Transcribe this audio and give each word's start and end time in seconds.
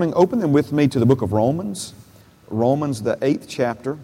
Open 0.00 0.38
them 0.38 0.54
with 0.54 0.72
me 0.72 0.88
to 0.88 0.98
the 0.98 1.04
book 1.04 1.20
of 1.20 1.34
Romans, 1.34 1.92
Romans, 2.48 3.02
the 3.02 3.18
eighth 3.20 3.46
chapter, 3.46 3.98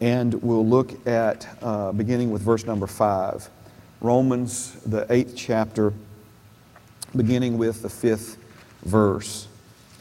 and 0.00 0.32
we'll 0.34 0.64
look 0.64 1.04
at 1.08 1.48
uh, 1.60 1.90
beginning 1.90 2.30
with 2.30 2.40
verse 2.40 2.64
number 2.64 2.86
five. 2.86 3.50
Romans, 4.00 4.74
the 4.86 5.12
eighth 5.12 5.34
chapter, 5.34 5.92
beginning 7.16 7.58
with 7.58 7.82
the 7.82 7.88
fifth 7.88 8.38
verse. 8.84 9.48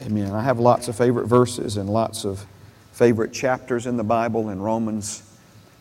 Amen. 0.04 0.34
I 0.34 0.44
have 0.44 0.60
lots 0.60 0.88
of 0.88 0.96
favorite 0.96 1.26
verses 1.26 1.78
and 1.78 1.90
lots 1.90 2.24
of 2.24 2.46
favorite 2.92 3.34
chapters 3.34 3.88
in 3.88 3.98
the 3.98 4.04
Bible, 4.04 4.50
and 4.50 4.64
Romans 4.64 5.24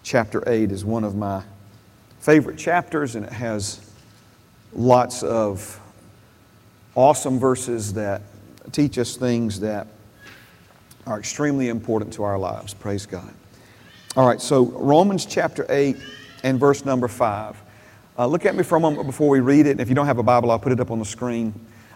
chapter 0.02 0.42
8 0.46 0.72
is 0.72 0.82
one 0.82 1.04
of 1.04 1.14
my 1.14 1.42
favorite 2.20 2.56
chapters, 2.56 3.16
and 3.16 3.26
it 3.26 3.32
has 3.32 3.80
lots 4.72 5.22
of 5.22 5.78
awesome 6.94 7.38
verses 7.38 7.92
that 7.92 8.22
teach 8.72 8.98
us 8.98 9.16
things 9.16 9.60
that 9.60 9.86
are 11.06 11.18
extremely 11.18 11.68
important 11.68 12.12
to 12.14 12.24
our 12.24 12.38
lives. 12.38 12.74
Praise 12.74 13.06
God. 13.06 13.32
All 14.16 14.26
right, 14.26 14.40
so 14.40 14.64
Romans 14.64 15.26
chapter 15.26 15.66
8 15.68 15.96
and 16.42 16.58
verse 16.58 16.84
number 16.84 17.08
5. 17.08 17.62
Uh, 18.18 18.26
look 18.26 18.46
at 18.46 18.54
me 18.54 18.62
for 18.62 18.76
a 18.76 18.80
moment 18.80 19.06
before 19.06 19.28
we 19.28 19.40
read 19.40 19.66
it. 19.66 19.72
And 19.72 19.80
if 19.80 19.88
you 19.88 19.94
don't 19.94 20.06
have 20.06 20.18
a 20.18 20.22
Bible, 20.22 20.50
I'll 20.50 20.58
put 20.58 20.72
it 20.72 20.80
up 20.80 20.90
on 20.90 20.98
the 20.98 21.04
screen. 21.04 21.52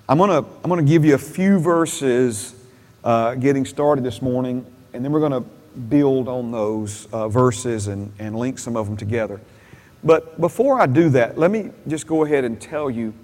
I'm 0.08 0.18
going 0.18 0.30
to 0.30 0.48
I'm 0.62 0.76
to 0.76 0.82
give 0.82 1.04
you 1.04 1.14
a 1.14 1.18
few 1.18 1.58
verses 1.58 2.54
uh, 3.04 3.36
getting 3.36 3.64
started 3.64 4.04
this 4.04 4.20
morning, 4.20 4.66
and 4.92 5.04
then 5.04 5.12
we're 5.12 5.20
going 5.20 5.42
to 5.42 5.48
build 5.88 6.28
on 6.28 6.50
those 6.50 7.06
uh, 7.12 7.28
verses 7.28 7.86
and, 7.86 8.12
and 8.18 8.36
link 8.36 8.58
some 8.58 8.76
of 8.76 8.86
them 8.86 8.96
together. 8.96 9.40
But 10.02 10.40
before 10.40 10.80
I 10.80 10.86
do 10.86 11.08
that, 11.10 11.38
let 11.38 11.50
me 11.50 11.70
just 11.88 12.06
go 12.06 12.24
ahead 12.24 12.44
and 12.44 12.60
tell 12.60 12.90
you 12.90 13.14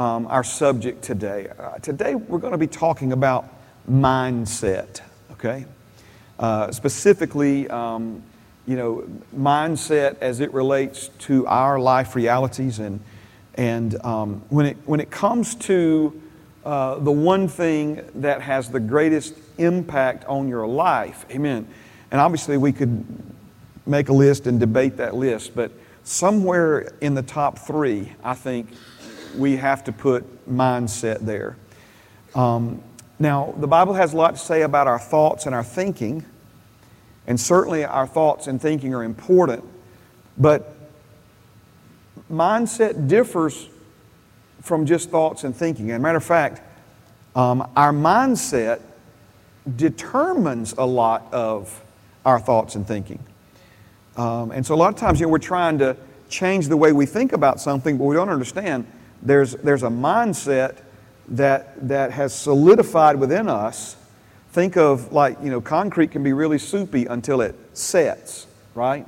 um, 0.00 0.26
our 0.28 0.42
subject 0.42 1.02
today. 1.04 1.48
Uh, 1.58 1.74
today 1.74 2.14
we're 2.14 2.38
going 2.38 2.52
to 2.52 2.58
be 2.58 2.66
talking 2.66 3.12
about 3.12 3.52
mindset, 3.86 5.02
okay? 5.32 5.66
Uh, 6.38 6.72
specifically, 6.72 7.68
um, 7.68 8.22
you 8.66 8.76
know, 8.76 9.06
mindset 9.36 10.16
as 10.22 10.40
it 10.40 10.54
relates 10.54 11.08
to 11.18 11.46
our 11.46 11.78
life 11.78 12.16
realities. 12.16 12.78
And, 12.78 13.00
and 13.56 14.02
um, 14.02 14.42
when, 14.48 14.64
it, 14.64 14.78
when 14.86 15.00
it 15.00 15.10
comes 15.10 15.54
to 15.56 16.18
uh, 16.64 16.94
the 16.94 17.12
one 17.12 17.46
thing 17.46 18.02
that 18.14 18.40
has 18.40 18.70
the 18.70 18.80
greatest 18.80 19.34
impact 19.58 20.24
on 20.24 20.48
your 20.48 20.66
life, 20.66 21.26
amen. 21.30 21.66
And 22.10 22.22
obviously, 22.22 22.56
we 22.56 22.72
could 22.72 23.04
make 23.84 24.08
a 24.08 24.14
list 24.14 24.46
and 24.46 24.58
debate 24.58 24.96
that 24.96 25.14
list, 25.14 25.54
but 25.54 25.72
somewhere 26.04 26.90
in 27.02 27.14
the 27.14 27.22
top 27.22 27.58
three, 27.58 28.12
I 28.24 28.32
think, 28.32 28.68
we 29.36 29.56
have 29.56 29.84
to 29.84 29.92
put 29.92 30.48
mindset 30.48 31.20
there. 31.20 31.56
Um, 32.34 32.82
now, 33.18 33.54
the 33.58 33.66
Bible 33.66 33.94
has 33.94 34.14
a 34.14 34.16
lot 34.16 34.32
to 34.32 34.40
say 34.40 34.62
about 34.62 34.86
our 34.86 34.98
thoughts 34.98 35.46
and 35.46 35.54
our 35.54 35.64
thinking, 35.64 36.24
and 37.26 37.38
certainly 37.38 37.84
our 37.84 38.06
thoughts 38.06 38.46
and 38.46 38.60
thinking 38.60 38.94
are 38.94 39.04
important, 39.04 39.64
but 40.38 40.74
mindset 42.32 43.08
differs 43.08 43.68
from 44.62 44.86
just 44.86 45.10
thoughts 45.10 45.44
and 45.44 45.54
thinking. 45.54 45.90
As 45.90 45.96
a 45.96 46.00
matter 46.00 46.18
of 46.18 46.24
fact, 46.24 46.62
um, 47.34 47.68
our 47.76 47.92
mindset 47.92 48.80
determines 49.76 50.72
a 50.78 50.84
lot 50.84 51.32
of 51.32 51.82
our 52.24 52.40
thoughts 52.40 52.74
and 52.74 52.86
thinking. 52.86 53.22
Um, 54.16 54.50
and 54.50 54.64
so 54.64 54.74
a 54.74 54.76
lot 54.76 54.92
of 54.92 54.98
times, 54.98 55.20
you 55.20 55.26
know, 55.26 55.32
we're 55.32 55.38
trying 55.38 55.78
to 55.78 55.96
change 56.28 56.68
the 56.68 56.76
way 56.76 56.92
we 56.92 57.06
think 57.06 57.32
about 57.32 57.60
something, 57.60 57.98
but 57.98 58.04
we 58.04 58.14
don't 58.14 58.28
understand 58.28 58.86
there's, 59.22 59.52
there's 59.56 59.82
a 59.82 59.88
mindset 59.88 60.78
that, 61.28 61.88
that 61.88 62.12
has 62.12 62.34
solidified 62.34 63.16
within 63.16 63.48
us. 63.48 63.96
Think 64.52 64.76
of 64.76 65.12
like, 65.12 65.38
you 65.42 65.50
know, 65.50 65.60
concrete 65.60 66.10
can 66.10 66.22
be 66.22 66.32
really 66.32 66.58
soupy 66.58 67.06
until 67.06 67.40
it 67.40 67.54
sets, 67.72 68.46
right? 68.74 69.06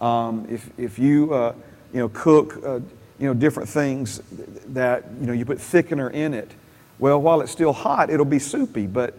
Um, 0.00 0.46
if, 0.48 0.70
if 0.78 0.98
you, 0.98 1.34
uh, 1.34 1.54
you 1.92 1.98
know, 1.98 2.08
cook, 2.10 2.62
uh, 2.64 2.80
you 3.18 3.26
know, 3.26 3.34
different 3.34 3.68
things 3.68 4.20
that, 4.68 5.04
you 5.20 5.26
know, 5.26 5.32
you 5.32 5.44
put 5.44 5.58
thickener 5.58 6.12
in 6.12 6.34
it, 6.34 6.52
well, 6.98 7.20
while 7.20 7.40
it's 7.40 7.50
still 7.50 7.72
hot, 7.72 8.10
it'll 8.10 8.24
be 8.24 8.38
soupy, 8.38 8.86
but 8.86 9.14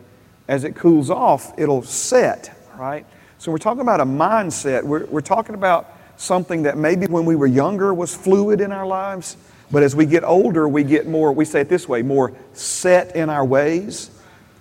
as 0.48 0.64
it 0.64 0.76
cools 0.76 1.10
off, 1.10 1.58
it'll 1.58 1.84
set, 1.84 2.58
right? 2.78 3.06
So 3.38 3.52
we're 3.52 3.58
talking 3.58 3.82
about 3.82 4.00
a 4.00 4.06
mindset. 4.06 4.84
We're, 4.84 5.06
we're 5.06 5.22
talking 5.22 5.56
about 5.56 5.94
something 6.18 6.64
that 6.64 6.78
maybe 6.78 7.08
when 7.08 7.26
we 7.26 7.36
were 7.36 7.48
younger 7.48 7.94
was 7.94 8.16
fluid 8.16 8.60
in 8.60 8.72
our 8.72 8.86
lives, 8.86 9.38
but 9.72 9.84
as 9.84 9.96
we 9.96 10.06
get 10.06 10.24
older, 10.24 10.68
we 10.68 10.84
get 10.84 11.08
more, 11.08 11.32
we 11.32 11.46
say 11.46 11.62
it 11.62 11.70
this 11.70 11.88
way, 11.88 12.02
more 12.02 12.34
set 12.54 13.16
in 13.16 13.30
our 13.30 13.46
ways. 13.46 14.10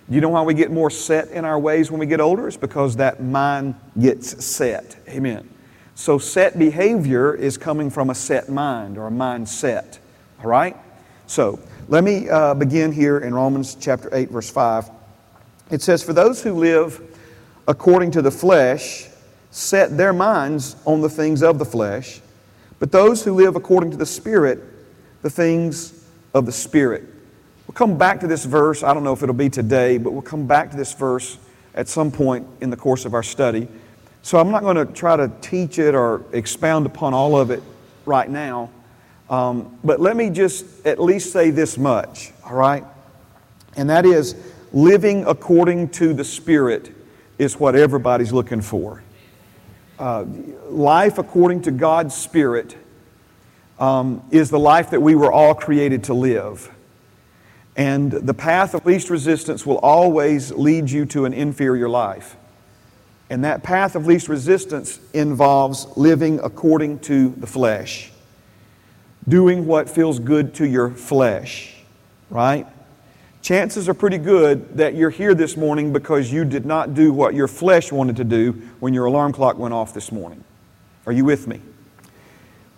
You 0.07 0.21
know 0.21 0.29
why 0.29 0.41
we 0.41 0.53
get 0.53 0.71
more 0.71 0.89
set 0.89 1.29
in 1.29 1.45
our 1.45 1.59
ways 1.59 1.91
when 1.91 1.99
we 1.99 2.05
get 2.05 2.19
older? 2.19 2.47
It's 2.47 2.57
because 2.57 2.95
that 2.97 3.21
mind 3.21 3.75
gets 3.99 4.43
set. 4.43 4.95
Amen. 5.07 5.49
So, 5.95 6.17
set 6.17 6.57
behavior 6.57 7.33
is 7.33 7.57
coming 7.57 7.89
from 7.89 8.09
a 8.09 8.15
set 8.15 8.49
mind 8.49 8.97
or 8.97 9.07
a 9.07 9.11
mindset. 9.11 9.99
All 10.39 10.49
right? 10.49 10.77
So, 11.27 11.59
let 11.89 12.03
me 12.03 12.29
uh, 12.29 12.53
begin 12.53 12.91
here 12.91 13.19
in 13.19 13.33
Romans 13.33 13.75
chapter 13.75 14.09
8, 14.13 14.29
verse 14.29 14.49
5. 14.49 14.89
It 15.71 15.81
says, 15.81 16.03
For 16.03 16.13
those 16.13 16.41
who 16.41 16.53
live 16.53 17.01
according 17.67 18.11
to 18.11 18.21
the 18.21 18.31
flesh 18.31 19.07
set 19.51 19.97
their 19.97 20.13
minds 20.13 20.75
on 20.85 21.01
the 21.01 21.09
things 21.09 21.43
of 21.43 21.59
the 21.59 21.65
flesh, 21.65 22.21
but 22.79 22.91
those 22.91 23.23
who 23.23 23.33
live 23.33 23.55
according 23.55 23.91
to 23.91 23.97
the 23.97 24.05
Spirit 24.05 24.63
the 25.21 25.29
things 25.29 26.05
of 26.33 26.45
the 26.45 26.51
Spirit. 26.51 27.03
We'll 27.67 27.75
come 27.75 27.97
back 27.97 28.19
to 28.21 28.27
this 28.27 28.45
verse. 28.45 28.83
I 28.83 28.93
don't 28.93 29.03
know 29.03 29.13
if 29.13 29.21
it'll 29.21 29.35
be 29.35 29.49
today, 29.49 29.97
but 29.97 30.11
we'll 30.11 30.21
come 30.21 30.47
back 30.47 30.71
to 30.71 30.77
this 30.77 30.93
verse 30.93 31.37
at 31.75 31.87
some 31.87 32.11
point 32.11 32.47
in 32.61 32.69
the 32.69 32.77
course 32.77 33.05
of 33.05 33.13
our 33.13 33.23
study. 33.23 33.67
So 34.21 34.39
I'm 34.39 34.51
not 34.51 34.61
going 34.61 34.75
to 34.75 34.85
try 34.91 35.15
to 35.15 35.31
teach 35.41 35.79
it 35.79 35.95
or 35.95 36.23
expound 36.33 36.85
upon 36.85 37.13
all 37.13 37.39
of 37.39 37.51
it 37.51 37.63
right 38.05 38.29
now. 38.29 38.69
Um, 39.29 39.77
but 39.83 39.99
let 39.99 40.17
me 40.17 40.29
just 40.29 40.65
at 40.85 40.99
least 40.99 41.31
say 41.31 41.51
this 41.51 41.77
much, 41.77 42.31
all 42.43 42.55
right? 42.55 42.83
And 43.77 43.89
that 43.89 44.05
is 44.05 44.35
living 44.73 45.25
according 45.25 45.89
to 45.89 46.13
the 46.13 46.23
Spirit 46.23 46.91
is 47.37 47.59
what 47.59 47.75
everybody's 47.75 48.33
looking 48.33 48.61
for. 48.61 49.03
Uh, 49.97 50.25
life 50.69 51.17
according 51.17 51.61
to 51.63 51.71
God's 51.71 52.15
Spirit 52.15 52.75
um, 53.79 54.23
is 54.31 54.49
the 54.49 54.59
life 54.59 54.91
that 54.91 55.01
we 55.01 55.15
were 55.15 55.31
all 55.31 55.55
created 55.55 56.03
to 56.05 56.13
live. 56.13 56.71
And 57.75 58.11
the 58.11 58.33
path 58.33 58.73
of 58.73 58.85
least 58.85 59.09
resistance 59.09 59.65
will 59.65 59.77
always 59.77 60.51
lead 60.51 60.89
you 60.89 61.05
to 61.07 61.25
an 61.25 61.33
inferior 61.33 61.87
life. 61.87 62.35
And 63.29 63.43
that 63.43 63.63
path 63.63 63.95
of 63.95 64.05
least 64.05 64.27
resistance 64.27 64.99
involves 65.13 65.85
living 65.95 66.39
according 66.43 66.99
to 66.99 67.29
the 67.29 67.47
flesh, 67.47 68.11
doing 69.27 69.65
what 69.65 69.89
feels 69.89 70.19
good 70.19 70.55
to 70.55 70.67
your 70.67 70.89
flesh, 70.89 71.75
right? 72.29 72.67
Chances 73.41 73.87
are 73.87 73.93
pretty 73.93 74.17
good 74.17 74.77
that 74.77 74.95
you're 74.95 75.11
here 75.11 75.33
this 75.33 75.55
morning 75.55 75.93
because 75.93 76.31
you 76.31 76.43
did 76.43 76.65
not 76.65 76.93
do 76.93 77.13
what 77.13 77.33
your 77.33 77.47
flesh 77.47 77.91
wanted 77.91 78.17
to 78.17 78.23
do 78.23 78.51
when 78.79 78.93
your 78.93 79.05
alarm 79.05 79.31
clock 79.31 79.57
went 79.57 79.73
off 79.73 79.93
this 79.93 80.11
morning. 80.11 80.43
Are 81.05 81.13
you 81.13 81.23
with 81.23 81.47
me? 81.47 81.61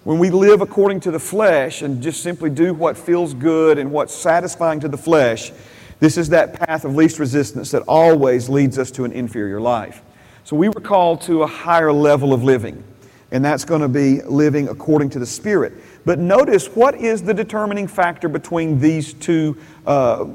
When 0.04 0.18
we 0.18 0.32
live 0.32 0.62
according 0.62 1.02
to 1.02 1.12
the 1.12 1.20
flesh 1.20 1.84
and 1.84 2.02
just 2.02 2.24
simply 2.24 2.50
do 2.50 2.74
what 2.74 2.98
feels 2.98 3.36
good 3.36 3.78
and 3.78 3.92
what's 3.92 4.16
satisfying 4.16 4.80
to 4.80 4.88
the 4.88 4.98
flesh, 4.98 5.52
this 6.00 6.18
is 6.18 6.30
that 6.30 6.54
path 6.54 6.86
of 6.86 6.96
least 6.96 7.20
resistance 7.20 7.70
that 7.70 7.84
always 7.88 8.50
leads 8.50 8.80
us 8.80 8.90
to 8.92 9.06
an 9.06 9.12
inferior 9.12 9.62
life. 9.62 10.02
So 10.44 10.56
we 10.56 10.70
were 10.70 10.82
called 10.82 11.22
to 11.22 11.44
a 11.44 11.48
higher 11.48 11.94
level 11.94 12.34
of 12.34 12.44
living, 12.44 12.84
and 13.32 13.46
that's 13.46 13.64
going 13.64 13.82
to 13.82 13.88
be 13.88 14.24
living 14.24 14.70
according 14.70 15.12
to 15.12 15.20
the 15.20 15.26
Spirit. 15.28 15.74
But 16.04 16.18
notice 16.18 16.66
what 16.70 16.96
is 16.96 17.22
the 17.22 17.34
determining 17.36 17.88
factor 17.88 18.28
between 18.28 18.80
these 18.80 19.14
two 19.14 19.56
uh, 19.86 20.26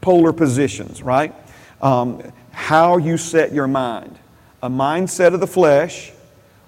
polar 0.00 0.32
positions, 0.32 1.02
right? 1.02 1.34
Um, 1.80 2.22
how 2.52 2.98
you 2.98 3.16
set 3.16 3.52
your 3.52 3.66
mind. 3.66 4.16
A 4.62 4.70
mindset 4.70 5.34
of 5.34 5.40
the 5.40 5.48
flesh 5.48 6.12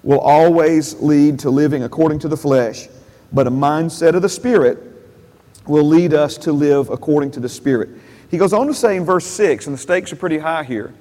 will 0.05 0.19
always 0.19 0.93
lead 1.01 1.39
to 1.39 1.49
living 1.49 1.83
according 1.83 2.19
to 2.19 2.27
the 2.27 2.37
flesh, 2.37 2.87
but 3.33 3.47
a 3.47 3.51
mindset 3.51 4.13
of 4.13 4.21
the 4.21 4.29
Spirit 4.29 4.77
will 5.65 5.83
lead 5.83 6.13
us 6.13 6.37
to 6.37 6.53
live 6.53 6.91
according 6.91 7.31
to 7.31 7.39
the 7.39 7.49
Spirit. 7.49 7.89
He 8.29 8.37
goes 8.37 8.53
on 8.53 8.67
to 8.67 8.73
say 8.73 8.97
in 8.97 9.03
verse 9.03 9.25
6, 9.25 9.65
and 9.65 9.73
the 9.73 9.79
stakes 9.79 10.13
are 10.13 10.15
pretty 10.15 10.37
high 10.37 10.63
here 10.63 10.93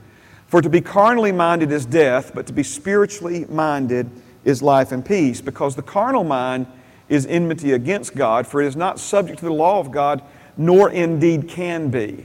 For 0.46 0.62
to 0.62 0.70
be 0.70 0.80
carnally 0.80 1.32
minded 1.32 1.70
is 1.70 1.84
death, 1.84 2.32
but 2.34 2.46
to 2.46 2.54
be 2.54 2.62
spiritually 2.62 3.44
minded 3.50 4.10
is 4.42 4.62
life 4.62 4.90
and 4.90 5.04
peace, 5.04 5.42
because 5.42 5.76
the 5.76 5.82
carnal 5.82 6.24
mind 6.24 6.66
is 7.10 7.26
enmity 7.26 7.72
against 7.72 8.14
God, 8.14 8.46
for 8.46 8.62
it 8.62 8.66
is 8.66 8.76
not 8.76 8.98
subject 8.98 9.40
to 9.40 9.44
the 9.44 9.52
law 9.52 9.80
of 9.80 9.90
God, 9.90 10.22
nor 10.56 10.90
indeed 10.90 11.46
can 11.46 11.90
be. 11.90 12.24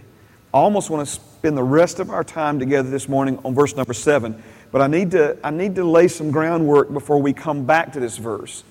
I 0.54 0.58
almost 0.58 0.90
want 0.90 1.06
to 1.06 1.14
spend 1.14 1.58
the 1.58 1.64
rest 1.64 2.00
of 2.00 2.10
our 2.10 2.24
time 2.24 2.58
together 2.58 2.90
this 2.90 3.10
morning 3.10 3.38
on 3.44 3.54
verse 3.54 3.76
number 3.76 3.94
7 3.94 4.42
but 4.72 4.82
I 4.82 4.88
need, 4.88 5.12
to, 5.12 5.38
I 5.44 5.50
need 5.50 5.76
to 5.76 5.84
lay 5.84 6.08
some 6.08 6.32
groundwork 6.32 6.92
before 6.94 7.22
we 7.22 7.34
come 7.34 7.66
back 7.66 7.94
to 7.94 8.00
this 8.00 8.18
verse. 8.18 8.64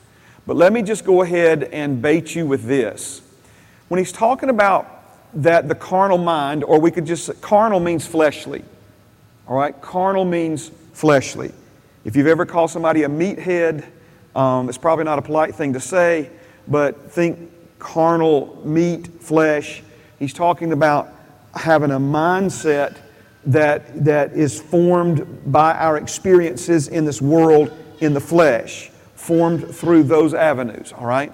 But 0.47 0.57
let 0.57 0.73
me 0.73 0.83
just 0.83 1.05
go 1.05 1.23
ahead 1.23 1.65
and 1.65 2.01
bait 2.01 2.35
you 2.35 2.47
with 2.47 2.65
this. 2.65 3.21
When 3.89 3.99
he's 3.99 4.13
talking 4.13 4.49
about 4.49 4.95
that 5.35 5.69
the 5.69 5.75
carnal 5.75 6.19
mind, 6.19 6.65
or 6.65 6.81
we 6.81 6.91
could 6.91 7.07
just 7.07 7.27
say 7.27 7.35
carnal 7.41 7.81
means 7.81 8.07
fleshly. 8.07 8.65
All 9.47 9.57
right? 9.57 9.79
Carnal 9.81 10.25
means 10.25 10.71
fleshly. 10.93 11.53
If 12.05 12.17
you've 12.17 12.27
ever 12.27 12.47
called 12.47 12.71
somebody 12.71 13.03
a 13.03 13.09
meathead, 13.09 13.85
um, 14.35 14.69
it's 14.69 14.79
probably 14.79 15.05
not 15.05 15.19
a 15.19 15.23
polite 15.23 15.55
thing 15.55 15.73
to 15.73 15.81
say, 15.81 16.31
but 16.67 17.11
think 17.11 17.51
carnal 17.79 18.61
meat, 18.65 19.07
flesh. 19.21 19.83
He's 20.19 20.33
talking 20.33 20.73
about 20.73 21.09
having 21.55 21.91
a 21.91 21.99
mindset 21.99 22.97
that, 23.47 24.05
that 24.05 24.33
is 24.33 24.61
formed 24.61 25.51
by 25.51 25.75
our 25.75 25.97
experiences 25.97 26.89
in 26.89 27.05
this 27.05 27.23
world 27.23 27.71
in 28.01 28.15
the 28.15 28.21
flesh, 28.21 28.91
formed 29.15 29.75
through 29.75 30.05
those 30.05 30.35
avenues, 30.35 30.93
all 30.93 31.07
right? 31.07 31.33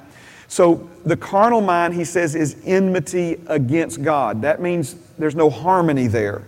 So 0.49 0.89
the 1.05 1.17
carnal 1.17 1.61
mind, 1.61 1.95
he 1.95 2.05
says, 2.05 2.35
is 2.35 2.57
enmity 2.65 3.41
against 3.47 4.03
God. 4.03 4.43
That 4.43 4.61
means 4.61 4.97
there's 5.19 5.35
no 5.35 5.51
harmony 5.51 6.07
there. 6.07 6.45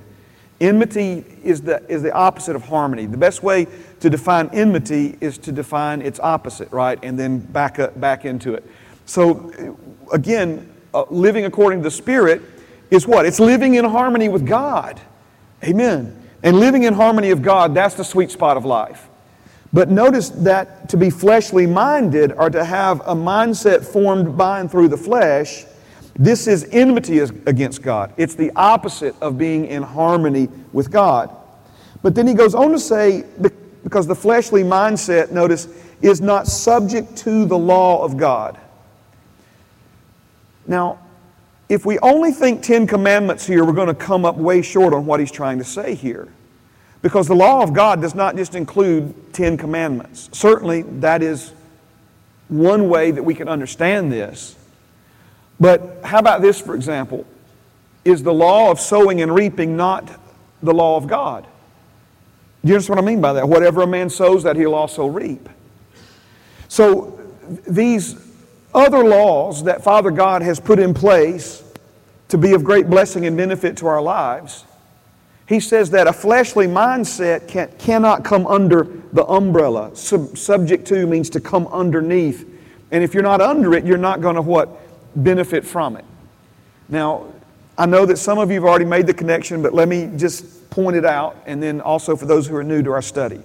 Enmity 0.60 1.24
is 1.42 1.60
the, 1.60 1.84
is 1.90 2.02
the 2.02 2.12
opposite 2.12 2.56
of 2.56 2.62
harmony. 2.62 3.06
The 3.06 3.18
best 3.18 3.42
way 3.42 3.66
to 4.00 4.08
define 4.08 4.48
enmity 4.52 5.18
is 5.20 5.36
to 5.38 5.52
define 5.52 6.00
its 6.00 6.18
opposite, 6.20 6.70
right? 6.72 6.98
And 7.02 7.18
then 7.18 7.38
back, 7.38 7.78
up, 7.78 8.00
back 8.00 8.24
into 8.24 8.54
it. 8.54 8.64
So, 9.04 9.76
again, 10.12 10.72
uh, 10.94 11.04
living 11.10 11.44
according 11.44 11.80
to 11.80 11.84
the 11.84 11.90
Spirit 11.90 12.42
is 12.90 13.06
what? 13.06 13.26
It's 13.26 13.40
living 13.40 13.74
in 13.74 13.84
harmony 13.84 14.28
with 14.28 14.46
God. 14.46 15.00
Amen. 15.64 16.22
And 16.42 16.60
living 16.60 16.84
in 16.84 16.94
harmony 16.94 17.30
of 17.30 17.42
God, 17.42 17.74
that's 17.74 17.94
the 17.94 18.04
sweet 18.04 18.30
spot 18.30 18.56
of 18.56 18.64
life. 18.64 19.08
But 19.72 19.90
notice 19.90 20.30
that 20.30 20.88
to 20.90 20.96
be 20.96 21.10
fleshly 21.10 21.66
minded 21.66 22.32
or 22.32 22.50
to 22.50 22.64
have 22.64 23.00
a 23.00 23.14
mindset 23.14 23.84
formed 23.84 24.36
by 24.36 24.60
and 24.60 24.70
through 24.70 24.88
the 24.88 24.96
flesh, 24.96 25.64
this 26.14 26.46
is 26.46 26.66
enmity 26.72 27.18
against 27.18 27.82
God. 27.82 28.12
It's 28.16 28.34
the 28.34 28.52
opposite 28.56 29.14
of 29.20 29.36
being 29.36 29.66
in 29.66 29.82
harmony 29.82 30.48
with 30.72 30.90
God. 30.90 31.34
But 32.02 32.14
then 32.14 32.26
he 32.26 32.34
goes 32.34 32.54
on 32.54 32.70
to 32.72 32.78
say, 32.78 33.24
because 33.82 34.06
the 34.06 34.14
fleshly 34.14 34.62
mindset, 34.62 35.30
notice, 35.30 35.68
is 36.00 36.20
not 36.20 36.46
subject 36.46 37.16
to 37.18 37.44
the 37.44 37.58
law 37.58 38.02
of 38.02 38.16
God. 38.16 38.58
Now, 40.66 40.98
if 41.68 41.84
we 41.84 41.98
only 41.98 42.30
think 42.30 42.62
Ten 42.62 42.86
Commandments 42.86 43.46
here, 43.46 43.64
we're 43.64 43.72
going 43.72 43.88
to 43.88 43.94
come 43.94 44.24
up 44.24 44.36
way 44.36 44.62
short 44.62 44.94
on 44.94 45.06
what 45.06 45.20
he's 45.20 45.32
trying 45.32 45.58
to 45.58 45.64
say 45.64 45.94
here. 45.94 46.28
Because 47.02 47.26
the 47.28 47.34
law 47.34 47.62
of 47.62 47.72
God 47.72 48.00
does 48.00 48.14
not 48.14 48.36
just 48.36 48.54
include 48.54 49.32
Ten 49.32 49.56
Commandments. 49.56 50.28
Certainly, 50.32 50.82
that 51.00 51.22
is 51.22 51.52
one 52.48 52.88
way 52.88 53.10
that 53.10 53.22
we 53.22 53.34
can 53.34 53.48
understand 53.48 54.12
this. 54.12 54.56
But 55.58 56.00
how 56.04 56.18
about 56.18 56.42
this, 56.42 56.60
for 56.60 56.74
example? 56.74 57.26
Is 58.04 58.22
the 58.22 58.34
law 58.34 58.70
of 58.70 58.78
sowing 58.78 59.20
and 59.20 59.34
reaping 59.34 59.76
not 59.76 60.08
the 60.62 60.72
law 60.72 60.96
of 60.96 61.08
God? 61.08 61.44
Do 62.62 62.68
you 62.68 62.74
understand 62.74 62.96
what 62.96 63.04
I 63.04 63.06
mean 63.06 63.20
by 63.20 63.32
that? 63.34 63.48
Whatever 63.48 63.82
a 63.82 63.86
man 63.86 64.10
sows, 64.10 64.44
that 64.44 64.56
he'll 64.56 64.74
also 64.74 65.06
reap. 65.06 65.48
So, 66.68 67.20
these 67.66 68.25
other 68.76 69.02
laws 69.02 69.64
that 69.64 69.82
Father 69.82 70.10
God 70.10 70.42
has 70.42 70.60
put 70.60 70.78
in 70.78 70.94
place 70.94 71.64
to 72.28 72.38
be 72.38 72.52
of 72.52 72.62
great 72.62 72.88
blessing 72.88 73.24
and 73.26 73.36
benefit 73.36 73.76
to 73.78 73.86
our 73.86 74.02
lives, 74.02 74.64
he 75.48 75.60
says 75.60 75.90
that 75.90 76.06
a 76.06 76.12
fleshly 76.12 76.66
mindset 76.66 77.48
can, 77.48 77.72
cannot 77.78 78.24
come 78.24 78.46
under 78.46 78.88
the 79.12 79.24
umbrella. 79.26 79.94
Sub, 79.96 80.36
subject 80.36 80.86
to 80.88 81.06
means 81.06 81.30
to 81.30 81.40
come 81.40 81.66
underneath. 81.68 82.48
And 82.90 83.02
if 83.02 83.14
you're 83.14 83.22
not 83.22 83.40
under 83.40 83.74
it, 83.74 83.84
you're 83.84 83.96
not 83.96 84.20
going 84.20 84.34
to 84.34 84.42
what? 84.42 84.68
Benefit 85.16 85.64
from 85.64 85.96
it. 85.96 86.04
Now, 86.88 87.26
I 87.78 87.86
know 87.86 88.06
that 88.06 88.18
some 88.18 88.38
of 88.38 88.50
you 88.50 88.56
have 88.56 88.64
already 88.64 88.84
made 88.84 89.06
the 89.06 89.14
connection, 89.14 89.62
but 89.62 89.72
let 89.72 89.88
me 89.88 90.10
just 90.16 90.68
point 90.70 90.96
it 90.96 91.04
out, 91.04 91.36
and 91.46 91.62
then 91.62 91.80
also 91.80 92.16
for 92.16 92.26
those 92.26 92.46
who 92.46 92.56
are 92.56 92.64
new 92.64 92.82
to 92.82 92.92
our 92.92 93.02
study. 93.02 93.40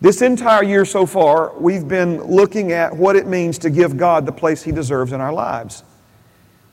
This 0.00 0.22
entire 0.22 0.64
year 0.64 0.86
so 0.86 1.04
far, 1.04 1.52
we've 1.58 1.86
been 1.86 2.22
looking 2.22 2.72
at 2.72 2.96
what 2.96 3.16
it 3.16 3.26
means 3.26 3.58
to 3.58 3.70
give 3.70 3.98
God 3.98 4.24
the 4.24 4.32
place 4.32 4.62
He 4.62 4.72
deserves 4.72 5.12
in 5.12 5.20
our 5.20 5.32
lives. 5.32 5.84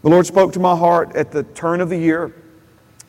The 0.01 0.09
Lord 0.09 0.25
spoke 0.25 0.53
to 0.53 0.59
my 0.59 0.77
heart 0.77 1.13
at 1.13 1.31
the 1.31 1.43
turn 1.43 1.81
of 1.81 1.89
the 1.89 1.97
year 1.97 2.33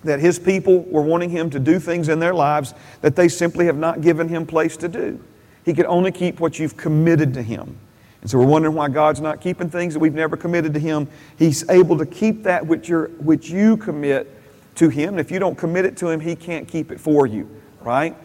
that 0.02 0.18
His 0.18 0.36
people 0.36 0.80
were 0.84 1.02
wanting 1.02 1.30
Him 1.30 1.50
to 1.50 1.60
do 1.60 1.78
things 1.78 2.08
in 2.08 2.18
their 2.18 2.34
lives 2.34 2.74
that 3.00 3.14
they 3.14 3.28
simply 3.28 3.66
have 3.66 3.76
not 3.76 4.00
given 4.00 4.28
Him 4.28 4.44
place 4.44 4.76
to 4.78 4.88
do. 4.88 5.22
He 5.64 5.72
can 5.72 5.86
only 5.86 6.10
keep 6.10 6.40
what 6.40 6.58
you've 6.58 6.76
committed 6.76 7.34
to 7.34 7.42
Him. 7.42 7.78
And 8.20 8.28
so 8.28 8.38
we're 8.38 8.46
wondering 8.46 8.74
why 8.74 8.88
God's 8.88 9.20
not 9.20 9.40
keeping 9.40 9.70
things 9.70 9.94
that 9.94 10.00
we've 10.00 10.14
never 10.14 10.36
committed 10.36 10.74
to 10.74 10.80
Him. 10.80 11.06
He's 11.38 11.68
able 11.70 11.96
to 11.96 12.06
keep 12.06 12.42
that 12.42 12.66
which, 12.66 12.88
you're, 12.88 13.08
which 13.18 13.50
you 13.50 13.76
commit 13.76 14.34
to 14.74 14.88
Him. 14.88 15.10
And 15.10 15.20
if 15.20 15.30
you 15.30 15.38
don't 15.38 15.56
commit 15.56 15.84
it 15.84 15.96
to 15.98 16.08
Him, 16.08 16.18
He 16.18 16.34
can't 16.34 16.66
keep 16.66 16.90
it 16.90 16.98
for 16.98 17.24
you, 17.24 17.48
right? 17.82 18.16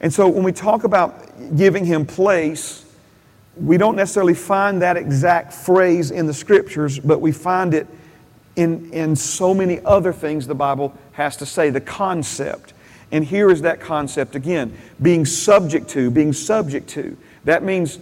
And 0.00 0.12
so 0.12 0.28
when 0.28 0.44
we 0.44 0.52
talk 0.52 0.84
about 0.84 1.56
giving 1.56 1.84
Him 1.84 2.06
place, 2.06 2.84
we 3.56 3.76
don't 3.76 3.96
necessarily 3.96 4.34
find 4.34 4.82
that 4.82 4.96
exact 4.96 5.52
phrase 5.52 6.10
in 6.10 6.26
the 6.26 6.34
scriptures, 6.34 6.98
but 6.98 7.20
we 7.20 7.32
find 7.32 7.74
it 7.74 7.86
in, 8.56 8.92
in 8.92 9.16
so 9.16 9.52
many 9.54 9.80
other 9.84 10.12
things 10.12 10.46
the 10.46 10.54
Bible 10.54 10.96
has 11.12 11.36
to 11.38 11.46
say, 11.46 11.70
the 11.70 11.80
concept. 11.80 12.74
And 13.10 13.24
here 13.24 13.50
is 13.50 13.62
that 13.62 13.80
concept 13.80 14.36
again 14.36 14.76
being 15.00 15.24
subject 15.24 15.88
to, 15.90 16.10
being 16.10 16.32
subject 16.32 16.88
to. 16.90 17.16
That 17.44 17.62
means, 17.62 17.98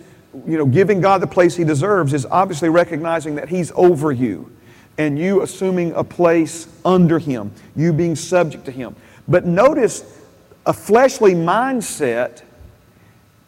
you 0.47 0.59
know, 0.59 0.67
giving 0.67 1.01
God 1.01 1.23
the 1.23 1.27
place 1.27 1.57
He 1.57 1.65
deserves 1.65 2.13
is 2.13 2.27
obviously 2.27 2.69
recognizing 2.69 3.37
that 3.37 3.49
He's 3.49 3.73
over 3.75 4.13
you 4.13 4.51
and 4.99 5.19
you 5.19 5.43
assuming 5.43 5.93
a 5.93 6.03
place 6.03 6.69
under 6.85 7.19
Him, 7.19 7.53
you 7.75 7.93
being 7.93 8.17
subject 8.17 8.65
to 8.65 8.71
Him. 8.71 8.97
But 9.29 9.47
notice 9.47 10.21
a 10.67 10.73
fleshly 10.73 11.33
mindset 11.33 12.43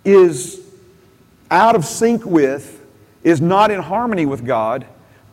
is 0.04 0.60
out 1.50 1.74
of 1.74 1.84
sync 1.84 2.24
with, 2.24 2.86
is 3.24 3.40
not 3.40 3.70
in 3.70 3.80
harmony 3.80 4.24
with 4.24 4.46
God. 4.46 4.86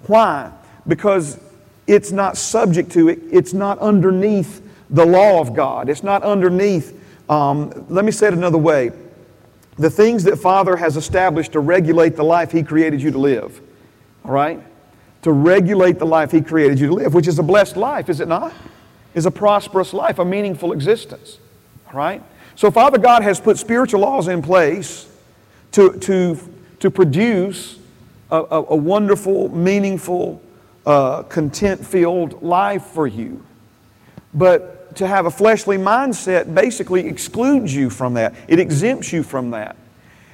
Why? 0.08 0.52
Because 0.88 1.40
it's 1.88 2.12
not 2.12 2.36
subject 2.36 2.92
to 2.94 3.10
it, 3.10 3.20
it's 3.32 3.54
not 3.54 3.78
underneath 3.80 4.64
the 4.90 5.06
law 5.06 5.40
of 5.40 5.54
God. 5.54 5.88
It's 5.88 6.04
not 6.04 6.24
underneath, 6.24 7.00
um, 7.30 7.86
let 7.90 8.04
me 8.04 8.12
say 8.12 8.28
it 8.28 8.34
another 8.34 8.58
way 8.58 8.92
the 9.78 9.90
things 9.90 10.24
that 10.24 10.38
Father 10.38 10.78
has 10.78 10.96
established 10.96 11.52
to 11.52 11.60
regulate 11.60 12.16
the 12.16 12.24
life 12.24 12.50
He 12.50 12.64
created 12.64 13.02
you 13.02 13.12
to 13.12 13.18
live. 13.18 13.60
All 14.24 14.32
right? 14.32 14.64
To 15.24 15.34
regulate 15.34 16.00
the 16.00 16.06
life 16.06 16.32
He 16.32 16.40
created 16.40 16.80
you 16.80 16.88
to 16.88 16.94
live, 16.94 17.14
which 17.14 17.28
is 17.28 17.38
a 17.40 17.44
blessed 17.44 17.76
life, 17.76 18.10
is 18.10 18.22
it 18.22 18.30
not? 18.30 18.54
Is 19.14 19.26
a 19.26 19.32
prosperous 19.32 19.94
life, 19.94 20.18
a 20.18 20.24
meaningful 20.24 20.72
existence. 20.72 21.40
Right? 21.96 22.22
So 22.56 22.70
Father 22.70 22.98
God 22.98 23.24
has 23.24 23.40
put 23.40 23.58
spiritual 23.58 24.02
laws 24.02 24.28
in 24.28 24.42
place 24.42 25.08
to, 25.72 25.98
to, 26.00 26.38
to 26.80 26.92
produce 26.92 27.80
a, 28.30 28.38
a, 28.38 28.66
a 28.70 28.75
wonderful, 28.75 29.50
meaningful, 29.50 30.42
uh, 30.86 31.24
content 31.24 31.86
filled 31.86 32.44
life 32.44 32.84
for 32.84 33.08
you. 33.08 33.46
But 34.34 34.96
to 34.98 35.08
have 35.08 35.25
a 35.25 35.32
fleshly 35.32 35.78
mindset 35.78 36.54
basically 36.54 37.08
excludes 37.08 37.74
you 37.74 37.90
from 37.90 38.14
that, 38.16 38.36
it 38.48 38.60
exempts 38.60 39.14
you 39.14 39.24
from 39.24 39.52
that. 39.52 39.75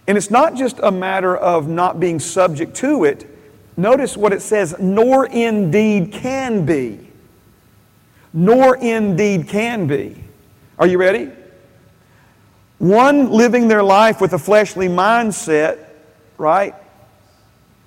And 0.08 0.18
it's 0.18 0.32
not 0.32 0.56
just 0.56 0.80
a 0.82 0.92
matter 0.92 1.38
of 1.38 1.68
not 1.68 2.00
being 2.00 2.20
subject 2.20 2.76
to 2.78 3.04
it. 3.04 3.28
Notice 3.78 4.18
what 4.18 4.34
it 4.34 4.42
says, 4.42 4.76
nor 4.80 5.28
indeed 5.28 6.12
can 6.12 6.66
be. 6.66 7.08
Nor 8.34 8.78
indeed 8.78 9.48
can 9.48 9.86
be. 9.86 10.24
Are 10.80 10.88
you 10.88 10.98
ready? 10.98 11.32
One 12.82 13.30
living 13.30 13.68
their 13.68 13.84
life 13.84 14.20
with 14.20 14.34
a 14.34 14.40
fleshly 14.40 14.88
mindset, 14.88 15.86
right, 16.40 16.74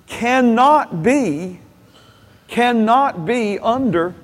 cannot 0.07 1.03
be 1.03 1.59
cannot 2.47 3.25
be 3.25 3.59
under 3.59 4.15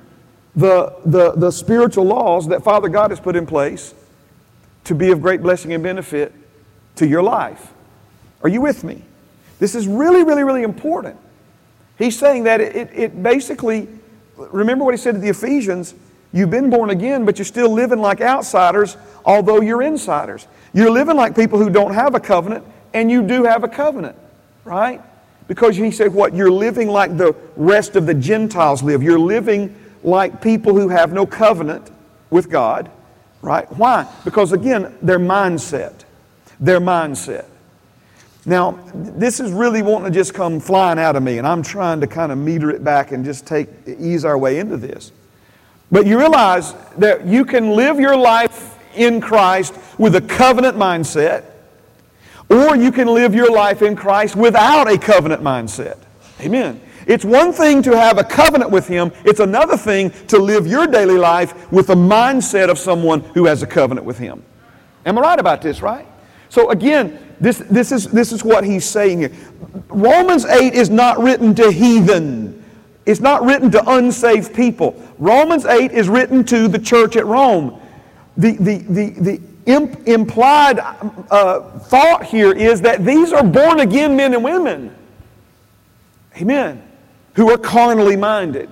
the, 0.55 0.95
the, 1.03 1.33
the 1.33 1.51
spiritual 1.51 2.05
laws 2.05 2.47
that 2.47 2.63
Father 2.63 2.87
God 2.87 3.11
has 3.11 3.19
put 3.19 3.35
in 3.35 3.45
place 3.45 3.93
to 4.85 4.95
be 4.95 5.11
of 5.11 5.21
great 5.21 5.41
blessing 5.41 5.73
and 5.73 5.83
benefit 5.83 6.31
to 6.95 7.05
your 7.05 7.21
life. 7.21 7.73
Are 8.41 8.47
you 8.47 8.61
with 8.61 8.85
me? 8.85 9.01
This 9.59 9.75
is 9.75 9.87
really, 9.87 10.23
really, 10.23 10.45
really 10.45 10.63
important. 10.63 11.17
He's 11.97 12.17
saying 12.17 12.45
that 12.45 12.61
it, 12.61 12.89
it 12.93 13.21
basically, 13.21 13.89
remember 14.37 14.85
what 14.85 14.93
he 14.93 14.97
said 14.97 15.15
to 15.15 15.19
the 15.19 15.29
Ephesians 15.29 15.95
you've 16.31 16.50
been 16.50 16.69
born 16.69 16.89
again, 16.89 17.25
but 17.25 17.38
you're 17.38 17.45
still 17.45 17.69
living 17.69 18.00
like 18.00 18.21
outsiders, 18.21 18.97
although 19.25 19.61
you're 19.61 19.81
insiders. 19.81 20.47
You're 20.73 20.91
living 20.91 21.15
like 21.15 21.35
people 21.35 21.59
who 21.59 21.69
don't 21.69 21.93
have 21.93 22.15
a 22.15 22.19
covenant, 22.19 22.65
and 22.93 23.11
you 23.11 23.21
do 23.21 23.43
have 23.43 23.63
a 23.63 23.67
covenant, 23.67 24.15
right? 24.63 25.01
Because 25.47 25.75
he 25.75 25.91
said, 25.91 26.13
What? 26.13 26.33
You're 26.33 26.51
living 26.51 26.88
like 26.88 27.17
the 27.17 27.35
rest 27.55 27.95
of 27.95 28.05
the 28.05 28.13
Gentiles 28.13 28.83
live. 28.83 29.03
You're 29.03 29.19
living 29.19 29.75
like 30.03 30.41
people 30.41 30.73
who 30.73 30.89
have 30.89 31.13
no 31.13 31.25
covenant 31.25 31.91
with 32.29 32.50
God, 32.50 32.89
right? 33.41 33.71
Why? 33.77 34.07
Because 34.23 34.53
again, 34.53 34.97
their 35.01 35.19
mindset. 35.19 36.03
Their 36.59 36.79
mindset. 36.79 37.45
Now, 38.45 38.79
this 38.93 39.39
is 39.39 39.51
really 39.51 39.83
wanting 39.83 40.11
to 40.11 40.19
just 40.19 40.33
come 40.33 40.59
flying 40.59 40.97
out 40.97 41.15
of 41.15 41.21
me, 41.21 41.38
and 41.38 41.45
I'm 41.45 41.61
trying 41.61 42.01
to 42.01 42.07
kind 42.07 42.31
of 42.31 42.38
meter 42.39 42.71
it 42.71 42.83
back 42.83 43.11
and 43.11 43.23
just 43.23 43.45
take 43.45 43.69
ease 43.85 44.25
our 44.25 44.38
way 44.38 44.57
into 44.57 44.77
this. 44.77 45.11
But 45.91 46.05
you 46.05 46.17
realize 46.17 46.74
that 46.98 47.25
you 47.25 47.43
can 47.43 47.71
live 47.71 48.00
your 48.00 48.15
life 48.15 48.77
in 48.95 49.19
Christ 49.21 49.74
with 49.98 50.15
a 50.15 50.21
covenant 50.21 50.77
mindset, 50.77 51.45
or 52.50 52.75
you 52.75 52.91
can 52.91 53.07
live 53.07 53.36
your 53.36 53.51
life 53.51 53.81
in 53.81 53.95
Christ 53.95 54.36
without 54.36 54.89
a 54.89 54.98
covenant 54.98 55.41
mindset. 55.41 55.98
Amen. 56.39 56.81
It's 57.07 57.25
one 57.25 57.51
thing 57.51 57.81
to 57.83 57.98
have 57.98 58.17
a 58.17 58.24
covenant 58.24 58.71
with 58.71 58.88
Him, 58.88 59.12
it's 59.25 59.39
another 59.39 59.75
thing 59.75 60.12
to 60.27 60.38
live 60.38 60.67
your 60.67 60.88
daily 60.88 61.17
life 61.17 61.71
with 61.71 61.88
the 61.88 61.95
mindset 61.95 62.69
of 62.69 62.77
someone 62.77 63.21
who 63.33 63.45
has 63.45 63.63
a 63.63 63.67
covenant 63.67 64.05
with 64.05 64.17
Him. 64.17 64.43
Am 65.05 65.17
I 65.17 65.21
right 65.21 65.39
about 65.39 65.62
this, 65.62 65.81
right? 65.81 66.07
So 66.50 66.69
again, 66.69 67.17
this, 67.39 67.57
this, 67.57 67.91
is, 67.91 68.05
this 68.07 68.31
is 68.31 68.43
what 68.43 68.63
he's 68.63 68.86
saying 68.86 69.19
here. 69.19 69.31
Romans 69.88 70.45
8 70.45 70.74
is 70.74 70.89
not 70.89 71.17
written 71.17 71.55
to 71.55 71.71
heathen. 71.71 72.61
It's 73.05 73.20
not 73.20 73.43
written 73.43 73.72
to 73.72 73.89
unsaved 73.91 74.53
people. 74.53 75.01
Romans 75.17 75.65
8 75.65 75.91
is 75.91 76.08
written 76.08 76.43
to 76.46 76.67
the 76.67 76.79
church 76.79 77.15
at 77.15 77.25
Rome. 77.25 77.79
The, 78.38 78.53
the, 78.53 78.77
the, 78.77 79.10
the 79.10 79.41
imp, 79.65 80.08
implied 80.08 80.79
uh, 80.79 81.62
thought 81.79 82.24
here 82.24 82.51
is 82.51 82.81
that 82.81 83.03
these 83.03 83.34
are 83.34 83.43
born 83.43 83.79
again 83.79 84.15
men 84.15 84.34
and 84.34 84.43
women. 84.43 84.96
Amen. 86.39 86.84
Who 87.34 87.50
are 87.51 87.58
carnally 87.58 88.15
minded. 88.15 88.70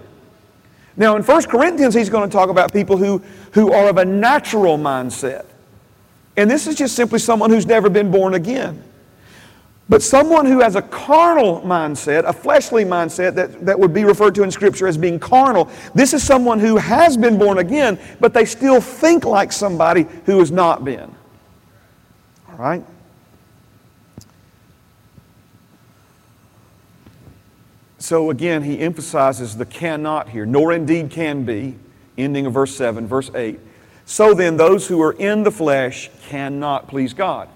Now, 0.96 1.16
in 1.16 1.24
1 1.24 1.44
Corinthians, 1.44 1.94
he's 1.94 2.10
going 2.10 2.30
to 2.30 2.34
talk 2.34 2.50
about 2.50 2.74
people 2.74 2.98
who, 2.98 3.20
who 3.54 3.72
are 3.72 3.90
of 3.90 3.98
a 3.98 4.06
natural 4.06 4.78
mindset. 4.78 5.46
And 6.36 6.52
this 6.52 6.68
is 6.68 6.76
just 6.76 6.96
simply 6.96 7.20
someone 7.20 7.50
who's 7.50 7.66
never 7.66 7.90
been 7.90 8.12
born 8.12 8.34
again. 8.34 8.84
But 9.90 10.04
someone 10.04 10.46
who 10.46 10.62
has 10.62 10.76
a 10.76 10.84
carnal 10.84 11.62
mindset, 11.62 12.24
a 12.26 12.32
fleshly 12.32 12.86
mindset 12.86 13.34
that, 13.34 13.66
that 13.66 13.80
would 13.80 13.92
be 13.92 14.06
referred 14.06 14.36
to 14.36 14.44
in 14.44 14.52
Scripture 14.52 14.88
as 14.88 15.00
being 15.00 15.20
carnal, 15.20 15.68
this 15.96 16.14
is 16.14 16.22
someone 16.22 16.60
who 16.60 16.78
has 16.78 17.18
been 17.18 17.40
born 17.40 17.58
again, 17.58 18.00
but 18.20 18.32
they 18.32 18.46
still 18.46 18.80
think 18.80 19.26
like 19.26 19.52
somebody 19.52 20.06
who 20.26 20.38
has 20.40 20.52
not 20.52 20.86
been. 20.86 21.16
All 22.50 22.58
right? 22.58 22.86
So 27.98 28.30
again, 28.30 28.62
he 28.62 28.80
emphasizes 28.80 29.58
the 29.58 29.66
cannot 29.66 30.30
here, 30.30 30.46
nor 30.46 30.72
indeed 30.72 31.10
can 31.10 31.46
be, 31.46 31.76
ending 32.16 32.46
of 32.46 32.54
verse 32.54 32.76
7, 32.76 33.08
verse 33.08 33.32
8. 33.34 33.60
So 34.06 34.34
then, 34.34 34.58
those 34.58 34.88
who 34.88 35.02
are 35.02 35.14
in 35.14 35.44
the 35.44 35.52
flesh 35.52 36.10
cannot 36.28 36.88
please 36.88 37.14
God. 37.14 37.50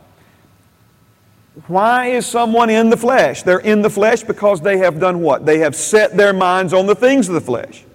Why 1.67 2.07
is 2.07 2.25
someone 2.25 2.69
in 2.69 2.89
the 2.89 2.97
flesh? 2.97 3.43
They're 3.43 3.59
in 3.59 3.81
the 3.81 3.89
flesh 3.89 4.23
because 4.23 4.59
they 4.59 4.79
have 4.79 4.99
done 4.99 5.21
what? 5.21 5.45
They 5.45 5.59
have 5.59 5.75
set 5.75 6.17
their 6.17 6.33
minds 6.33 6.73
on 6.73 6.87
the 6.87 6.95
things 6.95 7.27
of 7.27 7.35
the 7.35 7.41
flesh. 7.41 7.85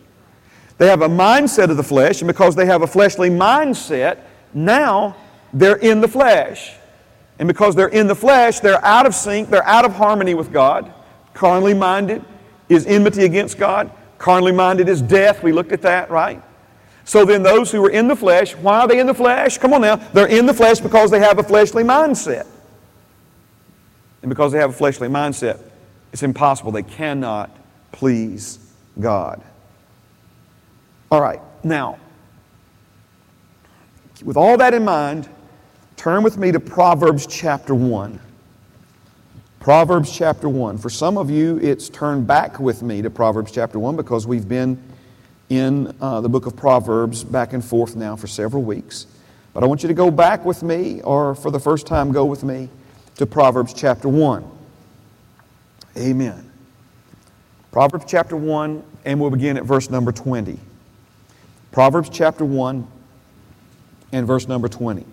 They 0.78 0.86
have 0.86 1.02
a 1.02 1.08
mindset 1.08 1.70
of 1.70 1.76
the 1.76 1.82
flesh, 1.82 2.20
and 2.20 2.28
because 2.28 2.54
they 2.54 2.66
have 2.66 2.82
a 2.82 2.86
fleshly 2.86 3.30
mindset, 3.30 4.18
now 4.54 5.16
they're 5.52 5.76
in 5.76 6.00
the 6.00 6.06
flesh. 6.06 6.74
And 7.40 7.48
because 7.48 7.74
they're 7.74 7.88
in 7.88 8.06
the 8.06 8.14
flesh, 8.14 8.60
they're 8.60 8.84
out 8.84 9.06
of 9.06 9.14
sync, 9.14 9.50
they're 9.50 9.66
out 9.66 9.84
of 9.84 9.94
harmony 9.94 10.34
with 10.34 10.52
God. 10.52 10.92
Carnally 11.34 11.74
minded 11.74 12.24
is 12.68 12.86
enmity 12.86 13.24
against 13.24 13.58
God. 13.58 13.90
Carnally 14.18 14.52
minded 14.52 14.88
is 14.88 15.02
death. 15.02 15.42
We 15.42 15.52
looked 15.52 15.72
at 15.72 15.82
that, 15.82 16.10
right? 16.10 16.42
So 17.04 17.24
then, 17.24 17.42
those 17.42 17.72
who 17.72 17.84
are 17.84 17.90
in 17.90 18.06
the 18.06 18.16
flesh, 18.16 18.54
why 18.54 18.80
are 18.80 18.88
they 18.88 19.00
in 19.00 19.06
the 19.06 19.14
flesh? 19.14 19.58
Come 19.58 19.72
on 19.72 19.80
now. 19.80 19.96
They're 19.96 20.26
in 20.26 20.46
the 20.46 20.54
flesh 20.54 20.78
because 20.78 21.10
they 21.10 21.20
have 21.20 21.38
a 21.38 21.42
fleshly 21.42 21.82
mindset. 21.82 22.46
And 24.22 24.28
because 24.28 24.52
they 24.52 24.58
have 24.58 24.70
a 24.70 24.74
fleshly 24.74 25.08
mindset, 25.08 25.60
it's 26.12 26.22
impossible. 26.22 26.72
They 26.72 26.82
cannot 26.82 27.50
please 27.92 28.58
God. 28.98 29.42
All 31.10 31.20
right, 31.20 31.40
now, 31.64 31.98
with 34.24 34.36
all 34.36 34.56
that 34.58 34.74
in 34.74 34.84
mind, 34.84 35.28
turn 35.96 36.22
with 36.22 36.36
me 36.36 36.52
to 36.52 36.60
Proverbs 36.60 37.26
chapter 37.26 37.74
1. 37.74 38.20
Proverbs 39.60 40.16
chapter 40.16 40.48
1. 40.48 40.78
For 40.78 40.90
some 40.90 41.16
of 41.16 41.30
you, 41.30 41.58
it's 41.58 41.88
turn 41.88 42.24
back 42.24 42.58
with 42.58 42.82
me 42.82 43.02
to 43.02 43.10
Proverbs 43.10 43.52
chapter 43.52 43.78
1 43.78 43.96
because 43.96 44.26
we've 44.26 44.48
been 44.48 44.82
in 45.48 45.94
uh, 46.00 46.20
the 46.20 46.28
book 46.28 46.46
of 46.46 46.56
Proverbs 46.56 47.24
back 47.24 47.52
and 47.52 47.64
forth 47.64 47.96
now 47.96 48.16
for 48.16 48.26
several 48.26 48.62
weeks. 48.62 49.06
But 49.54 49.62
I 49.62 49.66
want 49.66 49.82
you 49.82 49.88
to 49.88 49.94
go 49.94 50.10
back 50.10 50.44
with 50.44 50.62
me, 50.62 51.00
or 51.02 51.34
for 51.34 51.50
the 51.50 51.60
first 51.60 51.86
time, 51.86 52.12
go 52.12 52.24
with 52.24 52.44
me 52.44 52.68
to 53.18 53.26
Proverbs 53.26 53.74
chapter 53.74 54.08
1. 54.08 54.48
Amen. 55.96 56.50
Proverbs 57.72 58.04
chapter 58.06 58.36
1, 58.36 58.82
and 59.04 59.20
we'll 59.20 59.30
begin 59.30 59.56
at 59.56 59.64
verse 59.64 59.90
number 59.90 60.12
20. 60.12 60.58
Proverbs 61.72 62.08
chapter 62.10 62.44
1 62.44 62.86
and 64.12 64.26
verse 64.26 64.46
number 64.46 64.68
20. 64.68 65.04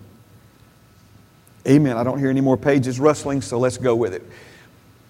Amen. 1.68 1.98
I 1.98 2.04
don't 2.04 2.20
hear 2.20 2.30
any 2.30 2.42
more 2.42 2.58
pages 2.58 3.00
rustling, 3.00 3.42
so 3.42 3.58
let's 3.58 3.78
go 3.78 3.96
with 3.96 4.14
it. 4.14 4.24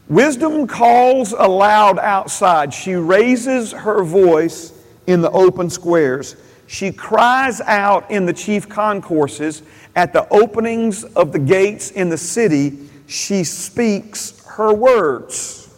Wisdom 0.08 0.66
calls 0.66 1.34
aloud 1.34 2.00
outside. 2.00 2.74
She 2.74 2.94
raises 2.96 3.74
her 3.74 4.06
voice 4.06 4.72
in 5.06 5.22
the 5.22 5.32
open 5.32 5.70
squares. 5.70 6.38
She 6.68 6.92
cries 6.92 7.62
out 7.62 8.10
in 8.10 8.26
the 8.26 8.34
chief 8.34 8.68
concourses. 8.68 9.62
At 9.96 10.14
the 10.14 10.28
openings 10.30 11.04
of 11.04 11.32
the 11.32 11.40
gates 11.40 11.92
in 11.92 12.10
the 12.10 12.18
city, 12.18 12.90
she 13.08 13.44
speaks 13.44 14.44
her 14.46 14.74
words. 14.74 15.70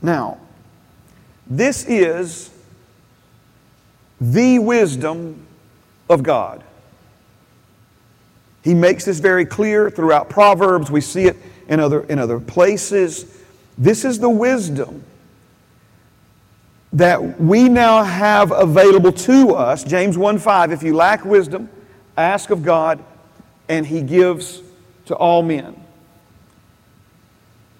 Now, 0.00 0.38
this 1.46 1.84
is 1.86 2.50
the 4.20 4.58
wisdom 4.58 5.46
of 6.08 6.22
God. 6.22 6.62
He 8.62 8.74
makes 8.74 9.04
this 9.04 9.18
very 9.18 9.44
clear 9.44 9.90
throughout 9.90 10.30
Proverbs. 10.30 10.90
We 10.90 11.00
see 11.02 11.24
it 11.26 11.36
in 11.68 11.80
other, 11.80 12.02
in 12.04 12.18
other 12.18 12.40
places. 12.40 13.42
This 13.76 14.04
is 14.04 14.18
the 14.18 14.30
wisdom 14.30 15.04
that 16.94 17.40
we 17.40 17.68
now 17.68 18.04
have 18.04 18.52
available 18.52 19.10
to 19.10 19.54
us. 19.54 19.82
James 19.82 20.16
1 20.16 20.38
5, 20.38 20.72
if 20.72 20.82
you 20.82 20.94
lack 20.94 21.24
wisdom, 21.24 21.68
ask 22.16 22.50
of 22.50 22.62
God, 22.62 23.02
and 23.68 23.84
He 23.84 24.00
gives 24.00 24.62
to 25.06 25.16
all 25.16 25.42
men. 25.42 25.74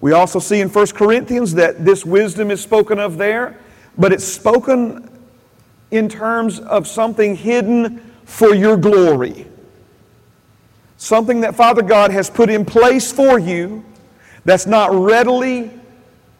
We 0.01 0.11
also 0.11 0.39
see 0.39 0.59
in 0.59 0.67
1 0.67 0.87
Corinthians 0.87 1.53
that 1.53 1.85
this 1.85 2.05
wisdom 2.05 2.51
is 2.51 2.61
spoken 2.61 2.99
of 2.99 3.17
there, 3.17 3.57
but 3.97 4.11
it's 4.11 4.25
spoken 4.25 5.09
in 5.91 6.09
terms 6.09 6.59
of 6.59 6.85
something 6.85 7.37
hidden 7.37 7.99
for 8.25 8.53
your 8.53 8.75
glory. 8.75 9.47
Something 10.97 11.41
that 11.41 11.55
Father 11.55 11.81
God 11.81 12.11
has 12.11 12.29
put 12.29 12.49
in 12.49 12.65
place 12.65 13.13
for 13.13 13.39
you 13.39 13.85
that's 14.43 14.67
not 14.67 14.91
readily 14.93 15.71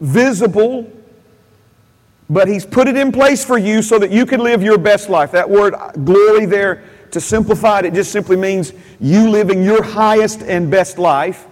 visible 0.02 0.92
but 2.30 2.48
He's 2.48 2.66
put 2.66 2.88
it 2.88 2.98
in 2.98 3.12
place 3.12 3.44
for 3.44 3.58
you 3.58 3.82
so 3.82 4.00
that 4.00 4.12
you 4.12 4.26
can 4.26 4.42
live 4.42 4.64
your 4.64 4.78
best 4.78 5.10
life. 5.10 5.32
That 5.32 5.50
word 5.50 5.74
uh, 5.74 5.92
glory 5.92 6.46
there, 6.46 6.84
to 7.12 7.22
simplify 7.22 7.80
it, 7.80 7.86
it 7.86 7.94
just 7.94 8.12
simply 8.12 8.36
means 8.36 8.74
you 9.00 9.30
living 9.30 9.64
your 9.64 9.82
highest 9.82 10.42
and 10.42 10.70
best 10.70 10.98
life. 10.98 11.48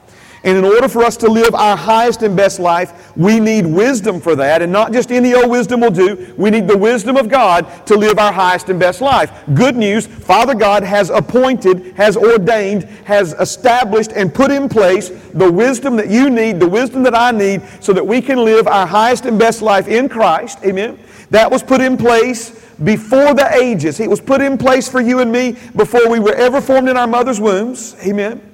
And 0.46 0.58
in 0.58 0.66
order 0.66 0.90
for 0.90 1.04
us 1.04 1.16
to 1.18 1.30
live 1.30 1.56
our 1.56 1.78
highest 1.78 2.22
and 2.22 2.36
best 2.36 2.60
life, 2.60 3.16
we 3.16 3.40
need 3.40 3.66
wisdom 3.66 4.20
for 4.20 4.36
that. 4.36 4.62
And 4.62 4.74
not 4.74 4.92
just 4.92 5.10
any 5.10 5.34
old 5.34 5.50
wisdom 5.50 5.80
will 5.80 5.92
do. 5.92 6.34
We 6.38 6.50
need 6.50 6.68
the 6.68 6.78
wisdom 6.78 7.16
of 7.16 7.30
God 7.30 7.66
to 7.88 7.96
live 7.96 8.20
our 8.20 8.34
highest 8.34 8.68
and 8.68 8.78
best 8.78 9.00
life. 9.00 9.32
Good 9.54 9.78
news, 9.78 10.06
Father 10.06 10.54
God 10.54 10.84
has 10.84 11.10
appointed, 11.10 11.94
has 11.96 12.18
ordained, 12.18 12.84
has 13.06 13.32
established 13.34 14.12
and 14.12 14.34
put 14.34 14.52
in 14.52 14.68
place 14.68 15.10
the 15.34 15.50
wisdom 15.50 15.96
that 15.96 16.10
you 16.10 16.30
need, 16.30 16.60
the 16.60 16.68
wisdom 16.68 17.04
that 17.04 17.16
I 17.16 17.32
need, 17.32 17.62
so 17.80 17.94
that 17.94 18.06
we 18.06 18.22
can 18.22 18.44
live 18.44 18.68
our 18.68 18.86
highest 18.86 19.26
and 19.26 19.40
best 19.40 19.62
life 19.62 19.88
in 19.88 20.10
Christ. 20.10 20.60
Amen. 20.66 21.00
That 21.30 21.50
was 21.50 21.64
put 21.64 21.80
in 21.80 21.96
place 21.96 22.62
before 22.84 23.34
the 23.34 23.50
ages. 23.56 24.02
It 24.02 24.10
was 24.10 24.20
put 24.20 24.42
in 24.42 24.58
place 24.58 24.90
for 24.90 25.00
you 25.00 25.20
and 25.20 25.32
me 25.32 25.58
before 25.76 26.10
we 26.10 26.20
were 26.20 26.36
ever 26.36 26.60
formed 26.60 26.90
in 26.90 26.98
our 26.98 27.08
mother's 27.08 27.40
wombs. 27.40 27.96
Amen. 28.06 28.53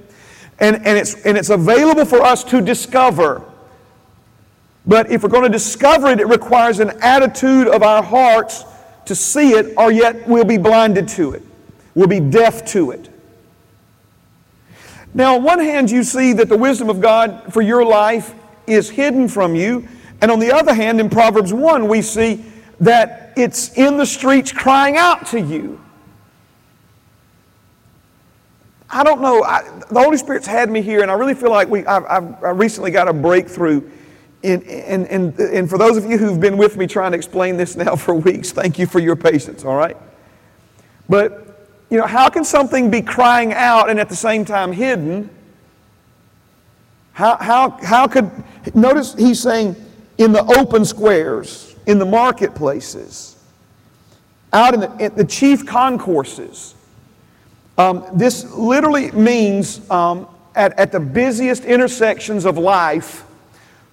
And, 0.60 0.76
and, 0.78 0.98
it's, 0.98 1.16
and 1.26 1.38
it's 1.38 1.50
available 1.50 2.06
for 2.06 2.22
us 2.22 2.44
to 2.46 2.62
discover. 2.62 3.44
But 4.86 5.12
if 5.12 5.24
we're 5.24 5.30
going 5.30 5.44
to 5.44 5.50
discover 5.50 6.10
it, 6.10 6.20
it 6.20 6.28
requires 6.28 6.80
an 6.80 6.92
attitude 7.02 7.68
of 7.68 7.84
our 7.84 8.04
hearts 8.04 8.66
to 9.06 9.16
see 9.16 9.52
it, 9.52 9.74
or 9.78 9.92
yet 9.92 10.28
we'll 10.28 10.44
be 10.44 10.58
blinded 10.58 11.08
to 11.10 11.34
it. 11.34 11.44
We'll 11.96 12.08
be 12.08 12.20
deaf 12.20 12.66
to 12.72 12.92
it. 12.92 13.10
Now, 15.14 15.36
on 15.36 15.44
one 15.44 15.60
hand, 15.60 15.90
you 15.90 16.04
see 16.04 16.34
that 16.34 16.50
the 16.50 16.58
wisdom 16.58 16.90
of 16.90 17.02
God 17.02 17.52
for 17.52 17.62
your 17.62 17.84
life 17.84 18.34
is 18.68 18.90
hidden 18.90 19.28
from 19.28 19.56
you. 19.56 19.88
And 20.22 20.30
on 20.30 20.40
the 20.40 20.52
other 20.52 20.74
hand, 20.74 21.00
in 21.00 21.10
Proverbs 21.10 21.54
1, 21.54 21.88
we 21.88 22.02
see 22.02 22.46
that 22.80 23.34
it's 23.36 23.78
in 23.78 23.98
the 23.98 24.06
streets 24.06 24.52
crying 24.52 24.98
out 24.98 25.26
to 25.28 25.40
you. 25.40 25.82
I 28.92 29.04
don't 29.04 29.22
know. 29.22 29.44
I, 29.44 29.62
the 29.90 30.02
Holy 30.02 30.18
Spirit's 30.18 30.48
had 30.48 30.70
me 30.70 30.82
here, 30.82 31.02
and 31.02 31.12
I 31.12 31.14
really 31.14 31.36
feel 31.36 31.52
like 31.52 31.68
we, 31.70 31.86
I've, 31.86 32.06
I've 32.06 32.44
I 32.44 32.50
recently 32.50 32.92
got 32.92 33.08
a 33.08 33.14
breakthrough. 33.14 33.88
In, 34.42 34.64
and, 34.64 35.06
and, 35.08 35.38
and 35.38 35.70
for 35.70 35.78
those 35.78 35.98
of 35.98 36.06
you 36.06 36.18
who've 36.18 36.40
been 36.40 36.58
with 36.58 36.78
me 36.78 36.88
trying 36.88 37.12
to 37.12 37.18
explain 37.18 37.58
this 37.58 37.76
now 37.76 37.96
for 37.98 38.16
weeks, 38.16 38.52
thank 38.52 38.80
you 38.80 38.88
for 38.88 39.00
your 39.00 39.16
patience, 39.16 39.64
all 39.64 39.76
right? 39.76 39.98
But, 41.08 41.68
you 41.90 41.98
know, 41.98 42.08
how 42.08 42.30
can 42.30 42.44
something 42.44 42.90
be 42.90 43.02
crying 43.02 43.54
out 43.54 43.90
and 43.90 44.00
at 44.00 44.10
the 44.10 44.16
same 44.16 44.46
time 44.46 44.72
hidden? 44.72 45.30
How, 47.14 47.36
how, 47.38 47.72
how 47.84 48.08
could, 48.08 48.32
notice 48.74 49.14
he's 49.14 49.42
saying 49.42 49.76
in 50.18 50.32
the 50.32 50.44
open 50.58 50.86
squares, 50.86 51.76
in 51.86 52.00
the 52.00 52.06
marketplaces, 52.06 53.38
out 54.54 54.74
in 54.74 54.80
the, 54.80 54.98
in 54.98 55.16
the 55.16 55.26
chief 55.26 55.66
concourses. 55.66 56.76
Um, 57.80 58.06
this 58.14 58.44
literally 58.56 59.10
means 59.12 59.90
um, 59.90 60.28
at, 60.54 60.78
at 60.78 60.92
the 60.92 61.00
busiest 61.00 61.64
intersections 61.64 62.44
of 62.44 62.58
life, 62.58 63.24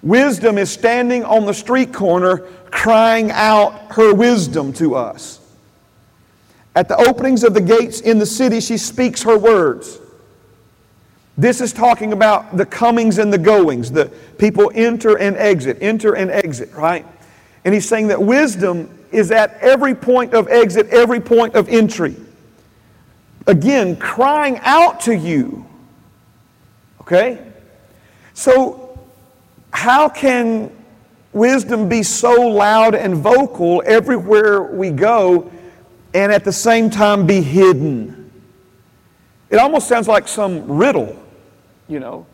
wisdom 0.03 0.57
is 0.57 0.69
standing 0.69 1.23
on 1.23 1.45
the 1.45 1.53
street 1.53 1.93
corner 1.93 2.39
crying 2.69 3.31
out 3.31 3.93
her 3.93 4.13
wisdom 4.13 4.73
to 4.73 4.95
us. 4.95 5.39
At 6.75 6.89
the 6.89 6.97
openings 6.97 7.45
of 7.45 7.53
the 7.53 7.61
gates 7.61 8.01
in 8.01 8.19
the 8.19 8.25
city, 8.25 8.59
she 8.59 8.77
speaks 8.77 9.23
her 9.23 9.37
words. 9.37 9.99
This 11.37 11.61
is 11.61 11.71
talking 11.71 12.11
about 12.11 12.57
the 12.57 12.65
comings 12.65 13.19
and 13.19 13.31
the 13.31 13.37
goings, 13.37 13.89
the 13.89 14.11
people 14.37 14.69
enter 14.75 15.17
and 15.17 15.37
exit, 15.37 15.77
enter 15.79 16.13
and 16.13 16.29
exit, 16.29 16.73
right? 16.73 17.05
And 17.63 17.73
he's 17.73 17.87
saying 17.87 18.07
that 18.07 18.21
wisdom 18.21 18.89
is 19.13 19.31
at 19.31 19.57
every 19.61 19.95
point 19.95 20.33
of 20.33 20.49
exit, 20.49 20.87
every 20.87 21.21
point 21.21 21.55
of 21.55 21.69
entry. 21.69 22.17
Again, 23.47 23.95
crying 23.95 24.59
out 24.63 24.99
to 25.01 25.15
you. 25.15 25.65
Okay? 27.01 27.41
So, 28.33 28.99
how 29.71 30.09
can 30.09 30.71
wisdom 31.31 31.87
be 31.87 32.03
so 32.03 32.33
loud 32.47 32.93
and 32.93 33.15
vocal 33.15 33.81
everywhere 33.85 34.63
we 34.63 34.89
go 34.89 35.49
and 36.13 36.31
at 36.31 36.43
the 36.43 36.51
same 36.51 36.89
time 36.89 37.25
be 37.25 37.41
hidden? 37.41 38.31
It 39.49 39.57
almost 39.57 39.87
sounds 39.87 40.09
like 40.09 40.27
some 40.27 40.69
riddle, 40.69 41.17
you 41.87 41.99
know. 41.99 42.25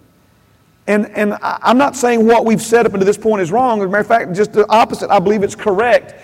And, 0.88 1.08
and 1.12 1.38
I'm 1.41 1.77
not 1.77 1.96
saying 1.96 2.25
what 2.25 2.43
we've 2.43 2.62
said 2.62 2.86
up 2.86 2.93
until 2.93 3.05
this 3.05 3.17
point 3.17 3.41
is 3.41 3.51
wrong. 3.51 3.79
As 3.82 3.86
a 3.86 3.88
matter 3.88 4.01
of 4.01 4.08
fact, 4.08 4.34
just 4.34 4.51
the 4.51 4.67
opposite. 4.70 5.10
I 5.10 5.20
believe 5.20 5.43
it's 5.43 5.55
correct. 5.55 6.15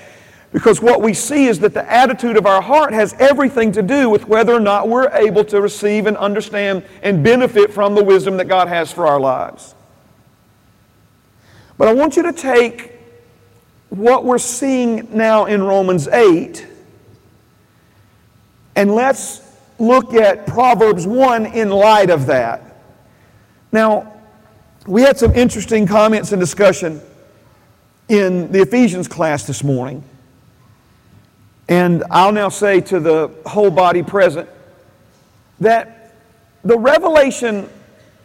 Because 0.51 0.82
what 0.82 1.01
we 1.01 1.13
see 1.13 1.46
is 1.46 1.60
that 1.60 1.74
the 1.74 1.91
attitude 1.91 2.36
of 2.36 2.46
our 2.46 2.62
heart 2.62 2.91
has 2.91 3.13
everything 3.20 3.72
to 3.74 3.84
do 3.84 4.10
with 4.10 4.27
whether 4.27 4.53
or 4.53 4.60
not 4.60 4.88
we're 4.88 5.10
able 5.10 5.44
to 5.46 5.62
receive 5.62 6.08
and 6.08 6.18
understand 6.18 6.84
and 7.03 7.24
benefit 7.24 7.72
from 7.72 7.94
the 7.94 8.03
wisdom 8.03 8.38
that 8.38 8.48
God 8.48 8.68
has 8.68 8.91
for 8.91 9.06
our 9.06 9.20
lives. 9.20 9.75
But 11.77 11.88
I 11.88 11.94
want 11.94 12.18
you 12.18 12.24
to 12.24 12.34
take 12.34 12.94
what 13.89 14.25
we're 14.25 14.39
seeing 14.39 15.08
now 15.15 15.46
in 15.46 15.62
Romans 15.63 16.08
8 16.08 16.65
and 18.75 18.96
let's 18.96 19.41
look 19.77 20.13
at 20.13 20.48
Proverbs 20.48 21.06
1 21.06 21.48
in 21.48 21.70
light 21.70 22.10
of 22.10 22.27
that. 22.27 22.77
Now, 23.72 24.13
we 24.88 25.01
had 25.01 25.18
some 25.18 25.34
interesting 25.36 25.86
comments 25.86 26.32
and 26.32 26.39
discussion 26.39 27.01
in 28.08 28.51
the 28.51 28.62
Ephesians 28.62 29.08
class 29.08 29.46
this 29.46 29.63
morning. 29.63 30.03
And 31.69 32.03
I'll 32.09 32.31
now 32.31 32.49
say 32.49 32.81
to 32.81 32.99
the 32.99 33.31
whole 33.45 33.69
body 33.69 34.01
present 34.01 34.49
that 35.59 36.15
the 36.63 36.77
revelation 36.77 37.69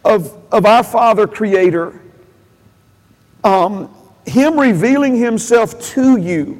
of, 0.03 0.35
of 0.51 0.65
our 0.65 0.83
Father 0.83 1.27
Creator, 1.27 2.01
um, 3.43 3.93
Him 4.25 4.59
revealing 4.59 5.15
Himself 5.15 5.79
to 5.93 6.17
you, 6.17 6.59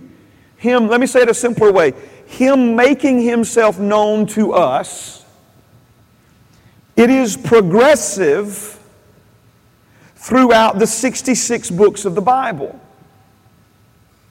Him, 0.58 0.88
let 0.88 1.02
me 1.02 1.08
say 1.08 1.22
it 1.22 1.30
a 1.30 1.34
simpler 1.34 1.72
way, 1.72 1.94
Him 2.28 2.76
making 2.76 3.20
Himself 3.20 3.80
known 3.80 4.28
to 4.28 4.54
us, 4.54 5.26
it 6.96 7.10
is 7.10 7.36
progressive 7.36 8.80
throughout 10.16 10.78
the 10.78 10.88
66 10.88 11.72
books 11.72 12.06
of 12.06 12.14
the 12.14 12.22
Bible. 12.22 12.80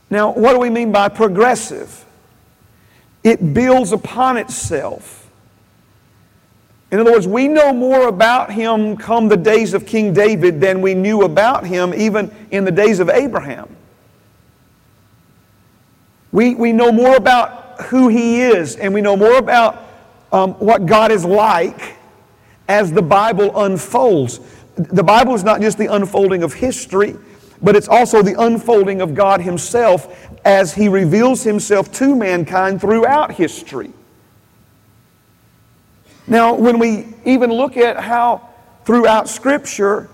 Now, 0.09 0.33
what 0.33 0.53
do 0.53 0.61
we 0.61 0.71
mean 0.71 0.93
by 0.93 1.09
progressive? 1.09 2.04
It 3.25 3.55
builds 3.55 3.91
upon 3.91 4.37
itself. 4.37 5.31
In 6.93 7.01
other 7.01 7.11
words, 7.11 7.27
we 7.27 7.49
know 7.49 7.73
more 7.73 8.07
about 8.07 8.53
him 8.53 8.97
come 8.97 9.29
the 9.29 9.37
days 9.37 9.75
of 9.75 9.85
King 9.85 10.13
David 10.13 10.61
than 10.61 10.81
we 10.81 10.95
knew 10.95 11.23
about 11.23 11.67
him 11.67 11.93
even 11.95 12.33
in 12.53 12.65
the 12.65 12.71
days 12.71 13.01
of 13.01 13.09
Abraham. 13.09 13.75
We, 16.31 16.55
we 16.55 16.73
know 16.73 16.93
more 16.93 17.17
about 17.17 17.81
who 17.83 18.09
he 18.09 18.43
is 18.43 18.77
and 18.77 18.95
we 18.95 19.01
know 19.01 19.17
more 19.17 19.39
about 19.39 19.83
um, 20.31 20.53
what 20.55 20.87
God 20.87 21.11
is 21.11 21.25
like 21.25 21.97
as 22.69 22.93
the 22.93 23.03
Bible 23.03 23.65
unfolds. 23.65 24.41
The 24.77 25.03
Bible 25.03 25.35
is 25.35 25.43
not 25.45 25.61
just 25.61 25.79
the 25.79 25.93
unfolding 25.93 26.43
of 26.43 26.53
history, 26.53 27.17
but 27.65 27.75
it's 27.75 27.89
also 27.89 28.23
the 28.23 28.41
unfolding 28.41 29.01
of 29.01 29.15
God 29.15 29.41
Himself 29.41 30.31
as 30.45 30.75
He 30.75 30.89
reveals 30.89 31.43
Himself 31.43 31.91
to 31.93 32.15
mankind 32.15 32.81
throughout 32.81 33.33
history. 33.33 33.91
Now, 36.27 36.55
when 36.55 36.79
we 36.79 37.07
even 37.25 37.51
look 37.51 37.77
at 37.77 37.99
how 37.99 38.49
throughout 38.85 39.29
Scripture, 39.29 40.11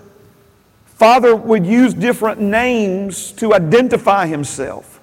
Father 0.85 1.35
would 1.35 1.65
use 1.65 1.93
different 1.93 2.39
names 2.39 3.33
to 3.33 3.53
identify 3.53 4.27
Himself. 4.27 5.01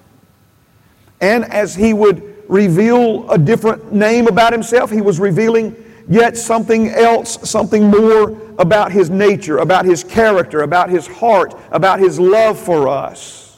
And 1.21 1.45
as 1.45 1.75
He 1.75 1.93
would 1.93 2.43
reveal 2.47 3.29
a 3.29 3.37
different 3.37 3.93
name 3.93 4.27
about 4.27 4.53
Himself, 4.53 4.89
He 4.89 5.01
was 5.01 5.19
revealing 5.19 5.75
yet 6.09 6.35
something 6.35 6.89
else, 6.89 7.49
something 7.49 7.87
more 7.87 8.37
about 8.57 8.91
His 8.91 9.09
nature, 9.09 9.59
about 9.59 9.85
His 9.85 10.03
character, 10.03 10.63
about 10.63 10.89
His 10.89 11.07
heart, 11.07 11.53
about 11.71 11.99
His 11.99 12.19
love 12.19 12.59
for 12.59 12.89
us. 12.89 13.57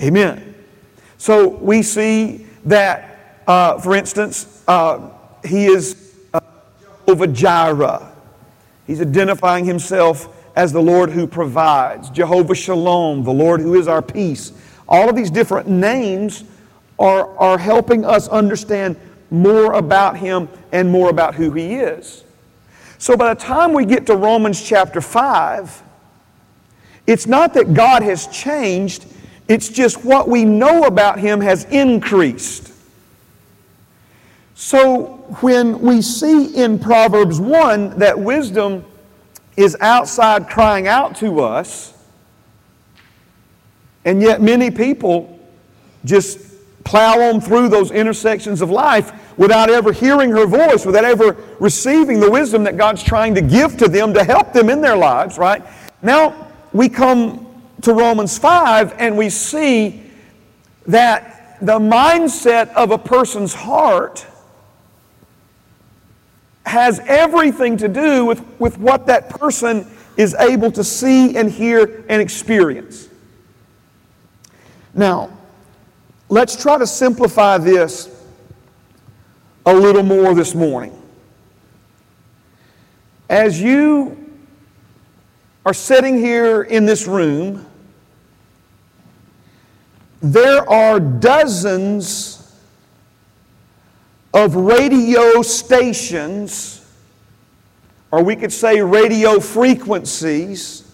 Amen. 0.00 0.54
So 1.18 1.48
we 1.48 1.82
see 1.82 2.46
that, 2.64 3.42
uh, 3.46 3.78
for 3.80 3.94
instance, 3.94 4.62
uh, 4.68 5.10
He 5.44 5.66
is 5.66 6.14
uh, 6.32 6.40
Jehovah 6.80 7.26
Jireh. 7.26 8.12
He's 8.86 9.00
identifying 9.00 9.64
Himself 9.64 10.28
as 10.54 10.72
the 10.72 10.82
Lord 10.82 11.10
who 11.10 11.26
provides. 11.26 12.10
Jehovah 12.10 12.54
Shalom, 12.54 13.24
the 13.24 13.32
Lord 13.32 13.60
who 13.60 13.74
is 13.74 13.88
our 13.88 14.02
peace. 14.02 14.52
All 14.88 15.08
of 15.08 15.16
these 15.16 15.30
different 15.30 15.68
names 15.68 16.44
are, 16.98 17.36
are 17.38 17.58
helping 17.58 18.04
us 18.04 18.28
understand 18.28 18.96
more 19.32 19.72
about 19.72 20.16
him 20.16 20.48
and 20.70 20.90
more 20.90 21.08
about 21.08 21.34
who 21.34 21.50
he 21.52 21.74
is. 21.74 22.22
So 22.98 23.16
by 23.16 23.34
the 23.34 23.40
time 23.40 23.72
we 23.72 23.84
get 23.84 24.06
to 24.06 24.16
Romans 24.16 24.62
chapter 24.62 25.00
5, 25.00 25.82
it's 27.06 27.26
not 27.26 27.54
that 27.54 27.74
God 27.74 28.02
has 28.02 28.28
changed, 28.28 29.06
it's 29.48 29.68
just 29.68 30.04
what 30.04 30.28
we 30.28 30.44
know 30.44 30.84
about 30.84 31.18
him 31.18 31.40
has 31.40 31.64
increased. 31.64 32.72
So 34.54 35.04
when 35.40 35.80
we 35.80 36.02
see 36.02 36.54
in 36.54 36.78
Proverbs 36.78 37.40
1 37.40 37.98
that 37.98 38.16
wisdom 38.16 38.84
is 39.56 39.76
outside 39.80 40.48
crying 40.48 40.86
out 40.86 41.16
to 41.16 41.40
us, 41.40 41.92
and 44.04 44.22
yet 44.22 44.40
many 44.40 44.70
people 44.70 45.40
just 46.04 46.38
plow 46.84 47.20
on 47.20 47.40
through 47.40 47.68
those 47.68 47.90
intersections 47.90 48.60
of 48.60 48.70
life 48.70 49.12
without 49.36 49.70
ever 49.70 49.92
hearing 49.92 50.30
her 50.30 50.46
voice, 50.46 50.84
without 50.84 51.04
ever 51.04 51.36
receiving 51.58 52.20
the 52.20 52.30
wisdom 52.30 52.64
that 52.64 52.76
God's 52.76 53.02
trying 53.02 53.34
to 53.34 53.40
give 53.40 53.76
to 53.78 53.88
them 53.88 54.14
to 54.14 54.24
help 54.24 54.52
them 54.52 54.68
in 54.68 54.80
their 54.80 54.96
lives, 54.96 55.38
right? 55.38 55.62
Now 56.02 56.48
we 56.72 56.88
come 56.88 57.46
to 57.82 57.94
Romans 57.94 58.38
5 58.38 58.94
and 58.98 59.16
we 59.16 59.30
see 59.30 60.02
that 60.86 61.58
the 61.60 61.78
mindset 61.78 62.72
of 62.74 62.90
a 62.90 62.98
person's 62.98 63.54
heart 63.54 64.26
has 66.64 67.00
everything 67.00 67.76
to 67.76 67.88
do 67.88 68.24
with, 68.24 68.42
with 68.58 68.78
what 68.78 69.06
that 69.06 69.30
person 69.30 69.86
is 70.16 70.34
able 70.34 70.70
to 70.72 70.84
see 70.84 71.36
and 71.36 71.50
hear 71.50 72.04
and 72.08 72.20
experience. 72.20 73.08
Now, 74.94 75.30
let's 76.28 76.60
try 76.60 76.78
to 76.78 76.86
simplify 76.86 77.58
this 77.58 78.08
a 79.64 79.74
little 79.74 80.02
more 80.02 80.34
this 80.34 80.54
morning. 80.54 80.96
As 83.28 83.60
you 83.60 84.16
are 85.64 85.74
sitting 85.74 86.18
here 86.18 86.62
in 86.62 86.86
this 86.86 87.06
room, 87.06 87.66
there 90.20 90.68
are 90.68 91.00
dozens 91.00 92.60
of 94.34 94.54
radio 94.56 95.42
stations 95.42 96.82
or 98.12 98.22
we 98.22 98.36
could 98.36 98.52
say 98.52 98.80
radio 98.82 99.40
frequencies, 99.40 100.84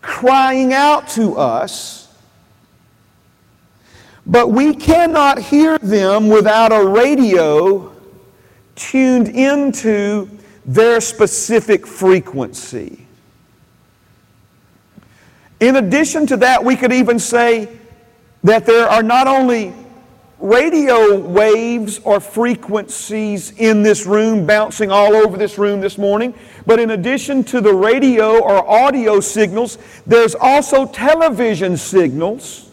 crying 0.00 0.72
out 0.72 1.08
to 1.08 1.36
us, 1.36 2.07
but 4.28 4.50
we 4.50 4.74
cannot 4.74 5.38
hear 5.38 5.78
them 5.78 6.28
without 6.28 6.70
a 6.70 6.86
radio 6.86 7.90
tuned 8.76 9.28
into 9.28 10.28
their 10.66 11.00
specific 11.00 11.86
frequency. 11.86 13.06
In 15.60 15.76
addition 15.76 16.26
to 16.26 16.36
that, 16.36 16.62
we 16.62 16.76
could 16.76 16.92
even 16.92 17.18
say 17.18 17.68
that 18.44 18.66
there 18.66 18.86
are 18.86 19.02
not 19.02 19.26
only 19.26 19.72
radio 20.38 21.18
waves 21.18 21.98
or 22.04 22.20
frequencies 22.20 23.50
in 23.52 23.82
this 23.82 24.06
room 24.06 24.46
bouncing 24.46 24.90
all 24.90 25.16
over 25.16 25.36
this 25.36 25.58
room 25.58 25.80
this 25.80 25.98
morning, 25.98 26.32
but 26.66 26.78
in 26.78 26.90
addition 26.90 27.42
to 27.42 27.60
the 27.60 27.74
radio 27.74 28.38
or 28.38 28.68
audio 28.68 29.18
signals, 29.18 29.78
there's 30.06 30.36
also 30.36 30.84
television 30.86 31.76
signals 31.76 32.67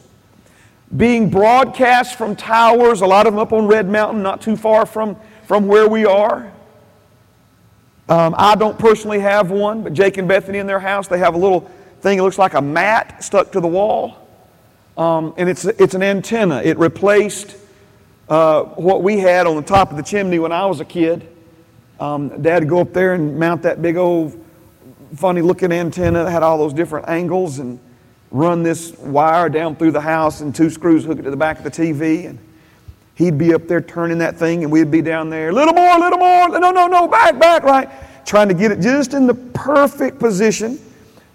being 0.95 1.29
broadcast 1.29 2.17
from 2.17 2.35
towers, 2.35 3.01
a 3.01 3.07
lot 3.07 3.27
of 3.27 3.33
them 3.33 3.39
up 3.39 3.53
on 3.53 3.67
Red 3.67 3.89
Mountain, 3.89 4.21
not 4.21 4.41
too 4.41 4.55
far 4.55 4.85
from, 4.85 5.17
from 5.43 5.67
where 5.67 5.87
we 5.87 6.05
are. 6.05 6.51
Um, 8.07 8.35
I 8.37 8.55
don't 8.55 8.77
personally 8.77 9.19
have 9.19 9.49
one, 9.49 9.81
but 9.81 9.93
Jake 9.93 10.17
and 10.17 10.27
Bethany 10.27 10.59
in 10.59 10.67
their 10.67 10.79
house, 10.79 11.07
they 11.07 11.17
have 11.17 11.33
a 11.33 11.37
little 11.37 11.61
thing 12.01 12.17
that 12.17 12.23
looks 12.23 12.37
like 12.37 12.53
a 12.53 12.61
mat 12.61 13.23
stuck 13.23 13.51
to 13.53 13.59
the 13.59 13.67
wall. 13.67 14.27
Um, 14.95 15.33
and 15.37 15.49
it's, 15.49 15.65
it's 15.65 15.95
an 15.95 16.03
antenna. 16.03 16.61
It 16.61 16.77
replaced 16.77 17.57
uh, 18.29 18.63
what 18.63 19.01
we 19.01 19.17
had 19.19 19.47
on 19.47 19.55
the 19.55 19.61
top 19.61 19.91
of 19.91 19.97
the 19.97 20.03
chimney 20.03 20.39
when 20.39 20.51
I 20.51 20.65
was 20.67 20.79
a 20.79 20.85
kid. 20.85 21.27
Um, 21.99 22.41
Dad 22.41 22.63
would 22.63 22.69
go 22.69 22.79
up 22.79 22.93
there 22.93 23.13
and 23.13 23.39
mount 23.39 23.63
that 23.63 23.81
big 23.81 23.97
old 23.97 24.39
funny 25.15 25.41
looking 25.41 25.71
antenna 25.71 26.23
that 26.25 26.31
had 26.31 26.43
all 26.43 26.57
those 26.57 26.73
different 26.73 27.07
angles 27.09 27.59
and 27.59 27.79
run 28.35 28.63
this 28.63 28.91
wire 28.97 29.47
down 29.47 29.77
through 29.77 29.91
the 29.91 30.01
house 30.01 30.41
and 30.41 30.53
two 30.53 30.69
screws 30.69 31.05
hook 31.05 31.19
it 31.19 31.21
to 31.21 31.31
the 31.31 31.37
back 31.37 31.57
of 31.57 31.63
the 31.63 31.71
TV. 31.71 32.27
And 32.27 32.37
he'd 33.15 33.37
be 33.37 33.53
up 33.53 33.65
there 33.67 33.79
turning 33.79 34.17
that 34.17 34.35
thing 34.35 34.63
and 34.63 34.71
we'd 34.71 34.91
be 34.91 35.01
down 35.01 35.29
there, 35.29 35.53
little 35.53 35.73
more, 35.73 35.97
little 35.97 36.19
more, 36.19 36.49
no, 36.49 36.71
no, 36.71 36.87
no, 36.87 37.07
back, 37.07 37.39
back, 37.39 37.63
right? 37.63 37.89
Trying 38.25 38.49
to 38.49 38.53
get 38.53 38.71
it 38.71 38.81
just 38.81 39.13
in 39.13 39.25
the 39.25 39.33
perfect 39.33 40.19
position 40.19 40.79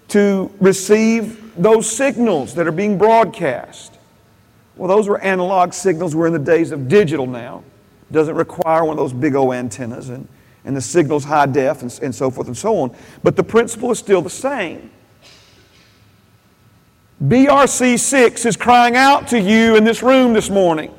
to 0.08 0.50
receive 0.60 1.54
those 1.56 1.90
signals 1.90 2.54
that 2.54 2.66
are 2.66 2.72
being 2.72 2.98
broadcast. 2.98 3.96
Well, 4.76 4.88
those 4.88 5.08
were 5.08 5.20
analog 5.20 5.72
signals. 5.72 6.14
We're 6.14 6.26
in 6.26 6.32
the 6.32 6.38
days 6.38 6.70
of 6.70 6.86
digital 6.88 7.26
now. 7.26 7.64
Doesn't 8.12 8.34
require 8.34 8.84
one 8.84 8.92
of 8.92 8.98
those 8.98 9.12
big 9.12 9.34
old 9.34 9.54
antennas, 9.54 10.08
and, 10.08 10.26
and 10.64 10.76
the 10.76 10.80
signal's 10.80 11.24
high 11.24 11.46
def, 11.46 11.82
and, 11.82 11.98
and 12.02 12.14
so 12.14 12.30
forth 12.30 12.48
and 12.48 12.56
so 12.56 12.76
on. 12.78 12.94
But 13.22 13.36
the 13.36 13.44
principle 13.44 13.90
is 13.90 13.98
still 13.98 14.20
the 14.20 14.30
same. 14.30 14.90
BRC6 17.22 18.46
is 18.46 18.56
crying 18.56 18.96
out 18.96 19.28
to 19.28 19.40
you 19.40 19.76
in 19.76 19.84
this 19.84 20.02
room 20.02 20.32
this 20.32 20.48
morning. 20.48 20.94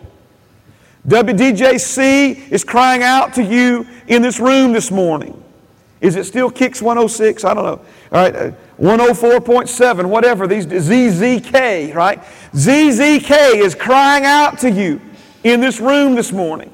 WDJC 1.07 2.51
is 2.51 2.63
crying 2.63 3.01
out 3.01 3.33
to 3.33 3.43
you 3.43 3.87
in 4.07 4.21
this 4.21 4.39
room 4.39 4.71
this 4.71 4.91
morning. 4.91 5.43
Is 5.99 6.15
it 6.15 6.25
still 6.25 6.51
Kicks 6.51 6.81
106? 6.81 7.43
I 7.43 7.53
don't 7.53 7.63
know. 7.63 7.69
All 7.71 7.85
right. 8.11 8.35
Uh, 8.35 8.51
104.7, 8.79 10.05
whatever, 10.05 10.47
these 10.47 10.65
ZZK, 10.65 11.93
right? 11.93 12.19
ZZK 12.53 13.55
is 13.57 13.75
crying 13.75 14.25
out 14.25 14.57
to 14.59 14.71
you 14.71 14.99
in 15.43 15.61
this 15.61 15.79
room 15.79 16.15
this 16.15 16.31
morning. 16.31 16.73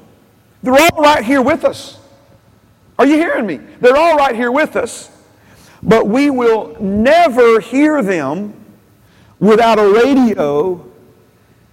They're 0.62 0.72
all 0.72 1.02
right 1.02 1.22
here 1.22 1.42
with 1.42 1.64
us. 1.64 1.98
Are 2.98 3.04
you 3.04 3.16
hearing 3.16 3.44
me? 3.44 3.58
They're 3.80 3.96
all 3.96 4.16
right 4.16 4.34
here 4.34 4.50
with 4.50 4.74
us, 4.74 5.10
but 5.82 6.06
we 6.06 6.30
will 6.30 6.80
never 6.80 7.60
hear 7.60 8.02
them 8.02 8.54
without 9.40 9.78
a 9.78 9.88
radio 9.88 10.84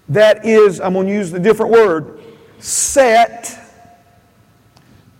that 0.09 0.45
is, 0.45 0.79
I'm 0.79 0.93
going 0.93 1.07
to 1.07 1.13
use 1.13 1.33
a 1.33 1.39
different 1.39 1.71
word, 1.71 2.23
set 2.59 3.59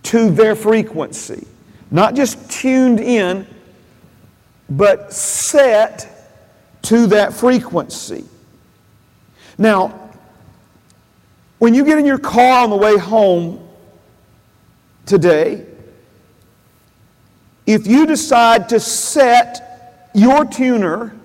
to 0.03 0.29
their 0.29 0.55
frequency. 0.55 1.47
Not 1.91 2.15
just 2.15 2.49
tuned 2.49 2.99
in, 2.99 3.47
but 4.69 5.12
set 5.12 6.12
to 6.84 7.08
that 7.08 7.34
frequency. 7.34 8.25
Now, 9.58 10.12
when 11.58 11.73
you 11.73 11.86
get 11.86 11.97
in 11.97 12.05
your 12.05 12.19
car 12.19 12.63
on 12.63 12.69
the 12.69 12.75
way 12.75 12.97
home 12.97 13.67
today, 15.05 15.65
if 17.65 17.88
you 17.88 18.05
decide 18.05 18.69
to 18.69 18.79
set 18.79 20.12
your 20.13 20.45
tuner 20.45 21.15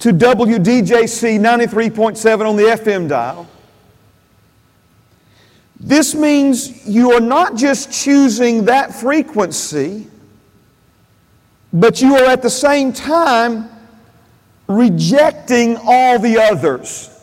to 0.00 0.12
WDJC 0.12 1.40
93.7 1.40 2.48
on 2.48 2.56
the 2.56 2.62
FM 2.62 3.08
dial, 3.08 3.48
this 5.80 6.14
means 6.14 6.86
you 6.86 7.12
are 7.12 7.20
not 7.20 7.56
just 7.56 7.92
choosing 7.92 8.64
that 8.64 8.94
frequency 8.94 10.08
but 11.72 12.00
you 12.00 12.16
are 12.16 12.24
at 12.24 12.42
the 12.42 12.50
same 12.50 12.92
time 12.92 13.68
rejecting 14.66 15.76
all 15.82 16.18
the 16.18 16.38
others. 16.38 17.14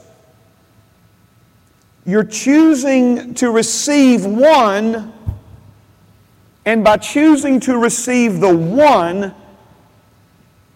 You're 2.06 2.24
choosing 2.24 3.34
to 3.36 3.50
receive 3.50 4.26
one, 4.26 5.12
and 6.66 6.84
by 6.84 6.98
choosing 6.98 7.60
to 7.62 7.78
receive 7.78 8.40
the 8.40 8.56
one, 8.56 9.34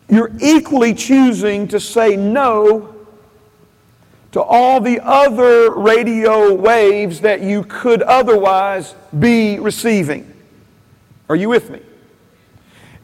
you're 0.09 0.31
equally 0.41 0.93
choosing 0.93 1.67
to 1.67 1.79
say 1.79 2.15
no 2.15 2.95
to 4.31 4.41
all 4.41 4.79
the 4.79 4.99
other 5.01 5.71
radio 5.71 6.53
waves 6.53 7.21
that 7.21 7.41
you 7.41 7.63
could 7.63 8.01
otherwise 8.03 8.95
be 9.17 9.59
receiving. 9.59 10.31
Are 11.29 11.35
you 11.35 11.49
with 11.49 11.69
me? 11.69 11.81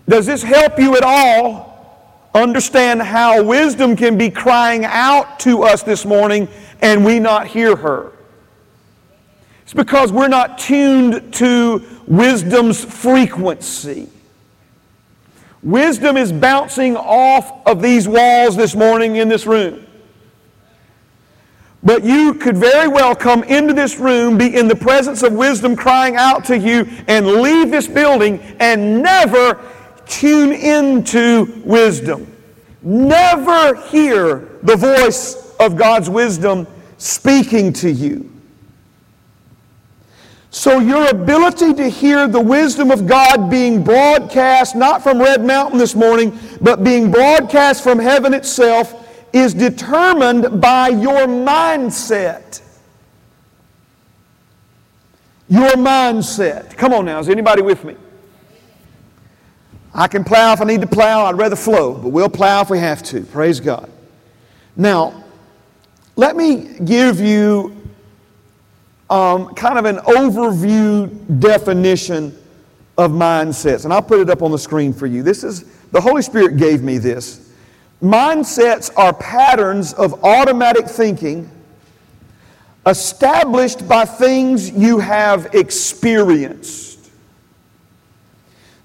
Does 0.08 0.26
this 0.26 0.44
help 0.44 0.78
you 0.78 0.96
at 0.96 1.04
all 1.04 2.30
understand 2.34 3.02
how 3.02 3.42
wisdom 3.42 3.96
can 3.96 4.18
be 4.18 4.30
crying 4.30 4.86
out 4.86 5.40
to 5.40 5.64
us 5.64 5.82
this 5.84 6.06
morning 6.06 6.48
and 6.82 7.04
we 7.04 7.20
not 7.20 7.48
hear 7.48 7.76
her? 7.76 8.12
It's 9.64 9.74
because 9.74 10.12
we're 10.12 10.28
not 10.28 10.60
tuned 10.60 11.34
to 11.36 11.84
wisdom's 12.06 12.84
frequency. 12.84 14.10
Wisdom 15.66 16.16
is 16.16 16.32
bouncing 16.32 16.96
off 16.96 17.66
of 17.66 17.82
these 17.82 18.08
walls 18.08 18.56
this 18.56 18.76
morning 18.76 19.16
in 19.16 19.28
this 19.28 19.48
room. 19.48 19.84
But 21.82 22.04
you 22.04 22.36
could 22.36 22.56
very 22.56 22.88
well 22.88 23.16
come 23.16 23.44
into 23.44 23.74
this 23.74 23.98
room, 23.98 24.38
be 24.38 24.56
in 24.56 24.68
the 24.68 24.76
presence 24.76 25.24
of 25.24 25.34
wisdom 25.34 25.76
crying 25.76 26.18
out 26.18 26.46
to 26.46 26.58
you, 26.58 26.88
and 27.08 27.26
leave 27.26 27.72
this 27.72 27.88
building 27.88 28.40
and 28.60 29.02
never 29.02 29.60
tune 30.06 30.54
into 30.54 31.62
wisdom. 31.66 32.32
Never 32.84 33.76
hear 33.88 34.48
the 34.62 34.76
voice 34.76 35.56
of 35.60 35.76
God's 35.76 36.12
wisdom 36.12 36.68
speaking 37.00 37.74
to 37.74 37.90
you. 37.90 38.35
So, 40.56 40.80
your 40.80 41.10
ability 41.10 41.74
to 41.74 41.90
hear 41.90 42.30
the 42.30 42.40
wisdom 42.40 42.90
of 42.90 43.06
God 43.06 43.50
being 43.50 43.84
broadcast, 43.84 44.74
not 44.74 45.04
from 45.04 45.20
Red 45.20 45.44
Mountain 45.44 45.78
this 45.78 45.96
morning, 45.96 46.40
but 46.62 46.82
being 46.82 47.12
broadcast 47.12 47.84
from 47.84 48.00
heaven 48.00 48.34
itself, 48.34 49.06
is 49.34 49.54
determined 49.54 50.62
by 50.62 50.88
your 50.88 51.28
mindset. 51.28 52.62
Your 55.50 55.72
mindset. 55.72 56.78
Come 56.78 56.94
on 56.94 57.04
now, 57.04 57.20
is 57.20 57.28
anybody 57.28 57.62
with 57.62 57.84
me? 57.84 57.98
I 59.94 60.08
can 60.08 60.24
plow 60.24 60.54
if 60.54 60.62
I 60.62 60.64
need 60.64 60.80
to 60.80 60.88
plow. 60.88 61.26
I'd 61.26 61.38
rather 61.38 61.58
flow, 61.58 61.96
but 61.96 62.10
we'll 62.10 62.30
plow 62.30 62.62
if 62.62 62.70
we 62.70 62.80
have 62.80 63.04
to. 63.04 63.24
Praise 63.24 63.60
God. 63.60 63.92
Now, 64.78 65.26
let 66.16 66.38
me 66.38 66.78
give 66.86 67.20
you 67.20 67.85
um, 69.10 69.54
kind 69.56 69.78
of 69.78 69.86
an 69.86 69.98
overview 69.98 71.40
definition 71.40 72.38
of 72.98 73.12
mindsets, 73.12 73.84
and 73.84 73.94
I'll 73.94 74.02
put 74.02 74.20
it 74.20 74.30
up 74.30 74.42
on 74.42 74.52
the 74.52 74.60
screen 74.60 74.94
for 74.94 75.06
you. 75.06 75.22
This 75.22 75.44
is 75.44 75.66
the 75.92 76.02
Holy 76.02 76.22
Spirit 76.22 76.58
gave 76.58 76.82
me 76.82 76.98
this. 76.98 77.54
Mindsets 78.02 78.92
are 78.98 79.14
patterns 79.14 79.94
of 79.94 80.24
automatic 80.24 80.88
thinking 80.88 81.50
established 82.86 83.88
by 83.88 84.06
things 84.06 84.70
you 84.70 85.00
have 85.00 85.54
experienced. 85.56 87.10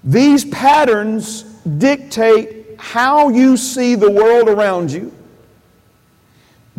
These 0.03 0.45
patterns 0.45 1.43
dictate 1.77 2.79
how 2.79 3.29
you 3.29 3.57
see 3.57 3.93
the 3.93 4.09
world 4.09 4.49
around 4.49 4.91
you, 4.91 5.13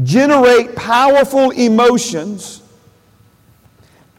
generate 0.02 0.74
powerful 0.74 1.50
emotions, 1.50 2.61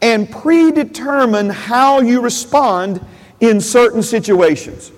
and 0.04 0.30
predetermine 0.30 1.48
how 1.48 2.02
you 2.02 2.20
respond 2.20 3.02
in 3.40 3.58
certain 3.58 4.02
situations. 4.02 4.92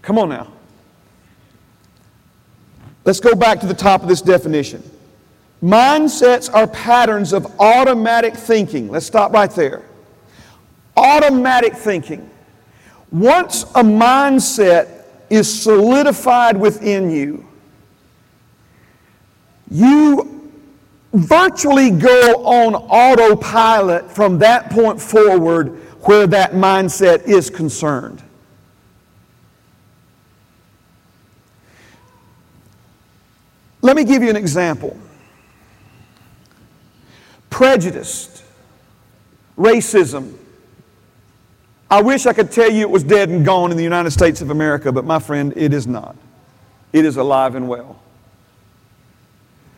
Come 0.00 0.16
on 0.16 0.30
now. 0.30 0.50
Let's 3.04 3.20
go 3.20 3.34
back 3.34 3.60
to 3.60 3.66
the 3.66 3.74
top 3.74 4.00
of 4.00 4.08
this 4.08 4.22
definition. 4.22 4.82
Mindsets 5.62 6.52
are 6.52 6.66
patterns 6.66 7.34
of 7.34 7.60
automatic 7.60 8.34
thinking. 8.34 8.88
Let's 8.88 9.04
stop 9.04 9.30
right 9.34 9.50
there. 9.50 9.82
Automatic 10.96 11.74
thinking. 11.74 12.30
Once 13.12 13.64
a 13.74 13.82
mindset 13.82 15.04
is 15.28 15.62
solidified 15.62 16.56
within 16.56 17.10
you, 17.10 17.46
you 19.70 20.43
virtually 21.14 21.90
go 21.90 22.44
on 22.44 22.74
autopilot 22.74 24.10
from 24.10 24.38
that 24.40 24.70
point 24.70 25.00
forward 25.00 25.68
where 26.02 26.26
that 26.26 26.52
mindset 26.52 27.22
is 27.22 27.48
concerned. 27.48 28.22
Let 33.80 33.96
me 33.96 34.04
give 34.04 34.22
you 34.22 34.30
an 34.30 34.36
example. 34.36 34.98
Prejudice, 37.50 38.42
racism. 39.56 40.34
I 41.90 42.02
wish 42.02 42.26
I 42.26 42.32
could 42.32 42.50
tell 42.50 42.70
you 42.70 42.80
it 42.80 42.90
was 42.90 43.04
dead 43.04 43.28
and 43.28 43.44
gone 43.44 43.70
in 43.70 43.76
the 43.76 43.84
United 43.84 44.10
States 44.10 44.40
of 44.40 44.50
America, 44.50 44.90
but 44.90 45.04
my 45.04 45.18
friend, 45.18 45.52
it 45.54 45.72
is 45.72 45.86
not. 45.86 46.16
It 46.92 47.04
is 47.04 47.18
alive 47.18 47.54
and 47.54 47.68
well. 47.68 48.00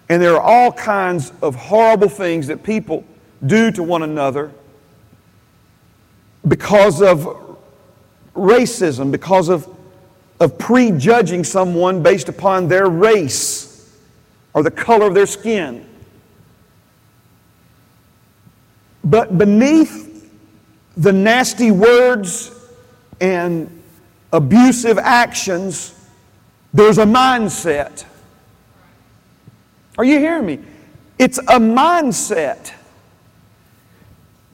And 0.08 0.22
there 0.22 0.34
are 0.34 0.40
all 0.40 0.72
kinds 0.72 1.32
of 1.42 1.54
horrible 1.54 2.08
things 2.08 2.46
that 2.46 2.62
people 2.62 3.04
do 3.44 3.70
to 3.72 3.82
one 3.82 4.02
another 4.02 4.52
because 6.46 7.02
of 7.02 7.58
racism, 8.34 9.10
because 9.10 9.48
of, 9.48 9.68
of 10.38 10.58
prejudging 10.58 11.42
someone 11.42 12.02
based 12.02 12.28
upon 12.28 12.68
their 12.68 12.88
race 12.88 13.96
or 14.54 14.62
the 14.62 14.70
color 14.70 15.06
of 15.06 15.14
their 15.14 15.26
skin. 15.26 15.84
But 19.02 19.38
beneath 19.38 20.30
the 20.96 21.12
nasty 21.12 21.70
words 21.70 22.52
and 23.20 23.82
abusive 24.32 24.98
actions, 24.98 25.94
there's 26.72 26.98
a 26.98 27.04
mindset. 27.04 28.04
Are 29.98 30.04
you 30.04 30.18
hearing 30.18 30.46
me? 30.46 30.58
It's 31.18 31.38
a 31.38 31.58
mindset. 31.58 32.72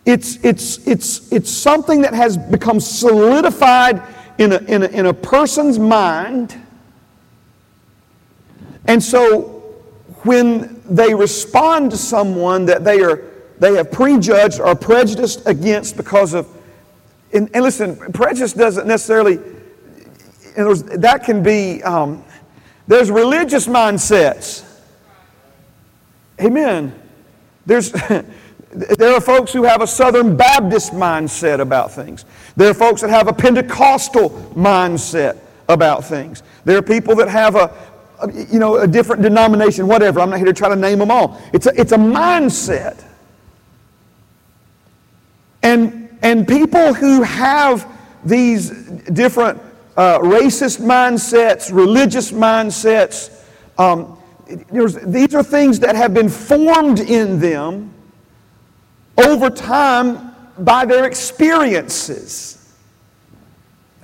It's, 0.05 0.37
it's, 0.45 0.87
it's, 0.87 1.31
it's 1.33 1.51
something 1.51 2.03
that 2.03 2.15
has 2.15 2.37
become 2.37 2.81
solidified 2.81 4.03
in 4.39 4.53
a, 4.53 4.59
in, 4.59 4.83
a, 4.83 4.87
in 4.87 5.07
a 5.07 5.15
person's 5.15 5.79
mind. 5.79 6.59
And 8.87 9.03
so 9.03 9.63
when 10.23 10.81
they 10.89 11.15
respond 11.15 11.91
to 11.93 11.97
someone 11.97 12.67
that 12.67 12.85
they 12.85 13.01
are 13.01 13.29
they 13.59 13.75
have 13.75 13.93
prejudged 13.93 14.61
or 14.61 14.75
prejudiced 14.75 15.47
against 15.47 15.97
because 15.97 16.35
of 16.35 16.49
and, 17.33 17.49
and 17.55 17.63
listen 17.63 17.97
prejudice 18.13 18.53
doesn't 18.53 18.87
necessarily 18.87 19.39
that 20.57 21.23
can 21.25 21.43
be 21.43 21.83
um, 21.83 22.25
there's 22.87 23.11
religious 23.11 23.67
mindsets 23.67 24.72
amen 26.43 26.95
there's 27.67 27.93
there 28.73 29.15
are 29.15 29.21
folks 29.21 29.53
who 29.53 29.65
have 29.65 29.83
a 29.83 29.87
southern 29.87 30.37
baptist 30.37 30.93
mindset 30.93 31.61
about 31.61 31.93
things 31.93 32.25
there 32.57 32.71
are 32.71 32.75
folks 32.75 33.01
that 33.01 33.11
have 33.11 33.29
a 33.29 33.33
pentecostal 33.33 34.31
mindset 34.55 35.39
about 35.69 36.05
things 36.05 36.43
there 36.65 36.77
are 36.77 36.83
people 36.83 37.15
that 37.17 37.29
have 37.29 37.57
a, 37.57 37.73
you 38.51 38.59
know, 38.59 38.77
a 38.77 38.87
different 38.87 39.23
denomination, 39.23 39.87
whatever. 39.87 40.21
I'm 40.21 40.31
not 40.31 40.39
here 40.39 40.47
to 40.47 40.53
try 40.53 40.69
to 40.69 40.77
name 40.77 40.99
them 40.99 41.11
all. 41.11 41.41
It's 41.53 41.67
a, 41.67 41.81
it's 41.81 41.93
a 41.93 41.97
mindset. 41.97 43.05
And, 45.63 46.17
and 46.23 46.47
people 46.47 46.95
who 46.95 47.23
have 47.23 47.89
these 48.25 48.71
different 48.71 49.61
uh, 49.97 50.19
racist 50.21 50.81
mindsets, 50.81 51.73
religious 51.73 52.31
mindsets, 52.31 53.45
um, 53.79 54.19
these 54.53 55.35
are 55.35 55.43
things 55.43 55.81
that 55.81 55.97
have 55.97 56.15
been 56.15 56.29
formed 56.29 57.01
in 57.01 57.39
them 57.39 57.93
over 59.19 59.51
time 59.51 60.35
by 60.59 60.85
their 60.85 61.05
experiences. 61.05 62.75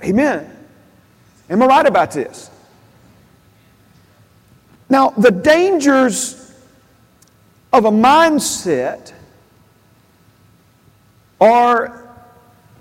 Amen. 0.03 0.55
Am 1.49 1.61
I 1.61 1.65
right 1.65 1.85
about 1.85 2.11
this? 2.11 2.49
Now, 4.89 5.09
the 5.11 5.31
dangers 5.31 6.53
of 7.71 7.85
a 7.85 7.91
mindset 7.91 9.13
are 11.39 12.07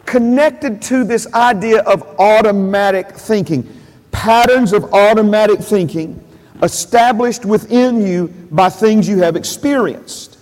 connected 0.06 0.80
to 0.82 1.04
this 1.04 1.32
idea 1.34 1.82
of 1.82 2.02
automatic 2.18 3.10
thinking, 3.10 3.68
patterns 4.10 4.72
of 4.72 4.84
automatic 4.94 5.60
thinking 5.60 6.24
established 6.62 7.44
within 7.44 8.06
you 8.06 8.28
by 8.50 8.68
things 8.70 9.08
you 9.08 9.18
have 9.18 9.36
experienced. 9.36 10.38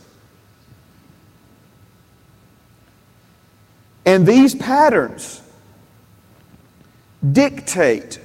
And 4.05 4.27
these 4.27 4.55
patterns 4.55 5.43
dictate 7.33 8.21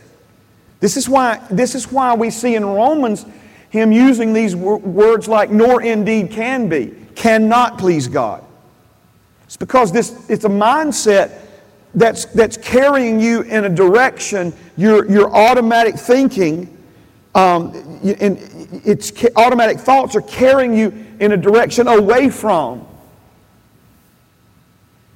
this 0.81 0.97
is 0.97 1.07
why, 1.07 1.39
this 1.49 1.75
is 1.75 1.91
why 1.91 2.15
we 2.15 2.29
see 2.31 2.55
in 2.55 2.65
Romans 2.65 3.25
him 3.69 3.93
using 3.93 4.33
these 4.33 4.55
words 4.55 5.29
like 5.29 5.49
nor 5.49 5.81
indeed 5.81 6.31
can 6.31 6.67
be, 6.67 6.93
cannot 7.15 7.77
please 7.77 8.07
God. 8.07 8.43
It's 9.45 9.55
because 9.55 9.91
this, 9.91 10.29
it's 10.29 10.43
a 10.43 10.49
mindset 10.49 11.39
that's, 11.93 12.25
that's 12.25 12.57
carrying 12.57 13.19
you 13.19 13.41
in 13.43 13.65
a 13.65 13.69
direction, 13.69 14.53
your, 14.75 15.09
your 15.09 15.33
automatic 15.33 15.95
thinking, 15.95 16.75
um, 17.33 17.73
and 18.03 18.37
it's 18.85 19.11
automatic 19.35 19.79
thoughts 19.79 20.15
are 20.15 20.21
carrying 20.21 20.77
you 20.77 20.89
in 21.19 21.31
a 21.31 21.37
direction 21.37 21.87
away 21.87 22.29
from. 22.29 22.85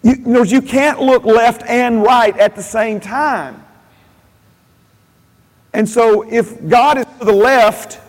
You, 0.02 0.14
you, 0.14 0.26
know, 0.26 0.44
you 0.44 0.62
can't 0.62 1.02
look 1.02 1.26
left 1.26 1.64
and 1.64 2.04
right 2.04 2.38
at 2.38 2.56
the 2.56 2.64
same 2.64 3.00
time. 3.00 3.64
And 5.74 5.90
so 5.90 6.22
if 6.22 6.66
God 6.70 7.00
is 7.00 7.06
to 7.20 7.26
the 7.26 7.34
left 7.34 8.00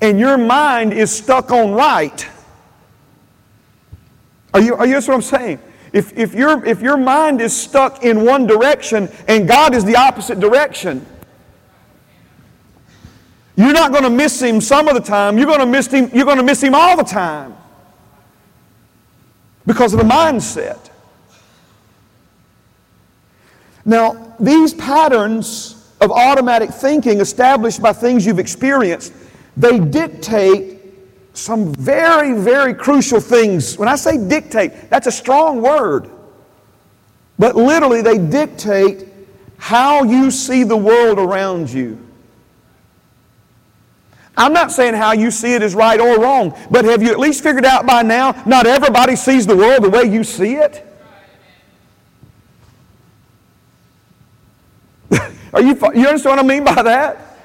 and 0.00 0.18
your 0.18 0.36
mind 0.36 0.92
is 0.92 1.14
stuck 1.14 1.52
on 1.52 1.72
right, 1.72 2.26
are 4.52 4.60
you, 4.60 4.74
are 4.74 4.86
you 4.86 4.94
what 4.94 5.10
I'm 5.10 5.22
saying? 5.22 5.60
If, 5.92 6.16
if, 6.18 6.34
your, 6.34 6.64
if 6.64 6.80
your 6.80 6.96
mind 6.96 7.40
is 7.40 7.56
stuck 7.56 8.02
in 8.02 8.24
one 8.24 8.46
direction 8.46 9.08
and 9.28 9.46
God 9.46 9.74
is 9.74 9.84
the 9.84 9.96
opposite 9.96 10.40
direction, 10.40 11.06
you're 13.58 13.72
not 13.72 13.90
going 13.90 14.04
to 14.04 14.10
miss 14.10 14.40
him 14.40 14.60
some 14.60 14.86
of 14.86 14.94
the 14.94 15.00
time. 15.00 15.36
You're 15.36 15.48
going 15.48 15.58
to 15.58 15.66
miss 15.66 15.88
him, 15.88 16.08
you're 16.14 16.24
going 16.24 16.36
to 16.36 16.44
miss 16.44 16.62
him 16.62 16.76
all 16.76 16.96
the 16.96 17.02
time 17.02 17.56
because 19.66 19.92
of 19.92 19.98
the 19.98 20.04
mindset. 20.04 20.78
Now, 23.84 24.36
these 24.38 24.74
patterns 24.74 25.92
of 26.00 26.12
automatic 26.12 26.70
thinking 26.70 27.18
established 27.18 27.82
by 27.82 27.92
things 27.92 28.24
you've 28.24 28.38
experienced, 28.38 29.12
they 29.56 29.80
dictate 29.80 30.80
some 31.32 31.74
very, 31.74 32.34
very 32.34 32.74
crucial 32.74 33.18
things. 33.18 33.76
When 33.76 33.88
I 33.88 33.96
say 33.96 34.28
dictate, 34.28 34.88
that's 34.88 35.08
a 35.08 35.12
strong 35.12 35.62
word. 35.62 36.08
But 37.40 37.56
literally, 37.56 38.02
they 38.02 38.18
dictate 38.18 39.08
how 39.56 40.04
you 40.04 40.30
see 40.30 40.62
the 40.62 40.76
world 40.76 41.18
around 41.18 41.70
you. 41.70 42.07
I'm 44.38 44.52
not 44.52 44.70
saying 44.70 44.94
how 44.94 45.12
you 45.12 45.32
see 45.32 45.54
it 45.54 45.62
is 45.62 45.74
right 45.74 45.98
or 46.00 46.20
wrong, 46.20 46.56
but 46.70 46.84
have 46.84 47.02
you 47.02 47.10
at 47.10 47.18
least 47.18 47.42
figured 47.42 47.64
out 47.64 47.84
by 47.86 48.02
now 48.02 48.40
not 48.46 48.68
everybody 48.68 49.16
sees 49.16 49.46
the 49.46 49.56
world 49.56 49.82
the 49.82 49.90
way 49.90 50.04
you 50.04 50.22
see 50.22 50.54
it? 50.54 50.86
Are 55.52 55.60
you, 55.60 55.76
you 55.92 56.06
understand 56.06 56.36
what 56.36 56.38
I 56.38 56.42
mean 56.44 56.62
by 56.62 56.82
that? 56.82 57.36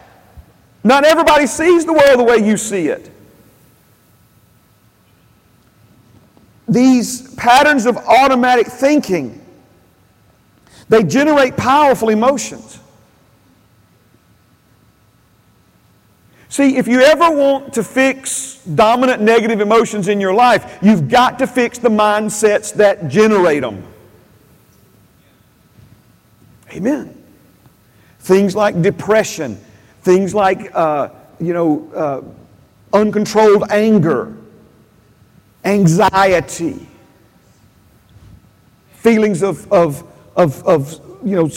Not 0.84 1.04
everybody 1.04 1.48
sees 1.48 1.84
the 1.84 1.94
world 1.94 2.20
the 2.20 2.24
way 2.24 2.38
you 2.38 2.58
see 2.58 2.90
it. 2.90 3.10
These 6.68 7.34
patterns 7.36 7.88
of 7.88 7.98
automatic 7.98 8.68
thinking, 8.68 9.44
they 10.90 11.04
generate 11.04 11.58
powerful 11.58 12.10
emotions. 12.10 12.80
See, 16.54 16.78
if 16.78 16.88
you 16.88 17.02
ever 17.02 17.36
want 17.36 17.74
to 17.74 17.84
fix 17.84 18.64
dominant 18.76 19.24
negative 19.24 19.60
emotions 19.60 20.08
in 20.08 20.22
your 20.22 20.36
life, 20.36 20.78
you've 20.84 21.10
got 21.10 21.40
to 21.40 21.48
fix 21.48 21.80
the 21.80 21.90
mindsets 21.90 22.76
that 22.76 23.08
generate 23.08 23.62
them. 23.62 23.84
Amen. 26.70 27.20
Things 28.20 28.56
like 28.56 28.84
depression, 28.84 29.60
things 30.04 30.36
like, 30.36 30.70
uh, 30.76 31.10
you 31.40 31.54
know, 31.54 31.92
uh, 31.92 32.22
uncontrolled 32.96 33.64
anger, 33.72 34.38
anxiety, 35.66 36.88
feelings 38.92 39.42
of, 39.42 39.74
of, 39.74 40.04
of, 40.36 40.64
of 40.68 41.02
you 41.26 41.36
know, 41.36 41.50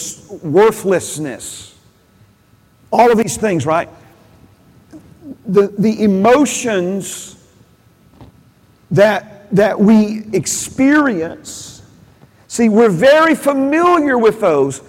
worthlessness. 0.43 1.75
All 2.91 3.13
of 3.13 3.19
these 3.19 3.37
things, 3.37 3.67
right? 3.67 3.91
The, 5.47 5.69
the 5.79 6.03
emotions 6.03 7.37
that, 8.91 9.55
that 9.55 9.79
we 9.79 10.25
experience, 10.33 11.83
see, 12.49 12.69
we're 12.69 12.89
very 12.89 13.35
familiar 13.35 14.19
with 14.19 14.41
those. 14.41 14.83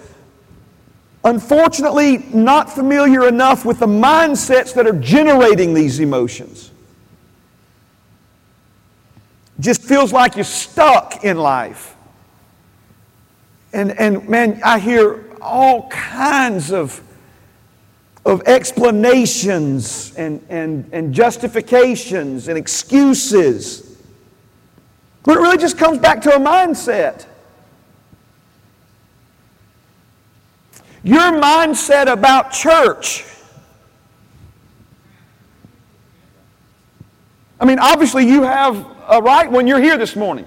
Unfortunately, 1.24 2.18
not 2.32 2.70
familiar 2.70 3.28
enough 3.28 3.64
with 3.64 3.80
the 3.80 3.86
mindsets 3.86 4.72
that 4.74 4.86
are 4.86 4.98
generating 4.98 5.74
these 5.74 6.00
emotions. 6.00 6.70
Just 9.60 9.82
feels 9.82 10.12
like 10.12 10.36
you're 10.36 10.44
stuck 10.44 11.24
in 11.24 11.36
life. 11.36 11.96
And, 13.72 13.92
and 13.98 14.28
man, 14.28 14.60
I 14.64 14.78
hear 14.78 15.24
all 15.40 15.88
kinds 15.88 16.72
of, 16.72 17.02
of 18.28 18.42
explanations 18.42 20.14
and, 20.16 20.44
and, 20.50 20.86
and 20.92 21.14
justifications 21.14 22.48
and 22.48 22.58
excuses. 22.58 23.98
But 25.22 25.38
it 25.38 25.40
really 25.40 25.56
just 25.56 25.78
comes 25.78 25.98
back 25.98 26.20
to 26.22 26.34
a 26.34 26.38
mindset. 26.38 27.24
Your 31.02 31.40
mindset 31.40 32.12
about 32.12 32.52
church. 32.52 33.24
I 37.58 37.64
mean, 37.64 37.78
obviously, 37.78 38.26
you 38.26 38.42
have 38.42 38.76
a 39.08 39.22
right 39.22 39.50
when 39.50 39.66
you're 39.66 39.80
here 39.80 39.96
this 39.96 40.14
morning. 40.14 40.46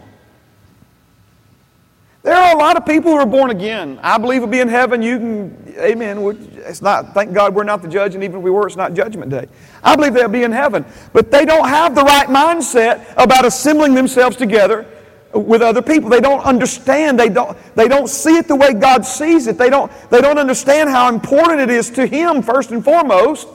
There 2.23 2.35
are 2.35 2.55
a 2.55 2.57
lot 2.57 2.77
of 2.77 2.85
people 2.85 3.11
who 3.11 3.17
are 3.17 3.25
born 3.25 3.49
again. 3.49 3.99
I 4.03 4.19
believe 4.19 4.41
will 4.41 4.47
be 4.47 4.59
in 4.59 4.67
heaven. 4.67 5.01
You 5.01 5.17
can, 5.17 5.75
amen. 5.79 6.19
It's 6.57 6.81
not, 6.81 7.15
thank 7.15 7.33
God 7.33 7.55
we're 7.55 7.63
not 7.63 7.81
the 7.81 7.87
judge, 7.87 8.13
and 8.13 8.23
even 8.23 8.37
if 8.37 8.43
we 8.43 8.51
were, 8.51 8.67
it's 8.67 8.75
not 8.75 8.93
judgment 8.93 9.31
day. 9.31 9.47
I 9.83 9.95
believe 9.95 10.13
they'll 10.13 10.27
be 10.27 10.43
in 10.43 10.51
heaven. 10.51 10.85
But 11.13 11.31
they 11.31 11.45
don't 11.45 11.67
have 11.67 11.95
the 11.95 12.03
right 12.03 12.27
mindset 12.27 13.11
about 13.17 13.43
assembling 13.43 13.95
themselves 13.95 14.35
together 14.35 14.85
with 15.33 15.63
other 15.63 15.81
people. 15.81 16.11
They 16.11 16.19
don't 16.19 16.43
understand. 16.43 17.19
They 17.19 17.29
don't, 17.29 17.57
they 17.73 17.87
don't 17.87 18.07
see 18.07 18.37
it 18.37 18.47
the 18.47 18.55
way 18.55 18.73
God 18.73 19.03
sees 19.03 19.47
it. 19.47 19.57
They 19.57 19.71
don't, 19.71 19.91
they 20.11 20.21
don't 20.21 20.37
understand 20.37 20.91
how 20.91 21.09
important 21.09 21.59
it 21.61 21.71
is 21.71 21.89
to 21.91 22.05
Him, 22.05 22.43
first 22.43 22.69
and 22.69 22.83
foremost, 22.83 23.47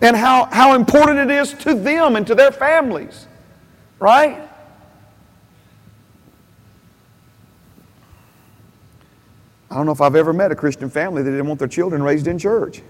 and 0.00 0.16
how, 0.16 0.46
how 0.46 0.74
important 0.74 1.18
it 1.18 1.30
is 1.30 1.52
to 1.54 1.74
them 1.74 2.16
and 2.16 2.26
to 2.26 2.34
their 2.34 2.52
families. 2.52 3.26
Right? 3.98 4.48
I 9.74 9.76
don't 9.76 9.86
know 9.86 9.92
if 9.92 10.00
I've 10.00 10.14
ever 10.14 10.32
met 10.32 10.52
a 10.52 10.54
Christian 10.54 10.88
family 10.88 11.24
that 11.24 11.30
didn't 11.32 11.48
want 11.48 11.58
their 11.58 11.66
children 11.66 12.00
raised 12.00 12.28
in 12.28 12.38
church. 12.38 12.80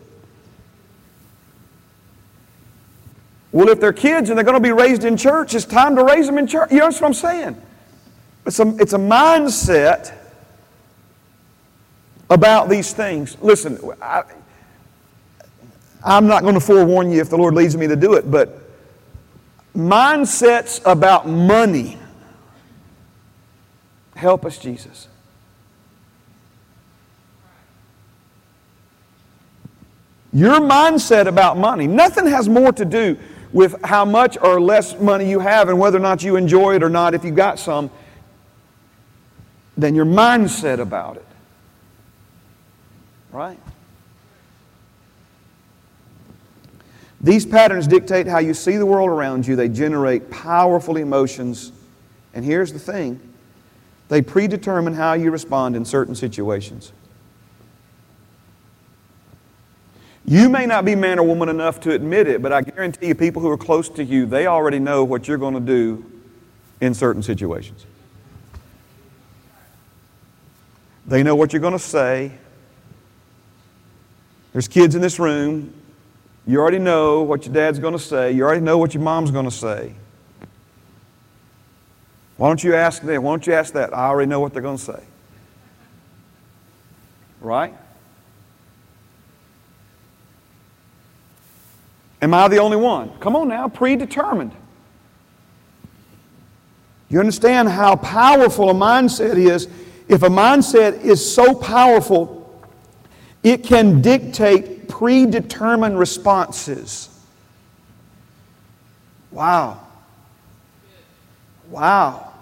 Well, 3.52 3.70
if 3.70 3.80
they're 3.80 3.94
kids 3.94 4.28
and 4.28 4.36
they're 4.36 4.44
going 4.44 4.58
to 4.58 4.60
be 4.60 4.70
raised 4.70 5.04
in 5.04 5.16
church, 5.16 5.54
it's 5.54 5.64
time 5.64 5.96
to 5.96 6.04
raise 6.04 6.26
them 6.26 6.36
in 6.36 6.46
church. 6.46 6.70
You 6.70 6.80
know 6.80 6.88
what 6.88 7.02
I'm 7.02 7.14
saying? 7.14 7.56
It's 8.44 8.60
a, 8.60 8.76
it's 8.76 8.92
a 8.92 8.98
mindset 8.98 10.12
about 12.28 12.68
these 12.68 12.92
things. 12.92 13.38
Listen, 13.40 13.78
I, 14.02 14.24
I'm 16.04 16.26
not 16.26 16.42
going 16.42 16.52
to 16.52 16.60
forewarn 16.60 17.10
you 17.10 17.22
if 17.22 17.30
the 17.30 17.38
Lord 17.38 17.54
leads 17.54 17.78
me 17.78 17.86
to 17.86 17.96
do 17.96 18.12
it, 18.12 18.30
but 18.30 18.60
mindsets 19.74 20.82
about 20.84 21.26
money 21.26 21.96
help 24.16 24.44
us, 24.44 24.58
Jesus. 24.58 25.08
Your 30.34 30.58
mindset 30.58 31.26
about 31.28 31.56
money, 31.56 31.86
nothing 31.86 32.26
has 32.26 32.48
more 32.48 32.72
to 32.72 32.84
do 32.84 33.16
with 33.52 33.80
how 33.84 34.04
much 34.04 34.36
or 34.42 34.60
less 34.60 34.98
money 34.98 35.30
you 35.30 35.38
have 35.38 35.68
and 35.68 35.78
whether 35.78 35.96
or 35.96 36.00
not 36.00 36.24
you 36.24 36.34
enjoy 36.34 36.74
it 36.74 36.82
or 36.82 36.90
not 36.90 37.14
if 37.14 37.24
you 37.24 37.30
got 37.30 37.60
some 37.60 37.88
than 39.76 39.94
your 39.94 40.04
mindset 40.04 40.80
about 40.80 41.16
it. 41.16 41.26
Right? 43.30 43.58
These 47.20 47.46
patterns 47.46 47.86
dictate 47.86 48.26
how 48.26 48.38
you 48.38 48.54
see 48.54 48.76
the 48.76 48.86
world 48.86 49.08
around 49.08 49.46
you. 49.46 49.54
They 49.54 49.68
generate 49.68 50.30
powerful 50.30 50.96
emotions. 50.96 51.70
And 52.34 52.44
here's 52.44 52.72
the 52.72 52.78
thing 52.80 53.20
they 54.08 54.20
predetermine 54.20 54.94
how 54.94 55.14
you 55.14 55.30
respond 55.30 55.76
in 55.76 55.84
certain 55.84 56.16
situations. 56.16 56.92
You 60.26 60.48
may 60.48 60.64
not 60.64 60.84
be 60.84 60.94
man 60.94 61.18
or 61.18 61.26
woman 61.26 61.48
enough 61.48 61.80
to 61.80 61.92
admit 61.92 62.26
it, 62.26 62.40
but 62.40 62.52
I 62.52 62.62
guarantee 62.62 63.08
you, 63.08 63.14
people 63.14 63.42
who 63.42 63.50
are 63.50 63.58
close 63.58 63.88
to 63.90 64.04
you, 64.04 64.24
they 64.24 64.46
already 64.46 64.78
know 64.78 65.04
what 65.04 65.28
you're 65.28 65.38
going 65.38 65.54
to 65.54 65.60
do 65.60 66.04
in 66.80 66.94
certain 66.94 67.22
situations. 67.22 67.84
They 71.06 71.22
know 71.22 71.36
what 71.36 71.52
you're 71.52 71.60
going 71.60 71.74
to 71.74 71.78
say. 71.78 72.32
There's 74.52 74.68
kids 74.68 74.94
in 74.94 75.02
this 75.02 75.18
room. 75.18 75.74
You 76.46 76.60
already 76.60 76.78
know 76.78 77.22
what 77.22 77.44
your 77.44 77.54
dad's 77.54 77.78
going 77.78 77.92
to 77.92 77.98
say. 77.98 78.32
You 78.32 78.44
already 78.44 78.62
know 78.62 78.78
what 78.78 78.94
your 78.94 79.02
mom's 79.02 79.30
going 79.30 79.44
to 79.44 79.50
say. 79.50 79.94
Why 82.36 82.48
don't 82.48 82.64
you 82.64 82.74
ask 82.74 83.02
them? 83.02 83.22
Why 83.22 83.32
don't 83.32 83.46
you 83.46 83.52
ask 83.52 83.74
that? 83.74 83.94
I 83.94 84.06
already 84.06 84.28
know 84.28 84.40
what 84.40 84.52
they're 84.52 84.62
going 84.62 84.78
to 84.78 84.82
say. 84.82 85.02
Right? 87.40 87.74
Am 92.24 92.32
I 92.32 92.48
the 92.48 92.56
only 92.56 92.78
one? 92.78 93.10
Come 93.20 93.36
on 93.36 93.48
now, 93.48 93.68
predetermined. 93.68 94.52
You 97.10 97.20
understand 97.20 97.68
how 97.68 97.96
powerful 97.96 98.70
a 98.70 98.72
mindset 98.72 99.36
is? 99.36 99.68
If 100.08 100.22
a 100.22 100.30
mindset 100.30 101.02
is 101.02 101.34
so 101.34 101.54
powerful, 101.54 102.64
it 103.42 103.62
can 103.62 104.00
dictate 104.00 104.88
predetermined 104.88 105.98
responses. 105.98 107.10
Wow. 109.30 109.86
Wow. 111.68 112.32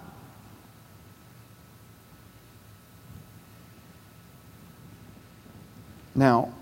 Now, 6.15 6.53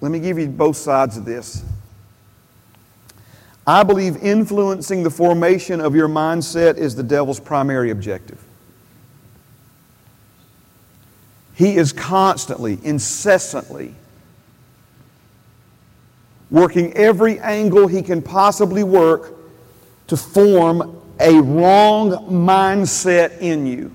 let 0.00 0.10
me 0.10 0.18
give 0.18 0.40
you 0.40 0.48
both 0.48 0.76
sides 0.76 1.16
of 1.16 1.24
this. 1.24 1.62
I 3.66 3.82
believe 3.82 4.16
influencing 4.18 5.02
the 5.02 5.10
formation 5.10 5.80
of 5.80 5.94
your 5.94 6.08
mindset 6.08 6.76
is 6.76 6.94
the 6.94 7.02
devil's 7.02 7.40
primary 7.40 7.90
objective. 7.90 8.42
He 11.54 11.76
is 11.76 11.92
constantly, 11.92 12.78
incessantly 12.82 13.94
working 16.50 16.92
every 16.92 17.38
angle 17.40 17.86
he 17.86 18.02
can 18.02 18.20
possibly 18.20 18.84
work 18.84 19.34
to 20.08 20.16
form 20.16 21.00
a 21.20 21.40
wrong 21.40 22.10
mindset 22.28 23.38
in 23.40 23.66
you. 23.66 23.90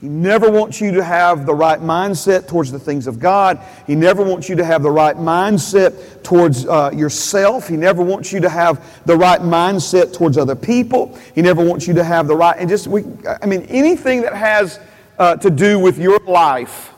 He 0.00 0.08
never 0.08 0.50
wants 0.50 0.80
you 0.80 0.92
to 0.92 1.04
have 1.04 1.44
the 1.44 1.54
right 1.54 1.78
mindset 1.78 2.48
towards 2.48 2.72
the 2.72 2.78
things 2.78 3.06
of 3.06 3.18
God. 3.18 3.60
He 3.86 3.94
never 3.94 4.22
wants 4.24 4.48
you 4.48 4.56
to 4.56 4.64
have 4.64 4.82
the 4.82 4.90
right 4.90 5.14
mindset 5.14 6.22
towards 6.22 6.64
uh, 6.64 6.90
yourself. 6.94 7.68
He 7.68 7.76
never 7.76 8.02
wants 8.02 8.32
you 8.32 8.40
to 8.40 8.48
have 8.48 9.04
the 9.04 9.14
right 9.14 9.40
mindset 9.40 10.14
towards 10.14 10.38
other 10.38 10.54
people. 10.54 11.18
He 11.34 11.42
never 11.42 11.62
wants 11.62 11.86
you 11.86 11.92
to 11.94 12.04
have 12.04 12.28
the 12.28 12.36
right, 12.36 12.56
and 12.58 12.68
just, 12.68 12.86
we, 12.86 13.04
I 13.42 13.44
mean, 13.44 13.62
anything 13.62 14.22
that 14.22 14.34
has 14.34 14.80
uh, 15.18 15.36
to 15.36 15.50
do 15.50 15.78
with 15.78 15.98
your 15.98 16.18
life, 16.20 16.94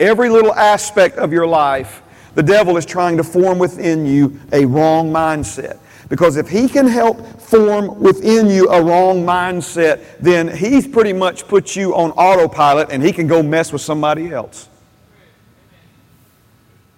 every 0.00 0.28
little 0.28 0.54
aspect 0.54 1.18
of 1.18 1.32
your 1.32 1.46
life, 1.46 2.02
the 2.34 2.42
devil 2.42 2.76
is 2.76 2.84
trying 2.84 3.16
to 3.16 3.24
form 3.24 3.60
within 3.60 4.04
you 4.04 4.40
a 4.52 4.64
wrong 4.64 5.12
mindset. 5.12 5.78
Because 6.08 6.36
if 6.36 6.48
he 6.48 6.68
can 6.68 6.86
help 6.86 7.35
form 7.46 8.00
within 8.00 8.48
you 8.48 8.68
a 8.68 8.82
wrong 8.82 9.24
mindset, 9.24 10.18
then 10.18 10.48
he's 10.48 10.86
pretty 10.86 11.12
much 11.12 11.46
put 11.46 11.76
you 11.76 11.94
on 11.94 12.10
autopilot 12.12 12.90
and 12.90 13.02
he 13.02 13.12
can 13.12 13.26
go 13.26 13.42
mess 13.42 13.72
with 13.72 13.82
somebody 13.82 14.32
else. 14.32 14.68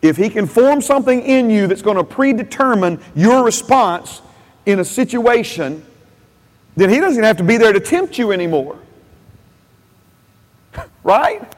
If 0.00 0.16
he 0.16 0.30
can 0.30 0.46
form 0.46 0.80
something 0.80 1.22
in 1.22 1.50
you 1.50 1.66
that's 1.66 1.82
going 1.82 1.96
to 1.96 2.04
predetermine 2.04 3.00
your 3.14 3.44
response 3.44 4.22
in 4.64 4.78
a 4.80 4.84
situation, 4.84 5.84
then 6.76 6.88
he 6.88 7.00
doesn't 7.00 7.24
have 7.24 7.36
to 7.38 7.44
be 7.44 7.56
there 7.56 7.72
to 7.72 7.80
tempt 7.80 8.16
you 8.16 8.30
anymore. 8.32 8.78
right? 11.02 11.52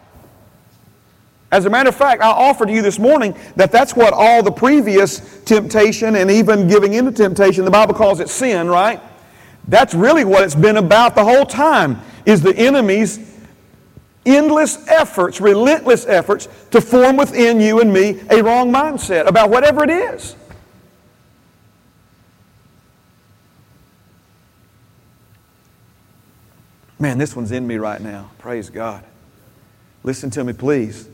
As 1.53 1.67
a 1.67 1.71
matter 1.71 1.89
of 1.89 1.97
fact, 1.97 2.23
I 2.23 2.29
offered 2.29 2.69
to 2.69 2.73
you 2.73 2.81
this 2.81 2.99
morning 2.99 3.37
that 3.57 3.73
that's 3.73 3.97
what 3.97 4.13
all 4.13 4.43
the 4.43 4.53
previous 4.53 5.43
temptation 5.43 6.15
and 6.15 6.31
even 6.31 6.69
giving 6.69 6.95
into 6.95 7.11
temptation, 7.11 7.65
the 7.65 7.71
Bible 7.71 7.95
calls 7.95 8.21
it 8.21 8.29
sin, 8.29 8.69
right? 8.69 9.01
That's 9.67 9.93
really 9.93 10.25
what 10.25 10.45
it's 10.45 10.55
been 10.55 10.77
about 10.77 11.17
the 11.17 11.25
whole 11.25 11.45
time, 11.45 12.01
is 12.25 12.41
the 12.41 12.57
enemy's 12.57 13.19
endless 14.25 14.87
efforts, 14.87 15.41
relentless 15.41 16.07
efforts 16.07 16.49
to 16.71 16.81
form 16.81 17.17
within 17.17 17.61
you 17.61 17.81
and 17.81 17.93
me 17.93 18.21
a 18.31 18.43
wrong 18.43 18.73
mindset 18.73 19.27
about 19.27 19.51
whatever 19.51 19.83
it 19.83 19.91
is. 19.91 20.37
Man, 27.01 27.19
this 27.19 27.35
one's 27.35 27.51
in 27.51 27.67
me 27.67 27.77
right 27.77 28.01
now. 28.01 28.31
Praise 28.39 28.71
God. 28.71 29.03
Listen 30.05 30.31
to 30.31 30.45
me, 30.45 30.53
please. 30.53 31.10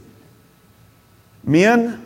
Men, 1.46 2.04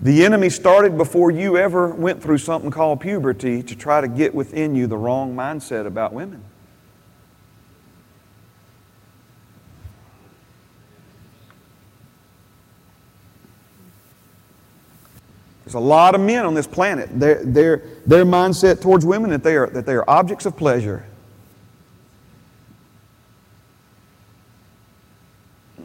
the 0.00 0.24
enemy 0.24 0.50
started 0.50 0.98
before 0.98 1.30
you 1.30 1.56
ever 1.56 1.88
went 1.88 2.20
through 2.20 2.38
something 2.38 2.70
called 2.70 3.00
puberty 3.00 3.62
to 3.62 3.76
try 3.76 4.00
to 4.00 4.08
get 4.08 4.34
within 4.34 4.74
you 4.74 4.88
the 4.88 4.96
wrong 4.96 5.34
mindset 5.36 5.86
about 5.86 6.12
women. 6.12 6.42
There's 15.64 15.74
a 15.74 15.78
lot 15.78 16.16
of 16.16 16.20
men 16.20 16.44
on 16.44 16.54
this 16.54 16.66
planet. 16.66 17.08
Their, 17.12 17.44
their, 17.44 17.82
their 18.04 18.24
mindset 18.24 18.80
towards 18.80 19.06
women 19.06 19.30
that 19.30 19.44
they, 19.44 19.54
are, 19.54 19.68
that 19.68 19.86
they 19.86 19.94
are 19.94 20.08
objects 20.10 20.44
of 20.44 20.56
pleasure. 20.56 21.06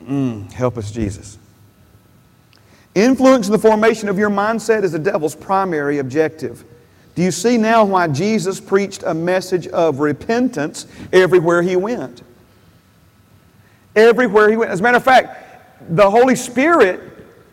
Mm, 0.08 0.52
help 0.52 0.80
us, 0.80 0.90
Jesus. 0.90 1.38
Influence 2.96 3.48
in 3.48 3.52
the 3.52 3.60
formation 3.60 4.08
of 4.08 4.18
your 4.18 4.30
mindset 4.30 4.84
is 4.84 4.93
the 4.93 5.00
devil's 5.00 5.36
primary 5.36 6.00
objective. 6.00 6.64
Do 7.14 7.22
you 7.22 7.32
see 7.32 7.58
now 7.58 7.84
why 7.84 8.08
Jesus 8.08 8.60
preached 8.60 9.04
a 9.06 9.14
message 9.14 9.68
of 9.68 10.00
repentance 10.00 10.88
everywhere 11.12 11.62
he 11.62 11.76
went? 11.76 12.24
Everywhere 13.96 14.50
he 14.50 14.58
went. 14.58 14.72
As 14.72 14.80
a 14.80 14.84
matter 14.84 14.98
of 14.98 15.04
fact, 15.04 15.96
the 15.96 16.10
Holy 16.10 16.36
Spirit 16.36 17.02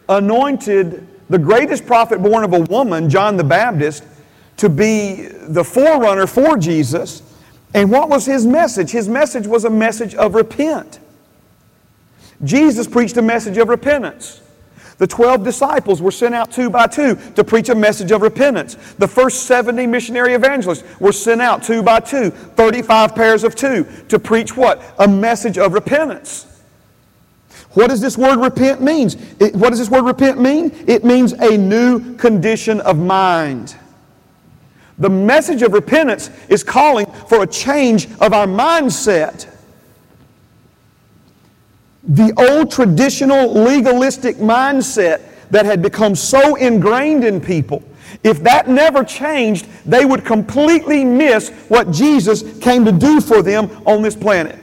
anointed 0.08 1.08
the 1.28 1.38
greatest 1.38 1.86
prophet 1.86 2.22
born 2.22 2.44
of 2.44 2.52
a 2.52 2.60
woman, 2.60 3.10
John 3.10 3.36
the 3.36 3.44
Baptist, 3.44 4.04
to 4.58 4.68
be 4.68 5.26
the 5.26 5.64
forerunner 5.64 6.26
for 6.26 6.56
Jesus. 6.56 7.22
And 7.74 7.90
what 7.90 8.08
was 8.08 8.26
his 8.26 8.46
message? 8.46 8.90
His 8.90 9.08
message 9.08 9.46
was 9.46 9.64
a 9.64 9.70
message 9.70 10.14
of 10.14 10.34
repent. 10.34 11.00
Jesus 12.44 12.86
preached 12.86 13.16
a 13.16 13.22
message 13.22 13.56
of 13.58 13.68
repentance. 13.68 14.40
The 15.02 15.08
12 15.08 15.42
disciples 15.42 16.00
were 16.00 16.12
sent 16.12 16.32
out 16.32 16.52
two 16.52 16.70
by 16.70 16.86
two 16.86 17.16
to 17.34 17.42
preach 17.42 17.70
a 17.70 17.74
message 17.74 18.12
of 18.12 18.22
repentance. 18.22 18.76
The 18.98 19.08
first 19.08 19.46
70 19.46 19.84
missionary 19.88 20.34
evangelists 20.34 20.84
were 21.00 21.10
sent 21.10 21.42
out 21.42 21.64
two 21.64 21.82
by 21.82 21.98
two, 21.98 22.30
35 22.30 23.12
pairs 23.12 23.42
of 23.42 23.56
two, 23.56 23.84
to 24.06 24.20
preach 24.20 24.56
what? 24.56 24.80
A 25.00 25.08
message 25.08 25.58
of 25.58 25.72
repentance. 25.72 26.46
What 27.70 27.88
does 27.88 28.00
this 28.00 28.16
word 28.16 28.38
repent 28.38 28.80
means? 28.80 29.16
What 29.40 29.70
does 29.70 29.80
this 29.80 29.90
word 29.90 30.04
repent 30.04 30.40
mean? 30.40 30.70
It 30.86 31.04
means 31.04 31.32
a 31.32 31.58
new 31.58 32.14
condition 32.14 32.80
of 32.82 32.96
mind. 32.96 33.74
The 34.98 35.10
message 35.10 35.62
of 35.62 35.72
repentance 35.72 36.30
is 36.48 36.62
calling 36.62 37.06
for 37.26 37.42
a 37.42 37.46
change 37.48 38.06
of 38.20 38.32
our 38.32 38.46
mindset. 38.46 39.51
The 42.04 42.32
old 42.36 42.70
traditional 42.70 43.52
legalistic 43.52 44.36
mindset 44.36 45.22
that 45.50 45.64
had 45.66 45.82
become 45.82 46.14
so 46.14 46.56
ingrained 46.56 47.24
in 47.24 47.40
people, 47.40 47.82
if 48.24 48.42
that 48.42 48.68
never 48.68 49.04
changed, 49.04 49.66
they 49.86 50.04
would 50.04 50.24
completely 50.24 51.04
miss 51.04 51.50
what 51.68 51.90
Jesus 51.90 52.58
came 52.58 52.84
to 52.84 52.92
do 52.92 53.20
for 53.20 53.42
them 53.42 53.70
on 53.86 54.02
this 54.02 54.16
planet. 54.16 54.58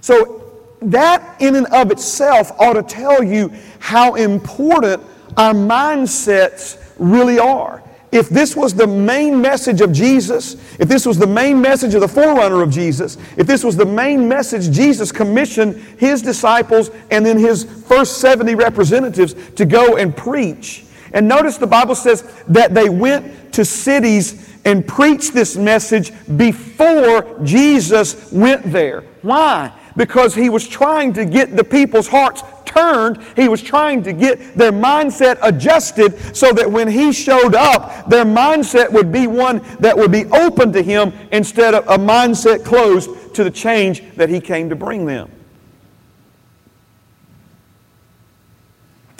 So, 0.00 0.38
that 0.82 1.40
in 1.40 1.54
and 1.54 1.66
of 1.68 1.92
itself 1.92 2.50
ought 2.58 2.72
to 2.72 2.82
tell 2.82 3.22
you 3.22 3.52
how 3.78 4.14
important 4.14 5.02
our 5.36 5.54
mindsets 5.54 6.78
really 6.98 7.38
are 7.38 7.82
if 8.12 8.28
this 8.28 8.54
was 8.54 8.74
the 8.74 8.86
main 8.86 9.40
message 9.40 9.80
of 9.80 9.90
Jesus, 9.90 10.54
if 10.78 10.86
this 10.86 11.06
was 11.06 11.18
the 11.18 11.26
main 11.26 11.60
message 11.60 11.94
of 11.94 12.02
the 12.02 12.08
forerunner 12.08 12.62
of 12.62 12.70
Jesus, 12.70 13.16
if 13.38 13.46
this 13.46 13.64
was 13.64 13.74
the 13.74 13.86
main 13.86 14.28
message 14.28 14.70
Jesus 14.70 15.10
commissioned 15.10 15.76
his 15.98 16.20
disciples 16.20 16.90
and 17.10 17.24
then 17.24 17.38
his 17.38 17.64
first 17.64 18.18
70 18.18 18.54
representatives 18.54 19.34
to 19.56 19.64
go 19.64 19.96
and 19.96 20.14
preach. 20.14 20.84
And 21.14 21.26
notice 21.26 21.56
the 21.56 21.66
Bible 21.66 21.94
says 21.94 22.22
that 22.48 22.74
they 22.74 22.90
went 22.90 23.52
to 23.54 23.64
cities 23.64 24.50
and 24.64 24.86
preached 24.86 25.32
this 25.32 25.56
message 25.56 26.12
before 26.36 27.40
Jesus 27.42 28.30
went 28.30 28.70
there. 28.70 29.02
Why? 29.22 29.72
Because 29.96 30.34
he 30.34 30.48
was 30.48 30.66
trying 30.66 31.12
to 31.14 31.24
get 31.24 31.56
the 31.56 31.64
people's 31.64 32.08
hearts 32.08 32.42
turned. 32.64 33.22
He 33.36 33.48
was 33.48 33.62
trying 33.62 34.02
to 34.04 34.12
get 34.12 34.56
their 34.56 34.72
mindset 34.72 35.38
adjusted 35.42 36.36
so 36.36 36.52
that 36.52 36.70
when 36.70 36.88
he 36.88 37.12
showed 37.12 37.54
up, 37.54 38.08
their 38.08 38.24
mindset 38.24 38.90
would 38.90 39.12
be 39.12 39.26
one 39.26 39.60
that 39.80 39.96
would 39.96 40.12
be 40.12 40.24
open 40.26 40.72
to 40.72 40.82
him 40.82 41.12
instead 41.30 41.74
of 41.74 41.86
a 41.88 42.02
mindset 42.02 42.64
closed 42.64 43.34
to 43.34 43.44
the 43.44 43.50
change 43.50 44.02
that 44.16 44.28
he 44.28 44.40
came 44.40 44.68
to 44.68 44.76
bring 44.76 45.06
them. 45.06 45.30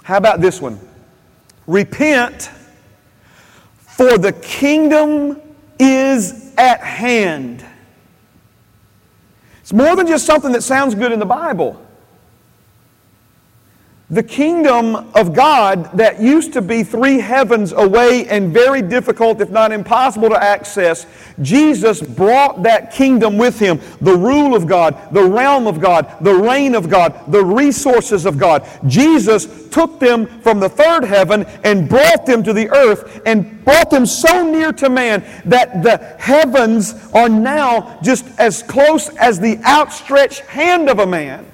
How 0.02 0.16
about 0.16 0.40
this 0.40 0.60
one? 0.60 0.80
Repent, 1.66 2.50
for 3.78 4.18
the 4.18 4.32
kingdom 4.32 5.40
is 5.78 6.52
at 6.56 6.80
hand. 6.80 7.64
It's 9.72 9.78
more 9.78 9.96
than 9.96 10.06
just 10.06 10.26
something 10.26 10.52
that 10.52 10.60
sounds 10.60 10.94
good 10.94 11.12
in 11.12 11.18
the 11.18 11.24
Bible. 11.24 11.80
The 14.12 14.22
kingdom 14.22 14.94
of 15.14 15.32
God 15.32 15.90
that 15.96 16.20
used 16.20 16.52
to 16.52 16.60
be 16.60 16.82
three 16.82 17.18
heavens 17.18 17.72
away 17.72 18.28
and 18.28 18.52
very 18.52 18.82
difficult, 18.82 19.40
if 19.40 19.48
not 19.48 19.72
impossible 19.72 20.28
to 20.28 20.36
access, 20.36 21.06
Jesus 21.40 22.02
brought 22.02 22.62
that 22.62 22.92
kingdom 22.92 23.38
with 23.38 23.58
him. 23.58 23.80
The 24.02 24.14
rule 24.14 24.54
of 24.54 24.66
God, 24.66 24.98
the 25.14 25.24
realm 25.24 25.66
of 25.66 25.80
God, 25.80 26.14
the 26.20 26.34
reign 26.34 26.74
of 26.74 26.90
God, 26.90 27.32
the 27.32 27.42
resources 27.42 28.26
of 28.26 28.36
God. 28.36 28.68
Jesus 28.86 29.70
took 29.70 29.98
them 29.98 30.26
from 30.42 30.60
the 30.60 30.68
third 30.68 31.04
heaven 31.04 31.46
and 31.64 31.88
brought 31.88 32.26
them 32.26 32.42
to 32.42 32.52
the 32.52 32.68
earth 32.68 33.22
and 33.24 33.64
brought 33.64 33.88
them 33.88 34.04
so 34.04 34.46
near 34.46 34.74
to 34.74 34.90
man 34.90 35.24
that 35.46 35.82
the 35.82 35.96
heavens 36.18 36.94
are 37.14 37.30
now 37.30 37.98
just 38.02 38.26
as 38.38 38.62
close 38.62 39.08
as 39.16 39.40
the 39.40 39.56
outstretched 39.64 40.40
hand 40.40 40.90
of 40.90 40.98
a 40.98 41.06
man. 41.06 41.46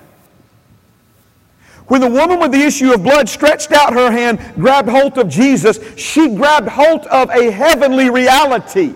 When 1.88 2.02
the 2.02 2.08
woman 2.08 2.38
with 2.38 2.52
the 2.52 2.60
issue 2.60 2.92
of 2.92 3.02
blood 3.02 3.28
stretched 3.28 3.72
out 3.72 3.94
her 3.94 4.10
hand, 4.10 4.38
grabbed 4.56 4.90
hold 4.90 5.16
of 5.16 5.28
Jesus, 5.28 5.80
she 5.98 6.34
grabbed 6.34 6.68
hold 6.68 7.06
of 7.06 7.30
a 7.30 7.50
heavenly 7.50 8.10
reality. 8.10 8.94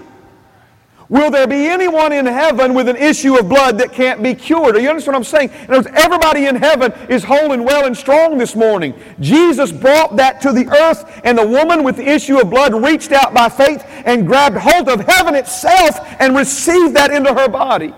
Will 1.09 1.31
there 1.31 1.47
be 1.47 1.67
anyone 1.67 2.13
in 2.13 2.25
heaven 2.25 2.73
with 2.75 2.89
an 2.89 2.97
issue 2.97 3.39
of 3.39 3.49
blood 3.49 3.79
that 3.79 3.93
can't 3.93 4.23
be 4.23 4.35
cured? 4.35 4.75
Do 4.75 4.83
you 4.83 4.89
understand 4.89 5.15
what 5.15 5.19
I'm 5.19 5.25
saying? 5.25 5.51
In 5.65 5.75
other 5.75 5.91
words, 5.91 6.03
everybody 6.03 6.47
in 6.47 6.57
heaven 6.57 6.93
is 7.09 7.25
whole 7.25 7.53
and 7.53 7.65
well 7.65 7.87
and 7.87 7.95
strong 7.95 8.39
this 8.39 8.55
morning. 8.55 8.95
Jesus 9.21 9.73
brought 9.73 10.17
that 10.17 10.41
to 10.43 10.53
the 10.53 10.67
earth, 10.69 11.21
and 11.25 11.37
the 11.37 11.47
woman 11.47 11.85
with 11.85 11.97
the 11.97 12.09
issue 12.09 12.41
of 12.41 12.49
blood 12.49 12.75
reached 12.75 13.13
out 13.13 13.35
by 13.35 13.49
faith 13.51 13.85
and 14.07 14.27
grabbed 14.27 14.57
hold 14.57 14.89
of 14.89 15.01
heaven 15.01 15.35
itself 15.35 15.99
and 16.19 16.37
received 16.37 16.97
that 16.97 17.11
into 17.11 17.33
her 17.33 17.49
body. 17.49 17.95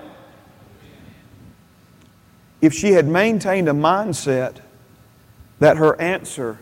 If 2.61 2.73
she 2.75 2.93
had 2.93 3.07
maintained 3.07 3.69
a 3.69 3.73
mindset 3.73 4.64
that 5.59 5.77
her 5.77 6.01
answer 6.01 6.59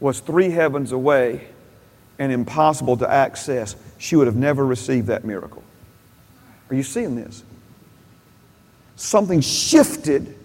was 0.00 0.20
three 0.20 0.50
heavens 0.50 0.92
away 0.92 1.48
and 2.18 2.32
impossible 2.32 2.96
to 2.96 3.10
access, 3.10 3.76
she 3.98 4.16
would 4.16 4.26
have 4.26 4.36
never 4.36 4.64
received 4.64 5.06
that 5.06 5.24
miracle. 5.24 5.62
Are 6.70 6.74
you 6.74 6.82
seeing 6.82 7.14
this? 7.14 7.44
Something 8.96 9.40
shifted 9.40 10.36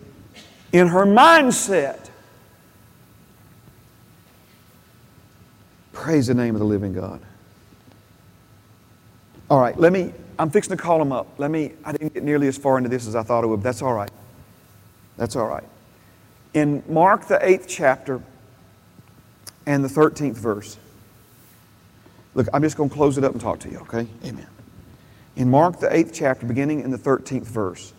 in 0.72 0.88
her 0.88 1.06
mindset. 1.06 2.10
Praise 5.94 6.28
the 6.28 6.34
name 6.34 6.56
of 6.56 6.60
the 6.60 6.66
living 6.66 6.94
God. 6.94 7.22
All 9.50 9.60
right, 9.60 9.78
let 9.80 9.94
me, 9.94 10.14
I'm 10.38 10.50
fixing 10.50 10.76
to 10.76 10.82
call 10.82 11.00
them 11.00 11.12
up. 11.12 11.28
Let 11.38 11.52
me, 11.52 11.74
I 11.86 11.94
didn't 11.94 12.14
get 12.14 12.24
nearly 12.24 12.48
as 12.48 12.58
far 12.58 12.78
into 12.78 12.90
this 12.90 13.08
as 13.08 13.16
I 13.16 13.24
thought 13.24 13.44
I 13.44 13.48
would, 13.48 13.64
that's 13.64 13.82
all 13.82 13.94
right. 13.94 14.12
That's 15.18 15.36
all 15.36 15.48
right 15.48 15.64
in 16.58 16.82
Mark, 16.88 17.28
the 17.28 17.38
eighth 17.48 17.68
chapter, 17.68 18.20
and 19.68 19.84
the 19.84 19.88
13th 19.88 20.38
verse. 20.38 20.78
Look, 22.34 22.48
I'm 22.52 22.64
just 22.64 22.78
going 22.78 22.90
to 22.90 22.96
close 22.96 23.18
it 23.18 23.24
up 23.24 23.32
and 23.34 23.40
talk 23.40 23.60
to 23.60 23.70
you, 23.70 23.78
okay? 23.80 24.08
Amen. 24.26 24.48
In 25.36 25.52
Mark, 25.52 25.80
the 25.80 25.96
eighth 25.96 26.12
chapter, 26.14 26.48
beginning 26.48 26.82
in 26.82 26.90
the 26.90 26.98
13th 26.98 27.44
verse, 27.44 27.94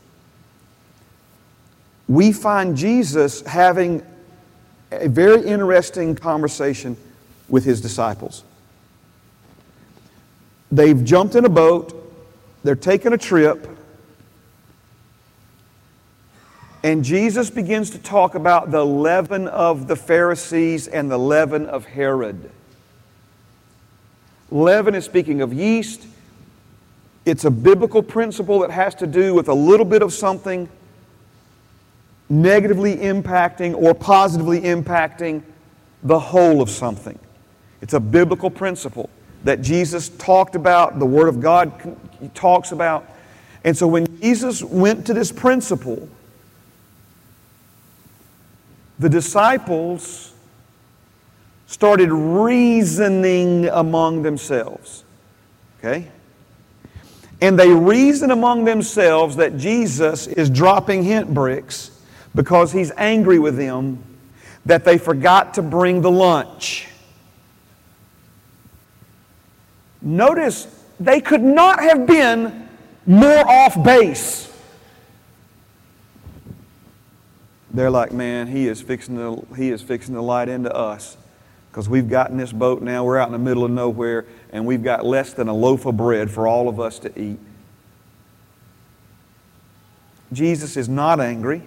we 2.09 2.32
find 2.32 2.76
Jesus 2.76 3.42
having 3.42 4.04
a 4.90 5.09
very 5.09 5.46
interesting 5.46 6.16
conversation 6.16 6.96
with 7.48 7.64
his 7.64 7.80
disciples. 7.80 8.42
They've 10.72 11.04
jumped 11.04 11.36
in 11.36 11.44
a 11.44 11.50
boat, 11.50 11.94
they're 12.64 12.74
taking 12.74 13.12
a 13.12 13.18
trip, 13.18 13.78
and 16.83 17.05
Jesus 17.05 17.51
begins 17.51 17.91
to 17.91 17.99
talk 17.99 18.35
about 18.35 18.70
the 18.70 18.85
leaven 18.85 19.49
of 19.49 19.89
the 19.89 19.97
Pharisees 19.97 20.87
and 20.87 21.11
the 21.11 21.18
leaven 21.18 21.66
of 21.66 21.85
Herod. 21.87 22.51
Leaven 24.51 24.95
is 24.95 25.05
speaking 25.05 25.43
of 25.43 25.53
yeast. 25.53 26.07
It's 27.24 27.45
a 27.45 27.51
biblical 27.51 28.03
principle 28.03 28.61
that 28.61 28.70
has 28.70 28.95
to 28.97 29.07
do 29.07 29.35
with 29.35 29.49
a 29.49 29.55
little 29.55 29.85
bit 29.85 30.03
of 30.03 30.12
something 30.12 30.68
negatively 32.31 32.97
impacting 32.97 33.74
or 33.74 33.95
positively 33.95 34.61
impacting 34.61 35.43
the 36.03 36.18
whole 36.18 36.62
of 36.62 36.70
something. 36.70 37.18
It's 37.81 37.95
a 37.95 38.01
biblical 38.01 38.51
principle 38.51 39.11
that 39.45 39.62
Jesus 39.62 40.11
talked 40.11 40.55
about, 40.55 40.99
the 40.99 41.07
Word 41.07 41.29
of 41.29 41.41
God 41.41 41.97
talks 42.35 42.72
about. 42.72 43.09
And 43.64 43.76
so 43.76 43.87
when 43.87 44.20
Jesus 44.20 44.62
went 44.62 45.07
to 45.07 45.14
this 45.14 45.33
principle, 45.33 46.09
the 48.99 49.09
disciples 49.09 50.32
started 51.66 52.11
reasoning 52.11 53.66
among 53.66 54.22
themselves. 54.22 55.05
Okay? 55.78 56.09
And 57.40 57.59
they 57.59 57.68
reason 57.68 58.30
among 58.30 58.64
themselves 58.64 59.36
that 59.36 59.57
Jesus 59.57 60.26
is 60.26 60.51
dropping 60.51 61.05
hint 61.05 61.32
bricks 61.32 61.92
because 62.34 62.72
he's 62.72 62.90
angry 62.96 63.38
with 63.38 63.57
them 63.57 64.03
that 64.66 64.84
they 64.84 64.99
forgot 64.99 65.55
to 65.55 65.62
bring 65.62 66.01
the 66.01 66.11
lunch. 66.11 66.88
Notice 70.03 70.66
they 70.99 71.20
could 71.20 71.42
not 71.42 71.80
have 71.80 72.07
been 72.07 72.68
more 73.07 73.49
off 73.49 73.82
base. 73.82 74.47
They're 77.70 77.90
like, 77.90 78.12
man, 78.12 78.46
he 78.46 78.66
is 78.66 78.80
fixing 78.80 79.16
to, 79.16 79.46
he 79.56 79.70
is 79.70 79.82
fixing 79.82 80.14
to 80.14 80.22
light 80.22 80.48
into 80.48 80.74
us 80.74 81.16
because 81.70 81.88
we've 81.88 82.08
gotten 82.08 82.36
this 82.36 82.52
boat 82.52 82.82
now. 82.82 83.04
We're 83.04 83.18
out 83.18 83.28
in 83.28 83.32
the 83.32 83.38
middle 83.38 83.64
of 83.64 83.70
nowhere 83.70 84.26
and 84.52 84.64
we've 84.66 84.82
got 84.82 85.04
less 85.04 85.34
than 85.34 85.48
a 85.48 85.54
loaf 85.54 85.84
of 85.86 85.96
bread 85.96 86.30
for 86.30 86.46
all 86.46 86.68
of 86.68 86.80
us 86.80 86.98
to 87.00 87.20
eat. 87.20 87.38
Jesus 90.32 90.76
is 90.76 90.88
not 90.88 91.20
angry. 91.20 91.62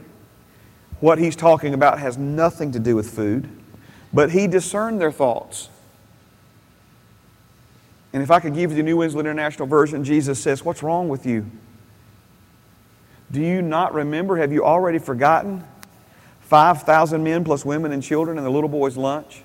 What 0.99 1.17
he's 1.17 1.35
talking 1.35 1.73
about 1.73 1.99
has 1.99 2.17
nothing 2.17 2.71
to 2.73 2.79
do 2.79 2.95
with 2.95 3.09
food, 3.09 3.49
but 4.13 4.31
he 4.31 4.47
discerned 4.47 5.01
their 5.01 5.11
thoughts. 5.11 5.69
And 8.13 8.21
if 8.21 8.29
I 8.29 8.39
could 8.39 8.53
give 8.53 8.71
you 8.71 8.77
the 8.77 8.83
New 8.83 8.97
Winslow 8.97 9.19
International 9.21 9.67
Version, 9.67 10.03
Jesus 10.03 10.41
says, 10.41 10.65
What's 10.65 10.83
wrong 10.83 11.09
with 11.09 11.25
you? 11.25 11.49
Do 13.31 13.41
you 13.41 13.61
not 13.61 13.93
remember? 13.93 14.37
Have 14.37 14.51
you 14.51 14.65
already 14.65 14.99
forgotten? 14.99 15.63
5,000 16.51 17.23
men 17.23 17.45
plus 17.45 17.63
women 17.63 17.93
and 17.93 18.03
children 18.03 18.37
and 18.37 18.45
the 18.45 18.51
little 18.51 18.67
boy's 18.67 18.97
lunch. 18.97 19.41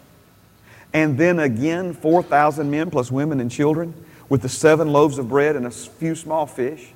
And 0.92 1.16
then 1.16 1.38
again, 1.38 1.92
4,000 1.92 2.68
men 2.68 2.90
plus 2.90 3.12
women 3.12 3.38
and 3.38 3.48
children 3.48 3.94
with 4.28 4.42
the 4.42 4.48
seven 4.48 4.92
loaves 4.92 5.16
of 5.16 5.28
bread 5.28 5.54
and 5.54 5.66
a 5.66 5.70
few 5.70 6.16
small 6.16 6.46
fish. 6.46 6.88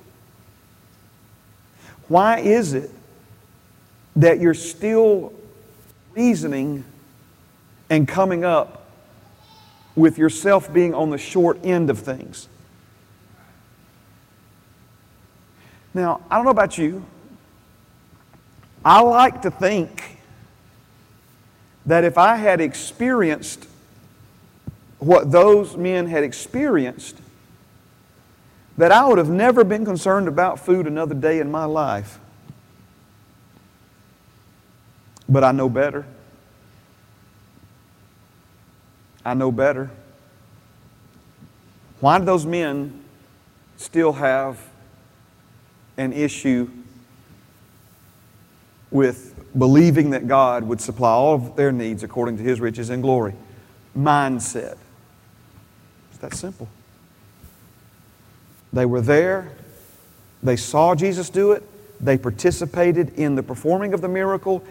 Why 2.09 2.39
is 2.39 2.73
it 2.73 2.91
that 4.17 4.41
you're 4.41 4.53
still 4.53 5.31
reasoning 6.13 6.83
and 7.89 8.05
coming 8.05 8.43
up 8.43 8.87
with 9.95 10.17
yourself 10.17 10.73
being 10.73 10.93
on 10.93 11.09
the 11.09 11.17
short 11.17 11.57
end 11.63 11.89
of 11.89 11.99
things? 11.99 12.49
Now, 15.93 16.19
I 16.29 16.35
don't 16.35 16.43
know 16.43 16.51
about 16.51 16.77
you, 16.77 17.05
I 18.83 19.01
like 19.01 19.43
to 19.43 19.51
think 19.51 20.17
that 21.85 22.03
if 22.03 22.17
I 22.17 22.35
had 22.35 22.61
experienced 22.61 23.67
what 24.99 25.31
those 25.31 25.77
men 25.77 26.07
had 26.07 26.23
experienced, 26.23 27.17
that 28.77 28.91
I 28.91 29.07
would 29.07 29.17
have 29.17 29.29
never 29.29 29.63
been 29.63 29.85
concerned 29.85 30.27
about 30.27 30.59
food 30.59 30.87
another 30.87 31.15
day 31.15 31.39
in 31.39 31.51
my 31.51 31.65
life. 31.65 32.19
But 35.29 35.43
I 35.43 35.51
know 35.51 35.69
better. 35.69 36.05
I 39.23 39.33
know 39.33 39.51
better. 39.51 39.91
Why 41.99 42.17
do 42.17 42.25
those 42.25 42.45
men 42.45 43.03
still 43.77 44.13
have 44.13 44.59
an 45.97 46.13
issue 46.13 46.69
with 48.91 49.33
believing 49.57 50.11
that 50.11 50.27
God 50.27 50.63
would 50.65 50.81
supply 50.81 51.09
all 51.09 51.33
of 51.33 51.55
their 51.55 51.71
needs 51.71 52.03
according 52.03 52.37
to 52.37 52.43
His 52.43 52.59
riches 52.59 52.89
and 52.89 53.01
glory. 53.01 53.33
Mindset. 53.97 54.77
It's 56.09 56.19
that 56.19 56.33
simple. 56.33 56.67
They 58.73 58.85
were 58.85 59.01
there, 59.01 59.51
they 60.43 60.55
saw 60.55 60.95
Jesus 60.95 61.29
do 61.29 61.51
it, 61.51 61.63
they 61.99 62.17
participated 62.17 63.13
in 63.15 63.35
the 63.35 63.43
performing 63.43 63.93
of 63.93 64.01
the 64.01 64.07
miracle, 64.07 64.63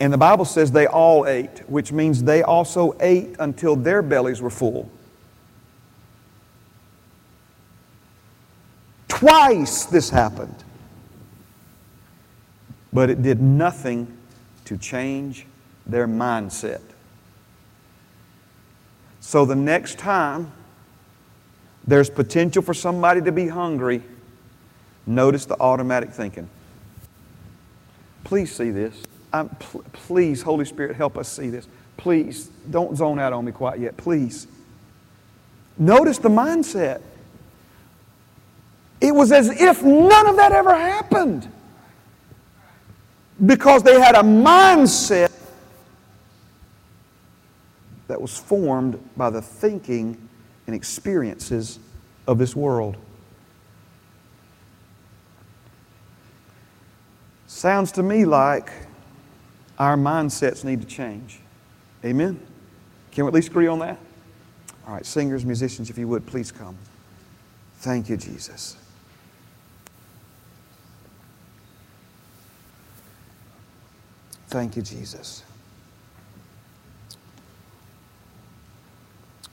and 0.00 0.12
the 0.12 0.18
Bible 0.18 0.44
says 0.44 0.72
they 0.72 0.86
all 0.86 1.26
ate, 1.26 1.60
which 1.68 1.92
means 1.92 2.24
they 2.24 2.42
also 2.42 2.96
ate 2.98 3.36
until 3.38 3.76
their 3.76 4.02
bellies 4.02 4.42
were 4.42 4.50
full. 4.50 4.90
Twice 9.06 9.84
this 9.84 10.10
happened 10.10 10.63
but 12.94 13.10
it 13.10 13.22
did 13.22 13.42
nothing 13.42 14.16
to 14.64 14.78
change 14.78 15.46
their 15.84 16.06
mindset. 16.06 16.80
So 19.20 19.44
the 19.44 19.56
next 19.56 19.98
time 19.98 20.52
there's 21.86 22.08
potential 22.08 22.62
for 22.62 22.72
somebody 22.72 23.20
to 23.22 23.32
be 23.32 23.48
hungry, 23.48 24.02
notice 25.06 25.44
the 25.44 25.58
automatic 25.60 26.12
thinking. 26.12 26.48
Please 28.22 28.54
see 28.54 28.70
this. 28.70 29.02
Pl- 29.32 29.84
please, 29.92 30.40
Holy 30.40 30.64
Spirit, 30.64 30.96
help 30.96 31.18
us 31.18 31.28
see 31.28 31.50
this. 31.50 31.66
Please, 31.96 32.46
don't 32.70 32.96
zone 32.96 33.18
out 33.18 33.32
on 33.32 33.44
me 33.44 33.52
quite 33.52 33.80
yet. 33.80 33.96
Please. 33.96 34.46
Notice 35.76 36.18
the 36.18 36.28
mindset. 36.28 37.02
It 39.00 39.14
was 39.14 39.32
as 39.32 39.50
if 39.50 39.82
none 39.82 40.26
of 40.26 40.36
that 40.36 40.52
ever 40.52 40.74
happened 40.74 41.50
because 43.44 43.82
they 43.82 44.00
had 44.00 44.14
a 44.14 44.22
mindset 44.22 45.32
that 48.08 48.20
was 48.20 48.38
formed 48.38 48.98
by 49.16 49.30
the 49.30 49.42
thinking 49.42 50.28
and 50.66 50.76
experiences 50.76 51.78
of 52.26 52.38
this 52.38 52.54
world. 52.54 52.96
Sounds 57.46 57.92
to 57.92 58.02
me 58.02 58.24
like 58.24 58.70
our 59.78 59.96
mindsets 59.96 60.64
need 60.64 60.80
to 60.80 60.86
change. 60.86 61.40
Amen? 62.04 62.38
Can 63.10 63.24
we 63.24 63.28
at 63.28 63.34
least 63.34 63.48
agree 63.48 63.66
on 63.66 63.78
that? 63.78 63.98
All 64.86 64.94
right, 64.94 65.06
singers, 65.06 65.44
musicians, 65.44 65.88
if 65.88 65.96
you 65.96 66.06
would, 66.08 66.26
please 66.26 66.52
come. 66.52 66.76
Thank 67.78 68.08
you, 68.08 68.16
Jesus. 68.16 68.76
Thank 74.54 74.76
you, 74.76 74.82
Jesus. 74.82 75.42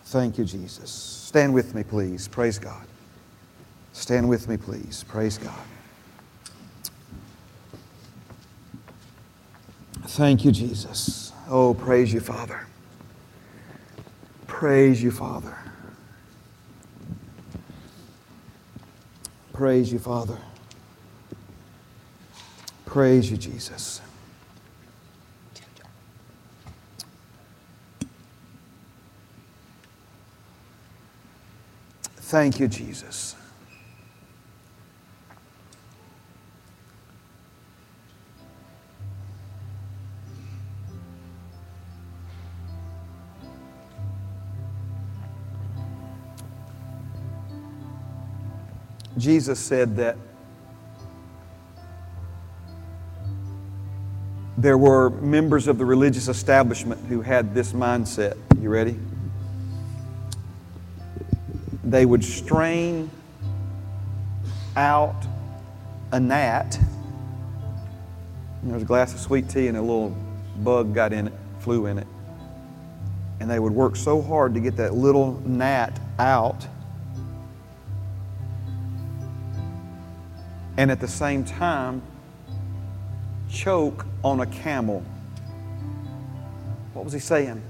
Thank 0.03 0.37
you, 0.37 0.45
Jesus. 0.45 0.91
Stand 0.91 1.55
with 1.55 1.73
me, 1.73 1.81
please. 1.81 2.27
Praise 2.27 2.59
God. 2.59 2.85
Stand 3.93 4.29
with 4.29 4.47
me, 4.47 4.57
please. 4.57 5.03
Praise 5.07 5.39
God. 5.39 5.57
Thank 10.03 10.45
you, 10.45 10.51
Jesus. 10.51 11.33
Oh, 11.49 11.73
praise 11.73 12.13
you, 12.13 12.19
Father. 12.19 12.67
Praise 14.45 15.01
you, 15.01 15.09
Father. 15.09 15.57
Praise 19.51 19.91
you, 19.91 19.97
Father. 19.97 20.37
Praise 22.85 23.31
you, 23.31 23.37
Jesus. 23.37 24.01
Thank 32.31 32.61
you, 32.61 32.69
Jesus. 32.69 33.35
Jesus 49.17 49.59
said 49.59 49.97
that 49.97 50.15
there 54.57 54.77
were 54.77 55.09
members 55.09 55.67
of 55.67 55.77
the 55.77 55.83
religious 55.83 56.29
establishment 56.29 57.05
who 57.09 57.19
had 57.19 57.53
this 57.53 57.73
mindset. 57.73 58.37
You 58.61 58.69
ready? 58.69 58.97
They 61.91 62.05
would 62.05 62.23
strain 62.23 63.11
out 64.77 65.27
a 66.13 66.21
gnat. 66.21 66.79
There 68.63 68.73
was 68.73 68.83
a 68.83 68.85
glass 68.85 69.13
of 69.13 69.19
sweet 69.19 69.49
tea 69.49 69.67
and 69.67 69.75
a 69.75 69.81
little 69.81 70.15
bug 70.59 70.93
got 70.93 71.11
in 71.11 71.27
it, 71.27 71.33
flew 71.59 71.87
in 71.87 71.97
it. 71.97 72.07
And 73.41 73.51
they 73.51 73.59
would 73.59 73.73
work 73.73 73.97
so 73.97 74.21
hard 74.21 74.53
to 74.53 74.61
get 74.61 74.77
that 74.77 74.93
little 74.93 75.41
gnat 75.45 75.99
out. 76.17 76.65
And 80.77 80.91
at 80.91 81.01
the 81.01 81.09
same 81.09 81.43
time, 81.43 82.01
choke 83.49 84.05
on 84.23 84.39
a 84.39 84.45
camel. 84.45 85.03
What 86.93 87.03
was 87.03 87.13
he 87.13 87.19
saying? 87.19 87.61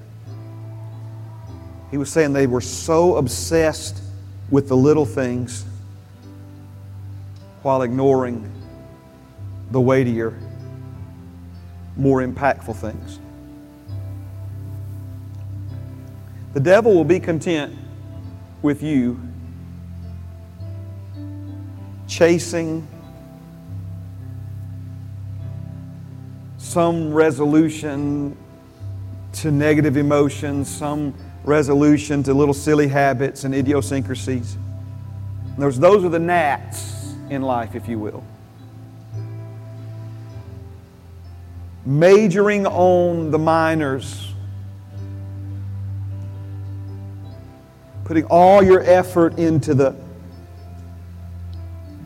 He 1.89 1.97
was 1.97 2.11
saying 2.11 2.33
they 2.33 2.45
were 2.45 2.61
so 2.61 3.15
obsessed 3.15 4.03
with 4.51 4.67
the 4.67 4.75
little 4.75 5.05
things 5.05 5.65
while 7.63 7.81
ignoring 7.81 8.51
the 9.71 9.79
weightier, 9.79 10.37
more 11.95 12.21
impactful 12.21 12.75
things. 12.75 13.19
The 16.53 16.59
devil 16.59 16.93
will 16.93 17.05
be 17.05 17.19
content 17.19 17.77
with 18.61 18.83
you 18.83 19.19
chasing 22.07 22.85
some 26.57 27.13
resolution 27.13 28.37
to 29.31 29.49
negative 29.49 29.95
emotions, 29.95 30.69
some 30.69 31.13
resolution 31.43 32.23
to 32.23 32.33
little 32.33 32.53
silly 32.53 32.87
habits 32.87 33.43
and 33.43 33.53
idiosyncrasies. 33.53 34.57
Those, 35.57 35.79
those 35.79 36.03
are 36.03 36.09
the 36.09 36.19
gnats 36.19 37.13
in 37.29 37.41
life, 37.41 37.75
if 37.75 37.87
you 37.87 37.99
will. 37.99 38.23
Majoring 41.85 42.67
on 42.67 43.31
the 43.31 43.39
minors, 43.39 44.33
putting 48.05 48.25
all 48.25 48.61
your 48.61 48.81
effort 48.81 49.39
into 49.39 49.73
the 49.73 49.95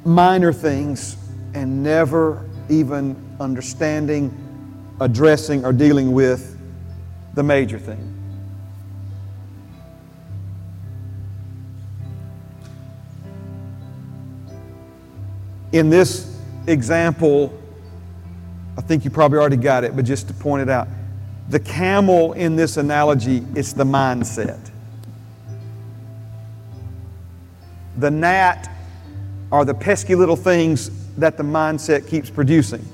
minor 0.06 0.54
things 0.54 1.18
and 1.54 1.84
never 1.84 2.48
even 2.70 3.16
understanding 3.40 4.42
addressing 5.02 5.66
or 5.66 5.74
dealing 5.74 6.14
with 6.14 6.58
the 7.34 7.44
major 7.44 7.78
thing. 7.78 8.15
In 15.76 15.90
this 15.90 16.34
example, 16.68 17.54
I 18.78 18.82
think 18.82 19.04
you 19.04 19.12
probably 19.12 19.40
already 19.40 19.58
got 19.58 19.84
it, 19.84 19.94
but 19.94 20.06
just 20.06 20.30
to 20.30 20.34
point 20.34 20.62
it 20.62 20.70
out, 20.70 20.88
the 21.50 21.60
camel 21.60 22.32
in 22.32 22.56
this 22.56 22.78
analogy 22.78 23.46
is 23.56 23.74
the 23.74 23.84
mindset. 23.84 24.72
The 27.98 28.10
gnat 28.10 28.72
are 29.52 29.66
the 29.66 29.74
pesky 29.74 30.16
little 30.16 30.38
things 30.38 30.92
that 31.18 31.36
the 31.36 31.44
mindset 31.44 32.08
keeps 32.08 32.30
producing. 32.30 32.88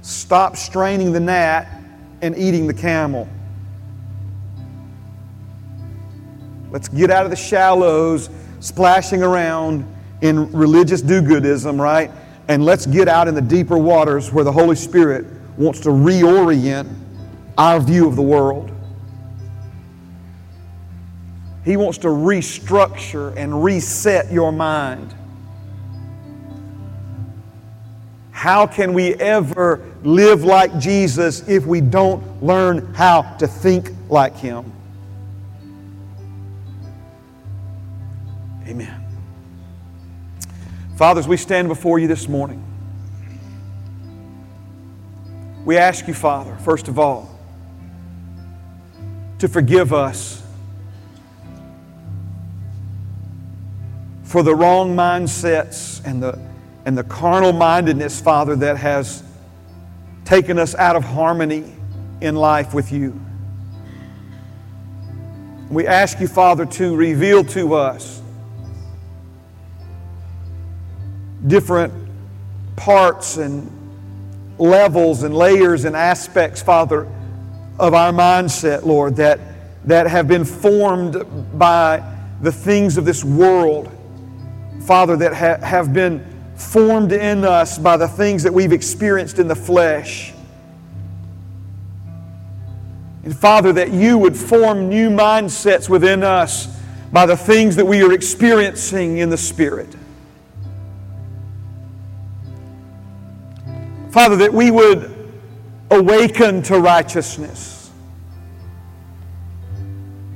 Stop 0.00 0.56
straining 0.56 1.12
the 1.12 1.20
gnat 1.20 1.68
and 2.22 2.34
eating 2.38 2.66
the 2.66 2.72
camel. 2.72 3.28
Let's 6.70 6.88
get 6.88 7.10
out 7.10 7.26
of 7.26 7.30
the 7.30 7.36
shallows, 7.36 8.30
splashing 8.64 9.22
around 9.22 9.86
in 10.22 10.50
religious 10.50 11.02
do 11.02 11.20
goodism, 11.20 11.78
right? 11.78 12.10
And 12.48 12.64
let's 12.64 12.86
get 12.86 13.08
out 13.08 13.28
in 13.28 13.34
the 13.34 13.42
deeper 13.42 13.76
waters 13.76 14.32
where 14.32 14.42
the 14.42 14.52
Holy 14.52 14.74
Spirit 14.74 15.26
wants 15.58 15.80
to 15.80 15.90
reorient 15.90 16.90
our 17.58 17.78
view 17.78 18.08
of 18.08 18.16
the 18.16 18.22
world. 18.22 18.70
He 21.62 21.76
wants 21.76 21.98
to 21.98 22.08
restructure 22.08 23.36
and 23.36 23.62
reset 23.62 24.32
your 24.32 24.50
mind. 24.50 25.14
How 28.30 28.66
can 28.66 28.94
we 28.94 29.14
ever 29.14 29.82
live 30.02 30.42
like 30.42 30.78
Jesus 30.78 31.46
if 31.48 31.66
we 31.66 31.82
don't 31.82 32.42
learn 32.42 32.94
how 32.94 33.22
to 33.38 33.46
think 33.46 33.90
like 34.08 34.36
Him? 34.36 34.72
Amen. 38.66 39.04
Fathers, 40.96 41.26
we 41.26 41.36
stand 41.36 41.68
before 41.68 41.98
you 41.98 42.06
this 42.06 42.28
morning. 42.28 42.62
We 45.64 45.76
ask 45.76 46.06
you, 46.06 46.14
Father, 46.14 46.56
first 46.58 46.88
of 46.88 46.98
all, 46.98 47.38
to 49.38 49.48
forgive 49.48 49.92
us 49.92 50.42
for 54.22 54.42
the 54.42 54.54
wrong 54.54 54.94
mindsets 54.94 56.04
and 56.04 56.22
the 56.22 56.38
and 56.84 56.98
the 56.98 57.04
carnal 57.04 57.52
mindedness, 57.52 58.20
Father, 58.20 58.56
that 58.56 58.76
has 58.76 59.22
taken 60.24 60.58
us 60.58 60.74
out 60.74 60.96
of 60.96 61.04
harmony 61.04 61.72
in 62.20 62.36
life 62.36 62.74
with 62.74 62.92
you. 62.92 63.18
We 65.70 65.86
ask 65.86 66.20
you, 66.20 66.28
Father, 66.28 66.66
to 66.66 66.94
reveal 66.94 67.42
to 67.44 67.74
us 67.74 68.20
different 71.46 71.92
parts 72.76 73.36
and 73.36 73.70
levels 74.58 75.22
and 75.22 75.34
layers 75.34 75.84
and 75.84 75.96
aspects, 75.96 76.62
Father, 76.62 77.08
of 77.78 77.94
our 77.94 78.12
mindset, 78.12 78.84
Lord, 78.84 79.16
that, 79.16 79.40
that 79.84 80.06
have 80.06 80.28
been 80.28 80.44
formed 80.44 81.24
by 81.58 82.02
the 82.40 82.52
things 82.52 82.96
of 82.96 83.04
this 83.04 83.24
world, 83.24 83.90
Father, 84.86 85.16
that 85.16 85.34
ha- 85.34 85.64
have 85.66 85.92
been 85.92 86.24
formed 86.56 87.12
in 87.12 87.44
us 87.44 87.78
by 87.78 87.96
the 87.96 88.06
things 88.06 88.42
that 88.44 88.52
we've 88.52 88.72
experienced 88.72 89.38
in 89.38 89.48
the 89.48 89.56
flesh. 89.56 90.32
And 93.24 93.36
Father, 93.36 93.72
that 93.72 93.90
you 93.90 94.18
would 94.18 94.36
form 94.36 94.88
new 94.88 95.08
mindsets 95.08 95.88
within 95.88 96.22
us 96.22 96.68
by 97.10 97.26
the 97.26 97.36
things 97.36 97.76
that 97.76 97.84
we 97.84 98.02
are 98.02 98.12
experiencing 98.12 99.18
in 99.18 99.30
the 99.30 99.38
Spirit. 99.38 99.94
Father, 104.14 104.36
that 104.36 104.54
we 104.54 104.70
would 104.70 105.12
awaken 105.90 106.62
to 106.62 106.78
righteousness. 106.78 107.90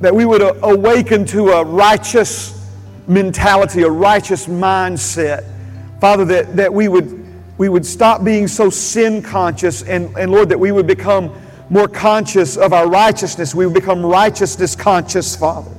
That 0.01 0.15
we 0.15 0.27
would 0.27 0.43
uh, 0.43 0.53
awaken 0.63 1.25
to 1.27 1.51
a 1.53 1.65
righteous 1.65 2.55
mentality, 3.07 3.85
a 3.85 3.91
righteous 3.91 4.47
mindset 4.47 5.45
Father, 6.01 6.25
that, 6.27 6.55
that 6.55 6.73
we, 6.73 6.87
would, 6.87 7.59
we 7.59 7.69
would 7.69 7.85
stop 7.85 8.23
being 8.23 8.47
so 8.47 8.71
sin 8.71 9.21
conscious, 9.21 9.83
and, 9.83 10.17
and 10.17 10.31
Lord, 10.31 10.49
that 10.51 10.61
we 10.61 10.71
would 10.71 10.87
become 10.87 11.35
more 11.71 11.89
conscious 11.89 12.57
of 12.57 12.73
our 12.73 12.89
righteousness. 12.89 13.55
We 13.55 13.67
would 13.67 13.75
become 13.75 14.07
righteousness 14.07 14.77
conscious, 14.77 15.35
Father. 15.35 15.73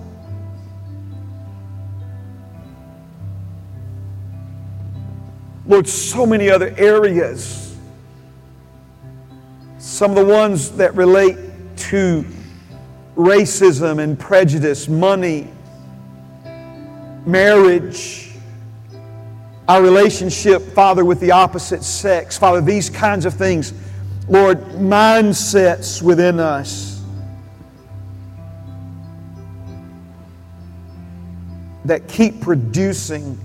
Lord, 5.66 5.88
so 5.88 6.26
many 6.26 6.50
other 6.50 6.74
areas. 6.78 7.69
Some 10.00 10.12
of 10.12 10.16
the 10.16 10.34
ones 10.34 10.72
that 10.78 10.96
relate 10.96 11.36
to 11.90 12.26
racism 13.18 14.02
and 14.02 14.18
prejudice, 14.18 14.88
money, 14.88 15.50
marriage 17.26 18.32
our 19.68 19.82
relationship, 19.82 20.62
Father, 20.72 21.04
with 21.04 21.20
the 21.20 21.32
opposite 21.32 21.84
sex. 21.84 22.38
Father, 22.38 22.62
these 22.62 22.90
kinds 22.90 23.26
of 23.26 23.34
things, 23.34 23.74
Lord, 24.30 24.60
mindsets 24.70 26.02
within 26.02 26.40
us 26.40 27.04
that 31.84 32.08
keep 32.08 32.40
producing 32.40 33.38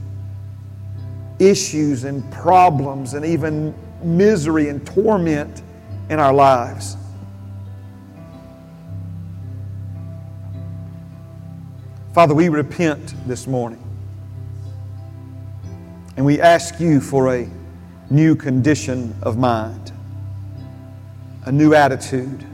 issues 1.41 2.05
and 2.05 2.23
problems 2.31 3.15
and 3.15 3.25
even 3.25 3.75
misery 4.05 4.69
and 4.69 4.87
torment 4.87 5.61
in 6.11 6.19
our 6.19 6.33
lives. 6.33 6.97
Father, 12.13 12.35
we 12.35 12.49
repent 12.49 13.15
this 13.27 13.47
morning. 13.47 13.81
And 16.17 16.25
we 16.25 16.41
ask 16.41 16.79
you 16.79 17.01
for 17.01 17.35
a 17.35 17.49
new 18.09 18.37
condition 18.37 19.17
of 19.23 19.37
mind, 19.37 19.93
a 21.45 21.51
new 21.51 21.75
attitude. 21.75 22.47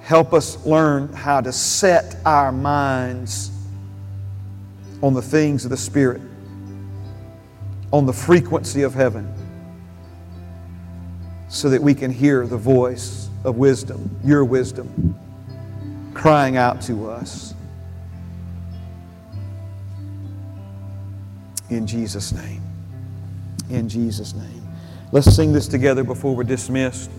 Help 0.00 0.32
us 0.32 0.64
learn 0.64 1.12
how 1.12 1.40
to 1.40 1.52
set 1.52 2.16
our 2.24 2.52
minds 2.52 3.50
on 5.02 5.14
the 5.14 5.22
things 5.22 5.64
of 5.64 5.70
the 5.70 5.76
Spirit, 5.76 6.20
on 7.92 8.06
the 8.06 8.12
frequency 8.12 8.82
of 8.82 8.94
heaven, 8.94 9.32
so 11.50 11.68
that 11.68 11.82
we 11.82 11.94
can 11.94 12.12
hear 12.12 12.46
the 12.46 12.56
voice 12.56 13.28
of 13.44 13.56
wisdom, 13.56 14.16
your 14.24 14.44
wisdom, 14.44 15.18
crying 16.14 16.56
out 16.56 16.80
to 16.80 17.10
us. 17.10 17.54
In 21.68 21.86
Jesus' 21.86 22.32
name. 22.32 22.62
In 23.68 23.88
Jesus' 23.88 24.32
name. 24.32 24.62
Let's 25.10 25.34
sing 25.34 25.52
this 25.52 25.66
together 25.66 26.04
before 26.04 26.36
we're 26.36 26.44
dismissed. 26.44 27.10